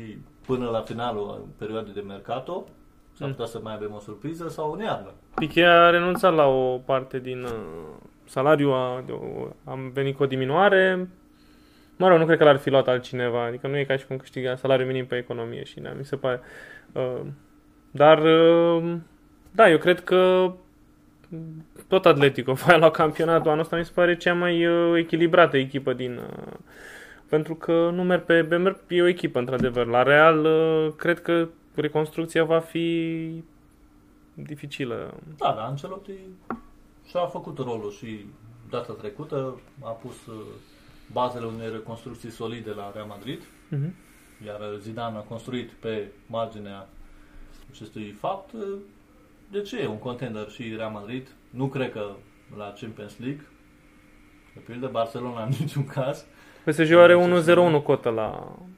până 0.45 0.69
la 0.69 0.81
finalul 0.81 1.47
perioadei 1.57 1.93
de 1.93 2.01
mercato 2.07 2.67
s-ar 3.17 3.27
Mm. 3.27 3.33
putea 3.33 3.45
să 3.45 3.59
mai 3.63 3.73
avem 3.73 3.93
o 3.95 3.99
surpriză 3.99 4.49
sau 4.49 4.71
o 4.71 4.75
nearnă. 4.75 5.11
Piqué 5.35 5.65
a 5.65 5.89
renunțat 5.89 6.33
la 6.33 6.47
o 6.47 6.77
parte 6.77 7.19
din 7.19 7.43
uh, 7.43 7.51
salariu, 8.25 8.71
a, 8.71 9.03
de 9.05 9.11
o, 9.11 9.47
am 9.71 9.91
venit 9.93 10.15
cu 10.15 10.23
o 10.23 10.25
diminuare. 10.25 11.09
Mă 11.97 12.07
rog, 12.07 12.17
nu 12.19 12.25
cred 12.25 12.37
că 12.37 12.43
l-ar 12.43 12.57
fi 12.57 12.69
luat 12.69 12.87
altcineva, 12.87 13.45
adică 13.45 13.67
nu 13.67 13.77
e 13.77 13.83
ca 13.83 13.97
și 13.97 14.05
cum 14.05 14.17
câștiga 14.17 14.55
salariul 14.55 14.87
minim 14.87 15.05
pe 15.05 15.15
economie 15.17 15.63
și 15.63 15.79
da, 15.79 15.91
mi 15.97 16.05
se 16.05 16.15
pare. 16.15 16.39
Uh, 16.91 17.21
dar, 17.91 18.23
uh, 18.23 18.93
da, 19.51 19.69
eu 19.69 19.77
cred 19.77 20.03
că 20.03 20.51
tot 21.87 22.05
Atletico 22.05 22.53
va 22.65 22.75
la 22.75 22.91
campionatul 22.91 23.49
anul 23.49 23.61
ăsta 23.61 23.75
mi 23.77 23.85
se 23.85 23.91
pare 23.93 24.17
cea 24.17 24.33
mai 24.33 24.65
uh, 24.65 24.97
echilibrată 24.97 25.57
echipă 25.57 25.93
din... 25.93 26.17
Uh, 26.17 26.53
pentru 27.29 27.55
că 27.55 27.89
nu 27.93 28.03
merg 28.03 28.21
pe, 28.21 28.43
pe 28.43 28.55
merg, 28.55 28.77
e 28.87 29.01
o 29.01 29.07
echipă 29.07 29.39
într-adevăr. 29.39 29.85
La 29.85 30.03
Real 30.03 30.45
uh, 30.45 30.93
cred 30.97 31.21
că 31.21 31.47
reconstrucția 31.75 32.43
va 32.43 32.59
fi 32.59 33.29
dificilă. 34.33 35.13
Da, 35.37 35.53
dar 35.55 35.65
Ancelotti 35.65 36.11
și-a 37.07 37.25
făcut 37.25 37.57
rolul 37.57 37.91
și 37.91 38.25
data 38.69 38.93
trecută 38.93 39.59
a 39.83 39.89
pus 39.89 40.25
uh, 40.25 40.35
bazele 41.11 41.45
unei 41.45 41.69
reconstrucții 41.71 42.29
solide 42.31 42.69
la 42.71 42.91
Real 42.93 43.05
Madrid, 43.07 43.41
Mhm. 43.69 43.93
iar 44.45 44.59
Zidane 44.79 45.17
a 45.17 45.21
construit 45.21 45.69
pe 45.71 46.07
marginea 46.27 46.87
acestui 47.71 48.11
fapt. 48.19 48.53
uh, 48.53 48.61
De 49.51 49.61
ce 49.61 49.79
e 49.79 49.87
un 49.87 49.99
contender 49.99 50.49
și 50.49 50.73
Real 50.75 50.91
Madrid? 50.91 51.27
Nu 51.49 51.67
cred 51.67 51.91
că 51.91 52.11
la 52.57 52.73
Champions 52.79 53.19
League, 53.19 53.45
de 54.53 54.59
pildă 54.59 54.87
Barcelona 54.87 55.43
în 55.43 55.51
niciun 55.59 55.85
caz. 55.85 56.25
PSG 56.65 56.91
are 56.91 57.15
1-0-1 57.15 57.81
cotă 57.83 58.09
la 58.09 58.55
mm, 58.59 58.74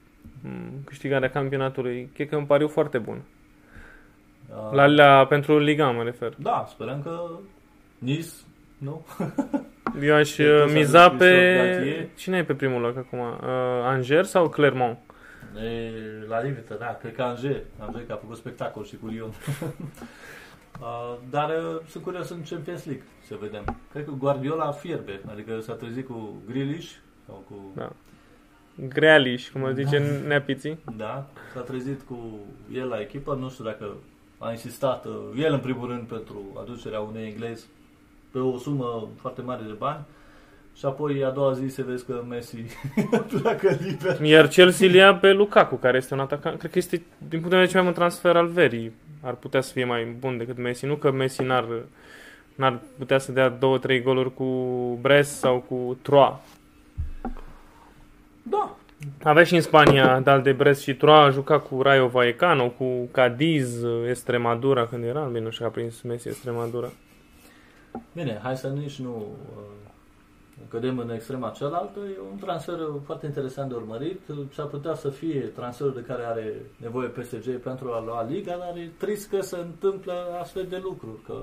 câștigarea 0.85 1.29
campionatului. 1.29 2.09
Cred 2.13 2.29
că 2.29 2.35
e 2.35 2.37
un 2.37 2.45
pariu 2.45 2.67
foarte 2.67 2.97
bun. 2.97 3.21
Uh, 4.49 4.71
La, 4.71 4.85
la, 4.85 5.25
pentru 5.25 5.59
Liga 5.59 5.89
mă 5.91 6.03
refer. 6.03 6.33
Da, 6.37 6.65
sperăm 6.69 7.01
că 7.01 7.29
Nice, 7.97 8.29
nu? 8.77 9.05
Eu 10.01 10.15
aș 10.15 10.33
Cred 10.33 10.47
că 10.47 10.63
uh, 10.63 10.69
s-a 10.69 10.73
miza 10.73 11.09
dus 11.09 11.17
pe... 11.17 11.25
Christophe 11.25 11.73
Galtier. 11.73 12.07
Cine 12.15 12.37
e 12.37 12.43
pe 12.43 12.53
primul 12.53 12.81
loc 12.81 12.97
acum? 12.97 13.19
Uh, 13.19 13.83
Angers 13.83 14.29
sau 14.29 14.49
Clermont? 14.49 14.97
E, 15.63 15.91
la 16.27 16.41
limită, 16.41 16.75
da, 16.79 16.97
cred 17.01 17.15
că 17.15 17.21
Angers. 17.21 17.63
Angers 17.79 18.05
că 18.07 18.13
a 18.13 18.15
făcut 18.15 18.37
spectacol 18.37 18.85
și 18.85 18.97
cu 18.97 19.07
Lyon. 19.07 19.31
Uh, 20.81 21.17
dar 21.29 21.49
uh, 21.49 21.79
sunt 21.89 22.03
curios 22.03 22.29
în 22.29 22.41
Champions 22.49 22.85
League, 22.85 23.03
să 23.27 23.35
vedem. 23.39 23.77
Cred 23.91 24.05
că 24.05 24.11
Guardiola 24.11 24.71
fierbe, 24.71 25.19
adică 25.31 25.59
s-a 25.59 25.73
trezit 25.73 26.07
cu 26.07 26.41
Grealish 26.49 26.91
sau 27.25 27.43
cu... 27.49 27.71
Da. 27.75 27.91
Grealish, 28.89 29.49
cum 29.49 29.63
îl 29.63 29.73
zice 29.73 30.21
neapiții. 30.27 30.77
Da, 30.97 31.27
s-a 31.53 31.59
trezit 31.59 32.01
cu 32.01 32.39
el 32.73 32.87
la 32.87 32.99
echipă, 32.99 33.37
nu 33.39 33.49
știu 33.49 33.63
dacă 33.63 33.95
a 34.37 34.51
insistat 34.51 35.05
uh, 35.05 35.13
el 35.37 35.53
în 35.53 35.59
primul 35.59 35.87
rând 35.87 36.07
pentru 36.07 36.41
aducerea 36.59 36.99
unui 36.99 37.27
englez 37.31 37.65
pe 38.31 38.39
o 38.39 38.57
sumă 38.57 39.07
foarte 39.19 39.41
mare 39.41 39.63
de 39.65 39.75
bani 39.77 40.05
și 40.77 40.85
apoi 40.85 41.23
a 41.23 41.29
doua 41.29 41.53
zi 41.53 41.67
se 41.67 41.83
vezi 41.83 42.05
că 42.05 42.23
Messi 42.29 42.55
pleacă 43.31 43.77
liber. 43.81 44.21
Iar 44.21 44.47
Chelsea 44.47 44.87
îl 44.87 44.93
ia 44.93 45.15
pe 45.15 45.31
Lukaku, 45.31 45.75
care 45.75 45.97
este 45.97 46.13
un 46.13 46.19
atacant. 46.19 46.59
Cred 46.59 46.71
că 46.71 46.77
este, 46.77 46.95
din 47.17 47.39
punct 47.39 47.49
de 47.49 47.55
vedere 47.55 47.65
cel 47.65 47.81
mai 47.81 47.91
bun 47.91 47.99
transfer 47.99 48.35
al 48.35 48.47
verii. 48.47 48.91
Ar 49.21 49.33
putea 49.33 49.61
să 49.61 49.71
fie 49.71 49.85
mai 49.85 50.15
bun 50.19 50.37
decât 50.37 50.57
Messi. 50.57 50.85
Nu 50.85 50.95
că 50.95 51.11
Messi 51.11 51.43
n-ar, 51.43 51.65
n-ar 52.55 52.79
putea 52.97 53.17
să 53.17 53.31
dea 53.31 53.49
două, 53.49 53.77
trei 53.77 54.01
goluri 54.01 54.33
cu 54.33 54.45
Brest 55.01 55.37
sau 55.37 55.59
cu 55.59 55.97
Troa. 56.01 56.41
Da, 58.49 58.77
Avea 59.23 59.43
și 59.43 59.55
în 59.55 59.61
Spania 59.61 60.19
Dal 60.19 60.41
de 60.41 60.51
Brest 60.51 60.81
și 60.81 60.95
Troa, 60.95 61.23
a 61.23 61.29
jucat 61.29 61.67
cu 61.67 61.81
Rayo 61.81 62.07
Vallecano, 62.07 62.69
cu 62.69 63.07
Cadiz, 63.11 63.83
Extremadura, 64.09 64.85
când 64.85 65.03
era, 65.03 65.23
bine, 65.23 65.39
nu 65.39 65.49
știu 65.49 65.63
că 65.63 65.69
a 65.69 65.73
prins 65.73 66.01
Messi 66.01 66.27
Extremadura. 66.27 66.91
Bine, 68.13 68.39
hai 68.43 68.57
să 68.57 68.67
nici 68.67 68.99
nu 68.99 69.25
uh, 69.55 69.63
cădem 70.69 70.97
în 70.97 71.09
extrema 71.09 71.49
cealaltă. 71.49 71.99
E 71.99 72.31
un 72.31 72.37
transfer 72.37 72.75
foarte 73.05 73.25
interesant 73.25 73.69
de 73.69 73.75
urmărit. 73.75 74.21
S-ar 74.53 74.65
putea 74.65 74.93
să 74.93 75.09
fie 75.09 75.39
transferul 75.39 75.93
de 75.93 76.01
care 76.07 76.23
are 76.23 76.53
nevoie 76.77 77.07
PSG 77.07 77.49
pentru 77.49 77.91
a 77.91 78.03
lua 78.05 78.27
Liga, 78.29 78.55
dar 78.57 78.77
e 78.77 78.91
trist 78.97 79.29
că 79.29 79.41
se 79.41 79.57
întâmplă 79.57 80.13
astfel 80.41 80.65
de 80.69 80.79
lucruri, 80.83 81.19
că 81.25 81.33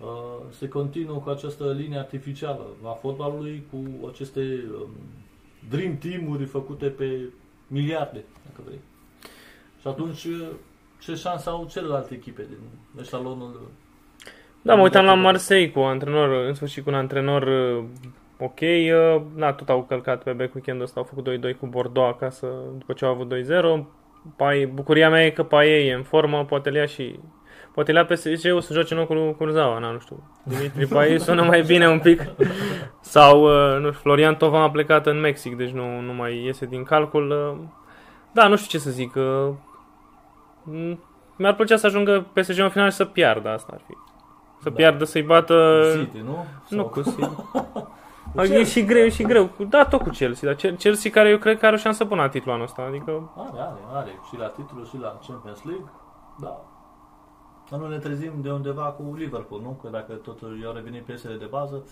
uh, 0.00 0.44
se 0.50 0.68
continuă 0.68 1.16
cu 1.16 1.28
această 1.28 1.72
linie 1.72 1.98
artificială 1.98 2.66
a 2.84 2.92
fotbalului, 2.92 3.66
cu 3.70 4.06
aceste 4.06 4.64
um, 4.82 4.90
dream 5.70 5.96
team-uri 5.96 6.44
făcute 6.44 6.86
pe 6.86 7.20
miliarde, 7.66 8.24
dacă 8.44 8.60
vrei. 8.64 8.80
Și 9.80 9.86
atunci, 9.88 10.24
uh, 10.24 10.48
ce 11.00 11.14
șansă 11.14 11.50
au 11.50 11.66
celelalte 11.70 12.14
echipe 12.14 12.46
din 12.48 12.58
eșalonul 13.00 13.70
Da, 14.62 14.74
mă 14.74 14.82
uitam 14.82 15.04
la 15.04 15.14
Marseille 15.14 15.70
cu 15.70 15.78
antrenor, 15.78 16.46
în 16.46 16.54
sfârșit 16.54 16.82
cu 16.82 16.88
un 16.90 16.96
antrenor 16.96 17.42
uh, 17.42 17.84
ok. 18.38 18.60
uh, 18.60 19.22
Da, 19.36 19.52
tot 19.52 19.68
au 19.68 19.84
călcat 19.84 20.22
pe 20.22 20.32
bec 20.32 20.54
weekendul 20.54 20.84
ăsta, 20.84 21.00
au 21.00 21.06
făcut 21.06 21.52
2-2 21.54 21.58
cu 21.58 21.66
Bordeaux 21.66 22.14
acasă 22.14 22.46
după 22.78 22.92
ce 22.92 23.04
au 23.04 23.10
avut 23.10 23.34
2-0. 23.34 23.84
Pai, 24.36 24.66
bucuria 24.66 25.10
mea 25.10 25.24
e 25.24 25.30
că 25.30 25.42
Paie 25.42 25.86
e 25.86 25.92
în 25.94 26.02
formă, 26.02 26.44
poate 26.44 26.70
le 26.70 26.78
ia 26.78 26.86
și... 26.86 27.18
Poate 27.78 27.92
le 27.92 27.98
ia 27.98 28.04
PSG-ul 28.16 28.60
să 28.60 28.72
joace 28.72 28.94
în 28.94 29.00
locul 29.00 29.16
lui 29.16 29.34
Curzawa, 29.36 29.78
na, 29.78 29.90
nu 29.90 29.98
știu. 29.98 30.22
Dimitri 30.42 30.86
Paie 30.86 31.18
sună 31.18 31.42
mai 31.42 31.62
bine 31.62 31.88
un 31.88 31.98
pic. 31.98 32.22
Sau, 33.00 33.42
uh, 33.42 33.80
nu 33.80 33.86
știu, 33.90 34.00
Florian 34.02 34.36
Tovan 34.36 34.62
a 34.62 34.70
plecat 34.70 35.06
în 35.06 35.20
Mexic, 35.20 35.56
deci 35.56 35.70
nu, 35.70 36.00
nu 36.00 36.12
mai 36.12 36.44
iese 36.44 36.66
din 36.66 36.82
calcul. 36.82 37.30
uh. 37.30 37.66
Da, 38.32 38.48
nu 38.48 38.56
știu 38.56 38.78
ce 38.78 38.84
să 38.84 38.90
zic. 38.90 39.14
uh, 39.14 39.48
m- 40.72 40.98
Mi-ar 41.36 41.54
plăcea 41.54 41.76
să 41.76 41.86
ajungă 41.86 42.26
PSG 42.32 42.58
în 42.58 42.68
final 42.68 42.90
și 42.90 42.96
să 42.96 43.04
piardă, 43.04 43.48
asta 43.48 43.70
ar 43.74 43.80
fi. 43.86 43.92
Să 44.62 44.68
Da. 44.68 44.74
piardă, 44.74 45.04
să-i 45.04 45.22
bată... 45.22 45.82
City, 45.98 46.18
nu? 46.24 46.44
Nu 46.68 46.76
Sau- 46.76 46.84
cu 46.88 47.02
City. 47.02 47.20
Cu 47.22 48.42
E 48.42 48.46
Chelsea. 48.46 48.64
și 48.64 48.84
greu, 48.84 49.04
e 49.04 49.08
și 49.08 49.22
greu. 49.22 49.46
Cu- 49.46 49.64
Da, 49.64 49.84
tot 49.84 50.02
cu 50.02 50.08
Chelsea. 50.08 50.48
Dar 50.48 50.56
Chel- 50.58 50.76
Chelsea 50.76 51.10
care 51.10 51.28
eu 51.28 51.38
cred 51.38 51.58
că 51.58 51.66
are 51.66 51.74
o 51.74 51.78
șansă 51.78 52.04
bună 52.04 52.22
la 52.22 52.28
titlul 52.28 52.52
anul 52.54 52.66
ăsta. 52.66 52.82
Adică, 52.88 53.32
Are, 53.36 53.50
are, 53.60 53.80
are. 53.92 54.10
Și 54.28 54.38
la 54.38 54.46
titlu, 54.46 54.84
și 54.84 54.96
la 55.00 55.18
Champions 55.26 55.64
League. 55.64 55.84
Da. 56.40 56.60
Dar 57.70 57.80
nu 57.80 57.88
ne 57.88 57.98
trezim 57.98 58.32
de 58.42 58.50
undeva 58.50 58.82
cu 58.82 59.14
Liverpool, 59.18 59.60
nu? 59.60 59.80
Că 59.82 59.88
dacă 59.92 60.12
tot 60.12 60.38
i-au 60.62 60.72
revenit 60.72 61.02
piesele 61.02 61.36
de 61.36 61.46
bază, 61.50 61.84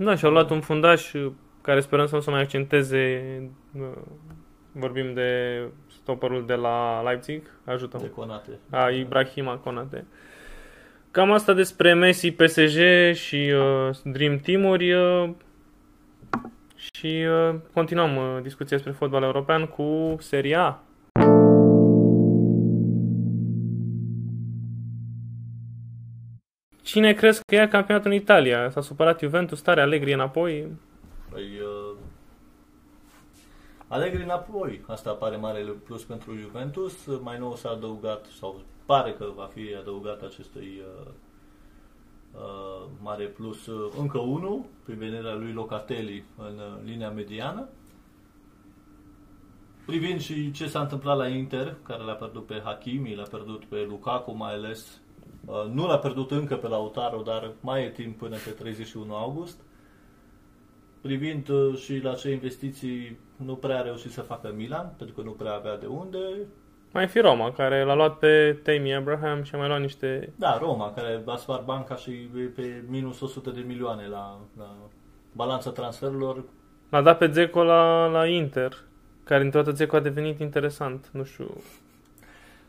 da, 0.00 0.14
și-au 0.16 0.32
luat 0.32 0.50
un 0.50 0.60
fundaș 0.60 1.12
uh, 1.12 1.32
care 1.60 1.80
sperăm 1.80 2.06
să 2.06 2.14
nu 2.14 2.20
se 2.20 2.30
mai 2.30 2.40
accenteze. 2.42 3.42
uh, 3.78 3.82
Vorbim 4.72 5.14
de 5.14 5.62
stopperul 6.02 6.46
de 6.46 6.54
la 6.54 7.02
Leipzig. 7.02 7.42
Ajută-mă. 7.64 8.02
de 8.02 8.10
conate. 8.10 8.58
A, 8.70 8.88
Ibrahima 8.88 9.56
Konate. 9.56 10.06
Cam 11.10 11.32
asta 11.32 11.52
despre 11.52 11.94
Messi, 11.94 12.30
PSG 12.30 12.78
și 13.14 13.52
uh, 13.54 13.96
Dream 14.04 14.38
Team-uri. 14.38 14.92
Uh, 14.92 15.30
și 16.74 17.24
uh, 17.50 17.54
continuăm 17.72 18.16
uh, 18.16 18.42
discuția 18.42 18.76
despre 18.76 18.92
fotbal 18.92 19.22
european 19.22 19.66
cu 19.66 20.16
Serie 20.18 20.56
A. 20.56 20.82
Cine 26.88 27.12
crezi 27.12 27.40
că 27.46 27.54
ia 27.54 27.68
campionatul 27.68 28.10
în 28.10 28.16
Italia? 28.16 28.70
S-a 28.70 28.80
supărat 28.80 29.20
Juventus, 29.20 29.60
tare 29.60 29.80
Allegri 29.80 30.12
înapoi? 30.12 30.66
Păi, 31.30 31.42
uh, 31.42 31.96
Allegri 33.88 34.22
înapoi, 34.22 34.84
asta 34.86 35.12
pare 35.12 35.36
mare 35.36 35.60
plus 35.84 36.04
pentru 36.04 36.34
Juventus, 36.34 37.06
mai 37.22 37.38
nou 37.38 37.56
s-a 37.56 37.68
adăugat, 37.68 38.26
sau 38.38 38.60
pare 38.86 39.12
că 39.12 39.26
va 39.36 39.50
fi 39.54 39.74
adăugat 39.80 40.22
acestui 40.22 40.82
uh, 40.82 41.10
uh, 42.34 42.86
mare 43.02 43.24
plus 43.24 43.66
uh, 43.66 43.92
încă 43.98 44.18
unul, 44.18 44.64
prin 44.84 44.98
venirea 44.98 45.34
lui 45.34 45.52
Locatelli 45.52 46.24
în 46.36 46.58
uh, 46.58 46.84
linia 46.84 47.10
mediană. 47.10 47.68
Privind 49.86 50.20
și 50.20 50.50
ce 50.50 50.66
s-a 50.66 50.80
întâmplat 50.80 51.16
la 51.16 51.28
Inter, 51.28 51.76
care 51.82 52.02
l-a 52.02 52.12
pierdut 52.12 52.46
pe 52.46 52.60
Hakimi, 52.64 53.14
l-a 53.14 53.26
pierdut 53.30 53.64
pe 53.64 53.86
Lukaku 53.88 54.32
mai 54.32 54.52
ales, 54.52 54.86
uh, 54.86 55.07
nu 55.72 55.86
l-a 55.86 55.98
pierdut 55.98 56.30
încă 56.30 56.56
pe 56.56 56.68
Lautaro, 56.68 57.20
dar 57.20 57.50
mai 57.60 57.84
e 57.84 57.88
timp 57.88 58.18
până 58.18 58.36
pe 58.44 58.50
31 58.50 59.14
august. 59.14 59.60
Privind 61.00 61.48
uh, 61.48 61.76
și 61.76 62.00
la 62.02 62.14
ce 62.14 62.30
investiții 62.30 63.18
nu 63.36 63.54
prea 63.54 63.78
a 63.78 63.82
reușit 63.82 64.10
să 64.10 64.20
facă 64.20 64.52
Milan, 64.56 64.94
pentru 64.96 65.14
că 65.16 65.22
nu 65.22 65.30
prea 65.30 65.54
avea 65.54 65.76
de 65.76 65.86
unde. 65.86 66.18
Mai 66.92 67.06
fi 67.06 67.20
Roma, 67.20 67.52
care 67.52 67.84
l-a 67.84 67.94
luat 67.94 68.18
pe 68.18 68.58
Tammy 68.62 68.94
Abraham 68.94 69.42
și 69.42 69.54
a 69.54 69.58
mai 69.58 69.68
luat 69.68 69.80
niște... 69.80 70.32
Da, 70.36 70.58
Roma, 70.58 70.92
care 70.92 71.22
a 71.26 71.36
spart 71.36 71.64
banca 71.64 71.96
și 71.96 72.10
e 72.10 72.40
pe 72.54 72.84
minus 72.88 73.20
100 73.20 73.50
de 73.50 73.64
milioane 73.66 74.06
la, 74.06 74.40
la 74.56 74.76
balanța 75.32 75.70
transferurilor. 75.70 76.44
L-a 76.88 77.02
dat 77.02 77.18
pe 77.18 77.30
Zeco 77.30 77.62
la, 77.62 78.06
la 78.06 78.26
Inter, 78.26 78.76
care 79.24 79.44
într-o 79.44 79.62
dată 79.62 79.76
Zeco 79.76 79.96
a 79.96 80.00
devenit 80.00 80.40
interesant. 80.40 81.08
Nu 81.12 81.24
știu, 81.24 81.50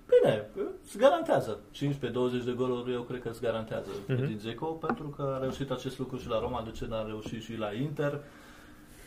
Bine, 0.10 0.50
îți 0.84 0.98
garantează. 0.98 1.60
15-20 1.74 2.46
de 2.46 2.52
goluri 2.56 2.92
eu 2.94 3.02
cred 3.02 3.22
că 3.22 3.30
îți 3.30 3.42
garantează 3.42 3.90
Mhm. 4.08 4.16
uh-huh. 4.16 4.28
din 4.28 4.38
Zeco, 4.40 4.66
pentru 4.66 5.08
că 5.08 5.34
a 5.36 5.42
reușit 5.42 5.72
acest 5.72 6.00
lucru 6.00 6.18
și 6.18 6.28
la 6.28 6.40
Roma, 6.40 6.62
de 6.66 6.72
ce 6.72 6.86
n-a 6.90 7.06
reușit 7.06 7.42
și 7.44 7.58
la 7.58 7.74
Inter. 7.74 8.20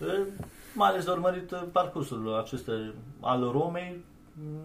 E, 0.01 0.27
Mai 0.75 0.89
ales 0.89 1.05
de 1.05 1.11
urmărit 1.11 1.51
uh, 1.51 1.63
parcursul 1.73 2.35
aceste 2.35 2.93
al 3.21 3.51
Romei. 3.51 4.05
Mm, 4.33 4.61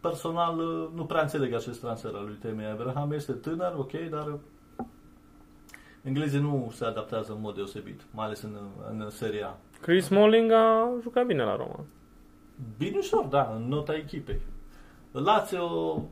Personal, 0.00 0.58
uh, 0.58 0.88
nu 0.94 1.04
prea 1.04 1.22
înțeleg 1.22 1.52
acest 1.54 1.80
transfer 1.80 2.14
al 2.14 2.24
lui 2.24 2.34
Temi 2.40 2.64
Abraham. 2.66 3.12
Este 3.12 3.32
tânăr, 3.32 3.74
ok, 3.76 3.92
dar 4.10 4.26
uh, 4.26 4.38
englezii 6.02 6.40
nu 6.40 6.70
se 6.74 6.84
adaptează 6.84 7.32
în 7.32 7.40
mod 7.40 7.54
deosebit, 7.54 8.00
mai 8.10 8.24
ales 8.26 8.42
în, 8.42 8.56
în 8.90 9.10
Serie 9.10 9.42
A. 9.44 9.56
Chris 9.80 10.04
Smalling 10.04 10.50
a 10.50 10.90
jucat 11.02 11.26
bine 11.26 11.44
la 11.44 11.56
Roma. 11.56 11.80
Bine 12.78 12.96
ușor, 12.98 13.24
da, 13.24 13.52
în 13.56 13.68
nota 13.68 13.94
echipei. 13.94 14.40
Lazio, 15.12 16.02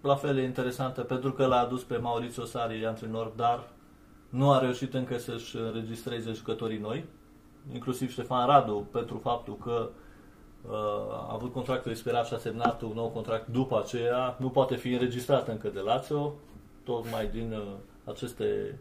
la 0.00 0.14
fel 0.14 0.38
e 0.38 0.42
interesantă, 0.42 1.00
pentru 1.00 1.32
că 1.32 1.46
l-a 1.46 1.58
adus 1.58 1.82
pe 1.82 1.96
Maurizio 1.96 2.44
Sarri, 2.44 2.86
antrenor, 2.86 3.32
dar 3.36 3.68
nu 4.28 4.50
a 4.50 4.58
reușit 4.58 4.94
încă 4.94 5.18
să-și 5.18 5.56
înregistreze 5.56 6.32
jucătorii 6.32 6.78
noi, 6.78 7.04
inclusiv 7.72 8.10
Ștefan 8.10 8.46
Radu, 8.46 8.88
pentru 8.92 9.18
faptul 9.18 9.56
că 9.56 9.88
uh, 10.66 10.72
a 11.10 11.30
avut 11.32 11.52
contractul 11.52 11.90
expirat 11.90 12.26
și 12.26 12.34
a 12.34 12.38
semnat 12.38 12.82
un 12.82 12.92
nou 12.94 13.08
contract 13.08 13.48
după 13.48 13.78
aceea, 13.78 14.36
nu 14.38 14.48
poate 14.48 14.76
fi 14.76 14.92
înregistrat 14.92 15.48
încă 15.48 15.68
de 15.68 15.80
Lazio, 15.80 16.34
tocmai 16.84 17.26
din 17.26 17.52
uh, 17.52 17.72
aceste 18.04 18.78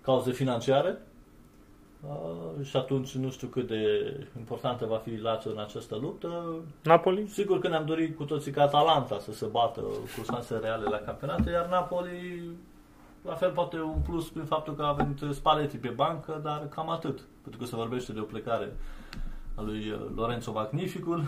cauze 0.00 0.32
financiare. 0.32 0.98
Uh, 2.08 2.64
și 2.64 2.76
atunci 2.76 3.14
nu 3.14 3.30
știu 3.30 3.48
cât 3.48 3.66
de 3.66 3.80
importantă 4.38 4.86
va 4.86 4.96
fi 4.96 5.20
Lazio 5.20 5.50
în 5.50 5.58
această 5.58 5.96
luptă. 6.00 6.44
Napoli? 6.82 7.26
Sigur 7.28 7.58
că 7.58 7.68
ne-am 7.68 7.86
dorit 7.86 8.16
cu 8.16 8.24
toții 8.24 8.52
ca 8.52 8.62
Atalanta 8.62 9.18
să 9.18 9.32
se 9.32 9.46
bată 9.46 9.80
cu 9.80 10.24
șanse 10.32 10.56
reale 10.56 10.88
la 10.88 10.96
campionate, 10.96 11.50
iar 11.50 11.66
Napoli 11.68 12.42
la 13.24 13.34
fel 13.34 13.50
poate 13.50 13.80
un 13.80 14.00
plus 14.04 14.28
prin 14.28 14.44
faptul 14.44 14.74
că 14.74 14.82
a 14.82 14.92
venit 14.92 15.34
Spalletti 15.34 15.76
pe 15.76 15.88
bancă, 15.88 16.40
dar 16.42 16.68
cam 16.68 16.90
atât. 16.90 17.20
Pentru 17.42 17.60
că 17.60 17.66
se 17.66 17.76
vorbește 17.76 18.12
de 18.12 18.20
o 18.20 18.24
plecare 18.24 18.76
a 19.54 19.62
lui 19.62 19.90
uh, 19.90 19.98
Lorenzo 20.14 20.52
Magnificul, 20.52 21.24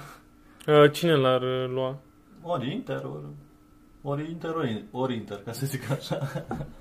Uh, 0.67 0.91
Cine 0.91 1.15
l-ar 1.15 1.43
uh, 1.43 1.69
lua? 1.69 1.97
ori 2.43 2.73
Inter, 2.73 3.05
ori, 3.05 3.25
ori 4.03 4.31
Inter, 4.31 4.55
ori, 4.55 4.85
ori 4.91 5.15
Inter, 5.15 5.41
ca 5.45 5.53
să 5.53 5.67
zic 5.67 5.91
așa. 5.91 6.19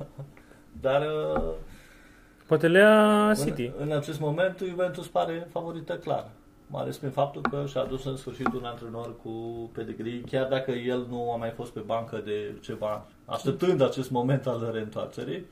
Dar 0.82 1.02
uh, 1.02 1.54
Poate 2.48 2.68
le 2.68 2.80
ia 2.80 3.34
City. 3.44 3.66
În, 3.66 3.74
în 3.90 3.92
acest 3.92 4.20
moment, 4.20 4.62
Juventus 4.68 5.08
pare 5.08 5.48
favorită 5.52 5.94
clar. 5.94 6.30
Mai 6.68 6.82
ales 6.82 6.98
prin 6.98 7.12
faptul 7.12 7.42
că 7.42 7.64
și-a 7.68 7.82
adus 7.82 8.06
în 8.06 8.16
sfârșit 8.16 8.54
un 8.54 8.64
antrenor 8.64 9.16
cu 9.24 9.30
pedigree, 9.74 10.22
chiar 10.22 10.48
dacă 10.48 10.72
el 10.72 11.06
nu 11.10 11.32
a 11.32 11.36
mai 11.36 11.50
fost 11.50 11.72
pe 11.72 11.80
bancă 11.80 12.22
de 12.26 12.56
ceva 12.62 12.88
ani. 12.88 13.04
Așteptând 13.26 13.82
acest 13.82 14.12
moment 14.12 14.48
al 14.48 14.70
reîntoarcerii, 14.74 15.46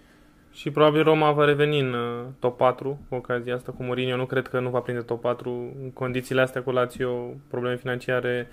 Și 0.51 0.71
probabil 0.71 1.03
Roma 1.03 1.31
va 1.31 1.45
reveni 1.45 1.79
în 1.79 1.93
uh, 1.93 2.25
top 2.39 2.57
4 2.57 2.97
cu 3.09 3.15
ocazia 3.15 3.55
asta 3.55 3.71
cu 3.71 3.83
Mourinho. 3.83 4.15
Nu 4.15 4.25
cred 4.25 4.47
că 4.47 4.59
nu 4.59 4.69
va 4.69 4.79
prinde 4.79 5.01
top 5.01 5.21
4 5.21 5.49
în 5.81 5.91
condițiile 5.93 6.41
astea 6.41 6.63
cu 6.63 6.71
Lazio, 6.71 7.33
probleme 7.47 7.77
financiare, 7.77 8.47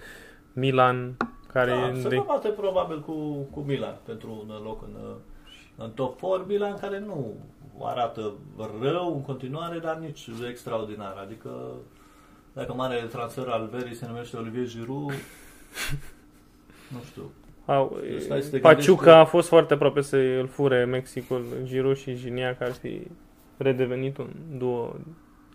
Milan, 0.53 1.17
care 1.53 1.71
da, 1.71 1.89
e 1.89 2.01
se 2.01 2.09
de... 2.09 2.17
va 2.17 2.25
bate 2.27 2.49
probabil 2.49 3.01
cu, 3.01 3.13
cu 3.51 3.61
Milan 3.61 3.99
pentru 4.05 4.45
un 4.49 4.63
loc 4.65 4.83
în, 4.83 4.97
în 5.77 5.91
top 5.91 6.21
4. 6.21 6.45
Milan 6.47 6.79
care 6.79 6.99
nu 6.99 7.35
arată 7.87 8.33
rău 8.83 9.15
în 9.15 9.23
continuare, 9.23 9.79
dar 9.79 9.97
nici 9.97 10.29
extraordinar. 10.49 11.17
Adică 11.25 11.51
dacă 12.53 12.75
mare 12.75 12.97
transfer 13.11 13.49
al 13.49 13.69
verii 13.73 13.95
se 13.95 14.07
numește 14.07 14.37
Olivier 14.37 14.67
Giroud, 14.67 15.13
nu 16.93 16.99
știu, 17.05 17.31
Au, 17.65 17.97
Stai 18.19 18.43
să 18.43 18.51
te 18.51 18.59
Paciuca 18.59 18.95
gândești 18.95 19.21
a 19.21 19.25
fost 19.25 19.49
foarte 19.49 19.75
aproape 19.75 20.01
să 20.01 20.17
îl 20.17 20.49
fure 20.49 20.85
Mexicul, 20.85 21.45
Giroud 21.63 21.97
și 21.97 22.17
Gignac 22.17 22.61
ar 22.61 22.73
fi 22.73 23.07
redevenit 23.57 24.19
un 24.19 24.31
duo 24.57 24.97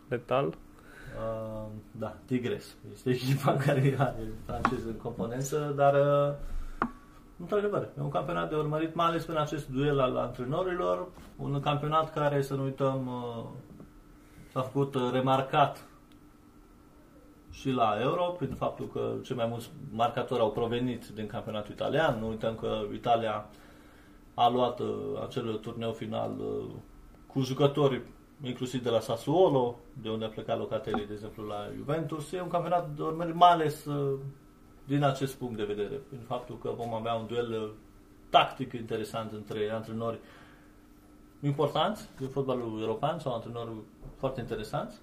letal. 0.08 0.46
Uh, 0.48 1.66
da, 1.92 2.18
Tigres. 2.26 2.76
Este 2.94 3.10
echipa 3.10 3.54
care 3.66 3.96
are 3.98 4.28
francez 4.46 4.86
în 4.86 4.96
componență, 4.96 5.74
dar 5.76 5.94
uh, 5.94 6.36
într-adevăr, 7.40 7.90
e 7.98 8.02
un 8.02 8.10
campionat 8.10 8.50
de 8.50 8.56
urmărit, 8.56 8.96
mai 8.96 9.06
ales 9.06 9.24
prin 9.26 9.38
acest 9.38 9.70
duel 9.70 10.00
al 10.00 10.18
antrenorilor, 10.18 11.08
un 11.38 11.60
campionat 11.60 12.14
care, 12.14 12.42
să 12.42 12.54
nu 12.54 12.64
uităm, 12.64 13.08
uh, 13.08 13.44
s-a 14.52 14.62
făcut 14.62 14.96
uh, 14.96 15.10
remarcat 15.12 15.86
și 17.52 17.72
la 17.72 17.98
Euro, 18.02 18.24
prin 18.24 18.56
faptul 18.56 18.88
că 18.88 19.14
cei 19.24 19.36
mai 19.36 19.48
mulți 19.48 19.70
marcatori 19.92 20.42
au 20.42 20.52
provenit 20.52 21.08
din 21.08 21.28
campionatul 21.28 21.74
italian. 21.74 22.20
Nu 22.20 22.28
uităm 22.28 22.56
că 22.56 22.82
Italia 22.94 23.46
a 24.34 24.50
luat 24.50 24.80
uh, 24.80 24.88
acel 25.24 25.58
turneu 25.58 25.92
final 25.92 26.32
uh, 26.40 26.66
cu 27.28 27.42
jucători 27.42 28.02
inclusiv 28.44 28.84
de 28.84 28.90
la 28.90 29.00
Sassuolo, 29.00 29.80
de 30.02 30.10
unde 30.10 30.26
a 30.26 30.30
plecat 30.30 30.58
Locatelli, 30.58 31.06
de 31.08 31.14
exemplu, 31.14 31.44
la 31.44 31.68
Juventus. 31.76 32.32
E 32.32 32.42
un 32.42 32.48
campionat 32.48 32.90
de 32.90 33.02
urmărit, 33.02 33.36
mai 33.36 33.50
ales 33.50 33.86
uh, 33.86 34.20
din 34.88 35.04
acest 35.04 35.36
punct 35.36 35.58
de 35.58 35.64
vedere, 35.64 35.96
prin 36.08 36.20
faptul 36.28 36.58
că 36.58 36.70
vom 36.76 36.94
avea 36.94 37.14
un 37.14 37.28
duel 37.28 37.52
uh, 37.52 37.70
tactic 38.30 38.74
interesant 38.74 39.32
între 39.32 39.70
antrenori 39.72 40.20
importanți 41.42 42.10
din 42.18 42.28
fotbalul 42.28 42.80
european 42.82 43.20
sau 43.20 43.34
antrenori 43.34 43.70
foarte 44.18 44.40
interesanți, 44.40 44.98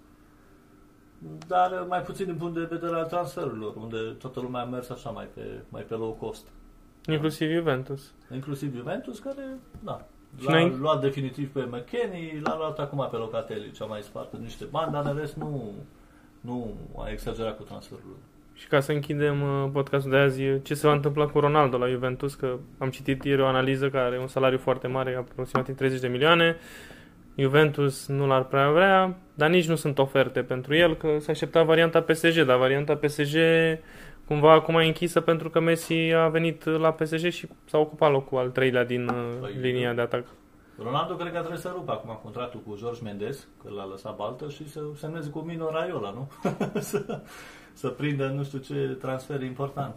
dar 1.47 1.71
uh, 1.71 1.85
mai 1.89 2.03
puțin 2.03 2.27
din 2.27 2.37
punct 2.37 2.55
de 2.55 2.65
vedere 2.77 2.97
al 2.97 3.07
transferurilor, 3.07 3.77
unde 3.77 3.99
toată 4.19 4.41
lumea 4.41 4.61
a 4.61 4.65
mers 4.65 4.89
așa 4.89 5.11
mai 5.11 5.25
pe, 5.35 5.63
mai 5.69 5.83
pe 5.83 5.95
low 5.95 6.13
cost. 6.13 6.47
Inclusiv 7.07 7.51
Juventus. 7.51 8.13
Inclusiv 8.33 8.75
Juventus, 8.77 9.19
care, 9.19 9.59
da, 9.81 10.07
Și 10.39 10.47
l-a 10.47 10.53
noi- 10.53 10.77
luat 10.77 11.01
definitiv 11.01 11.53
pe 11.53 11.61
McKenny, 11.71 12.41
l-a 12.41 12.57
luat 12.57 12.79
acum 12.79 13.09
pe 13.11 13.17
Locatelli, 13.17 13.71
cea 13.73 13.85
mai 13.85 14.03
spart 14.03 14.33
în 14.33 14.41
niște 14.41 14.65
bani, 14.65 14.93
dar 14.93 15.07
în 15.07 15.17
rest 15.17 15.35
nu, 15.35 15.73
nu 16.41 16.75
a 16.97 17.09
exagerat 17.09 17.57
cu 17.57 17.63
transferul. 17.63 18.17
Și 18.55 18.67
ca 18.67 18.81
să 18.81 18.93
închidem 18.93 19.43
uh, 19.43 19.71
podcastul 19.73 20.11
de 20.11 20.17
azi, 20.17 20.43
ce 20.63 20.75
se 20.75 20.87
va 20.87 20.93
întâmpla 20.93 21.27
cu 21.27 21.41
Ronaldo 21.41 21.77
la 21.79 21.89
Juventus, 21.89 22.35
că 22.35 22.57
am 22.79 22.91
citit 22.91 23.25
ieri 23.25 23.41
o 23.41 23.47
analiză 23.47 23.89
care 23.89 24.05
are 24.05 24.19
un 24.19 24.27
salariu 24.27 24.59
foarte 24.59 24.87
mare, 24.87 25.15
aproximativ 25.15 25.77
30 25.77 26.01
de 26.01 26.09
milioane. 26.09 26.57
Juventus 27.37 28.07
nu 28.07 28.27
l-ar 28.27 28.45
prea 28.45 28.71
vrea, 28.71 29.17
dar 29.35 29.51
nici 29.51 29.69
nu 29.69 29.75
sunt 29.75 29.99
oferte 29.99 30.43
pentru 30.43 30.75
el, 30.75 30.97
că 30.97 31.17
se 31.19 31.31
aștepta 31.31 31.63
varianta 31.63 32.01
PSG, 32.01 32.43
dar 32.43 32.57
varianta 32.59 32.97
PSG 32.97 33.37
cumva 34.27 34.53
acum 34.53 34.75
e 34.75 34.85
închisă 34.85 35.21
pentru 35.21 35.51
că 35.51 35.61
Messi 35.61 36.13
a 36.13 36.29
venit 36.29 36.65
la 36.65 36.93
PSG 36.93 37.31
și 37.31 37.49
s-a 37.65 37.79
ocupat 37.79 38.11
locul 38.11 38.39
al 38.39 38.49
treilea 38.49 38.85
din 38.85 39.09
uh, 39.09 39.15
Păi, 39.41 39.57
linia 39.61 39.93
de 39.93 40.01
atac. 40.01 40.27
Ronaldo 40.83 41.15
cred 41.15 41.33
că 41.33 41.39
trebuie 41.39 41.59
să 41.59 41.73
rupă 41.75 41.93
acum 41.93 42.19
contractul 42.23 42.61
cu 42.67 42.77
George 42.77 43.03
Mendes, 43.03 43.47
că 43.63 43.71
l-a 43.75 43.87
lăsat 43.87 44.17
baltă, 44.17 44.49
și 44.49 44.71
să 44.71 44.81
semneze 44.97 45.31
cu 45.31 45.39
Mino 45.39 45.71
Raiola, 45.71 46.11
nu? 46.11 46.31
să, 46.91 47.21
să 47.73 47.89
prindă 47.89 48.27
nu 48.27 48.45
știu 48.45 48.59
ce 48.59 48.97
transfer 49.01 49.43
important. 49.43 49.97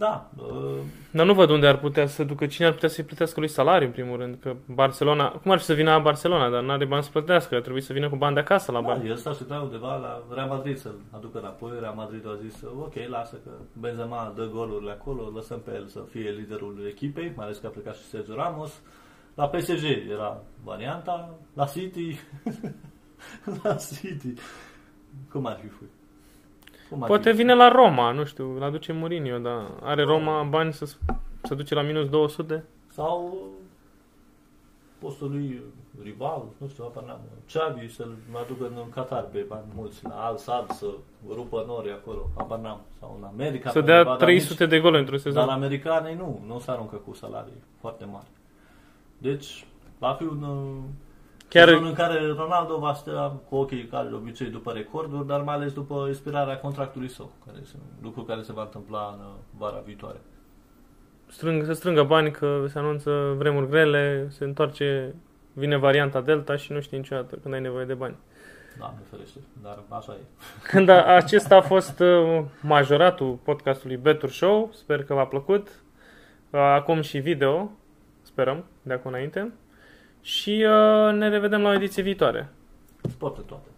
Da, 0.00 0.30
uh, 0.36 0.78
Dar 1.10 1.26
nu 1.26 1.34
văd 1.34 1.50
unde 1.50 1.66
ar 1.66 1.78
putea 1.78 2.06
să 2.06 2.24
ducă, 2.24 2.46
cine 2.46 2.66
ar 2.66 2.72
putea 2.72 2.88
să-i 2.88 3.04
plătească 3.04 3.40
lui 3.40 3.48
salariu, 3.48 3.86
în 3.86 3.92
primul 3.92 4.16
rând, 4.16 4.36
că 4.40 4.56
Barcelona, 4.66 5.28
cum 5.28 5.50
ar 5.50 5.58
fi 5.58 5.64
să 5.64 5.72
vină 5.72 5.90
la 5.90 5.98
Barcelona, 5.98 6.50
dar 6.50 6.62
nu 6.62 6.70
are 6.70 6.84
bani 6.84 7.02
să 7.02 7.10
plătească, 7.10 7.54
ar 7.54 7.60
trebui 7.60 7.80
să 7.80 7.92
vină 7.92 8.08
cu 8.08 8.16
bani 8.16 8.34
de 8.34 8.40
acasă 8.40 8.72
la 8.72 8.80
da, 8.80 8.86
bani. 8.86 9.08
el 9.08 9.16
s-a 9.16 9.30
așteptat 9.30 9.62
undeva 9.62 9.96
la 9.96 10.22
Real 10.34 10.48
Madrid 10.48 10.78
să-l 10.78 10.94
aducă 11.10 11.38
înapoi. 11.38 11.70
Real 11.80 11.94
Madrid 11.96 12.26
a 12.26 12.38
zis, 12.42 12.62
ok, 12.78 12.94
lasă 13.08 13.36
că 13.44 13.50
Benzema 13.80 14.32
dă 14.36 14.48
golurile 14.52 14.90
acolo, 14.90 15.30
lăsăm 15.34 15.60
pe 15.64 15.70
el 15.74 15.86
să 15.86 16.00
fie 16.10 16.30
liderul 16.30 16.84
echipei, 16.88 17.32
mai 17.36 17.44
ales 17.44 17.58
că 17.58 17.66
a 17.66 17.70
plecat 17.70 17.94
și 17.94 18.02
Sergio 18.02 18.34
Ramos. 18.34 18.80
La 19.34 19.48
PSG 19.48 19.84
era 20.10 20.42
varianta, 20.64 21.34
la 21.54 21.64
City, 21.66 22.18
la 23.62 23.74
City, 23.74 24.34
cum 25.30 25.46
ar 25.46 25.58
fi 25.60 25.68
fost? 25.68 25.90
Cum 26.90 26.98
Poate 26.98 27.14
adică? 27.14 27.30
vine 27.36 27.54
la 27.54 27.68
Roma, 27.68 28.10
nu 28.10 28.24
știu, 28.24 28.56
îl 28.56 28.62
aduce 28.62 28.92
Mourinho, 28.92 29.38
dar 29.38 29.70
are 29.82 30.02
Roma 30.02 30.42
bani 30.42 30.72
să, 30.72 30.84
să 31.42 31.54
duce 31.54 31.74
la 31.74 31.82
minus 31.82 32.08
200? 32.08 32.64
Sau 32.86 33.46
postul 34.98 35.30
lui 35.30 35.62
rival, 36.02 36.42
nu 36.58 36.68
știu, 36.68 36.84
apar 36.84 37.02
n-am. 37.04 37.20
Xavi 37.46 37.88
să-l 37.88 38.14
aducă 38.44 38.66
în 38.66 38.90
Qatar 38.90 39.22
pe 39.22 39.44
bani 39.48 39.64
mulți, 39.74 40.04
la 40.04 40.14
Al 40.26 40.36
Sadd 40.36 40.70
să 40.70 40.86
rupă 41.28 41.64
nori 41.66 41.90
acolo, 41.90 42.30
apar 42.36 42.58
n-am. 42.58 42.80
Sau 42.98 43.16
în 43.18 43.24
America. 43.24 43.70
Să 43.70 43.80
pe 43.80 43.84
dea 43.86 43.96
undeva, 43.96 44.16
dar 44.16 44.26
300 44.28 44.66
de 44.66 44.80
goluri 44.80 44.98
într-un 45.00 45.16
Nici, 45.24 45.34
dar 45.34 45.42
sezon. 45.42 45.54
americanii 45.56 46.14
nu, 46.14 46.42
nu 46.46 46.58
se 46.58 46.70
aruncă 46.70 46.96
cu 46.96 47.14
salarii 47.14 47.62
foarte 47.80 48.04
mari. 48.04 48.26
Deci, 49.20 49.66
va 49.98 50.12
fi 50.12 50.22
un 50.22 50.42
uh, 50.42 50.76
Chiar- 51.48 51.68
sezon 51.68 51.84
în 51.84 51.92
care 51.92 52.26
Ronaldo 52.26 52.78
va 52.78 52.92
sta 52.92 53.40
cu 53.48 53.56
ochii 53.56 53.84
care 53.86 54.08
de 54.08 54.14
obicei 54.14 54.46
după 54.50 54.72
recorduri, 54.72 55.26
dar 55.26 55.40
mai 55.42 55.54
ales 55.54 55.72
după 55.72 56.06
expirarea 56.08 56.58
contractului 56.58 57.08
său, 57.08 57.30
care 57.46 57.58
este 57.62 57.76
un 57.80 58.02
lucru 58.02 58.22
care 58.22 58.42
se 58.42 58.52
va 58.52 58.62
întâmpla 58.62 59.14
în 59.18 59.24
uh, 59.24 59.32
vara 59.58 59.82
viitoare. 59.84 60.20
Strâng, 61.26 61.64
să 61.64 61.72
strângă 61.72 62.02
bani 62.02 62.30
că 62.30 62.64
se 62.68 62.78
anunță 62.78 63.34
vremuri 63.36 63.68
grele, 63.68 64.26
se 64.30 64.44
întoarce, 64.44 65.14
vine 65.52 65.76
varianta 65.76 66.20
Delta 66.20 66.56
și 66.56 66.72
nu 66.72 66.80
știi 66.80 66.98
niciodată 66.98 67.36
când 67.36 67.54
ai 67.54 67.60
nevoie 67.60 67.84
de 67.84 67.94
bani. 67.94 68.16
Doamne 68.78 68.98
ferește, 69.10 69.38
dar 69.62 69.78
așa 69.88 70.16
e. 70.74 70.80
Da, 70.84 71.04
acesta 71.04 71.56
a 71.56 71.60
fost 71.60 72.00
uh, 72.00 72.42
majoratul 72.62 73.32
podcastului 73.42 73.96
Betur 73.96 74.30
Show. 74.30 74.70
Sper 74.72 75.04
că 75.04 75.14
v-a 75.14 75.26
plăcut. 75.26 75.68
Uh, 76.50 76.60
Acum 76.60 77.00
și 77.00 77.18
video, 77.18 77.70
sperăm, 78.40 78.64
de 78.82 78.92
acum 78.92 79.10
înainte. 79.10 79.52
Și 80.20 80.66
uh, 80.66 81.12
ne 81.12 81.28
revedem 81.28 81.62
la 81.62 81.68
o 81.68 81.72
ediție 81.72 82.02
viitoare. 82.02 82.48
Sport 83.08 83.36
în 83.36 83.44
toate. 83.44 83.68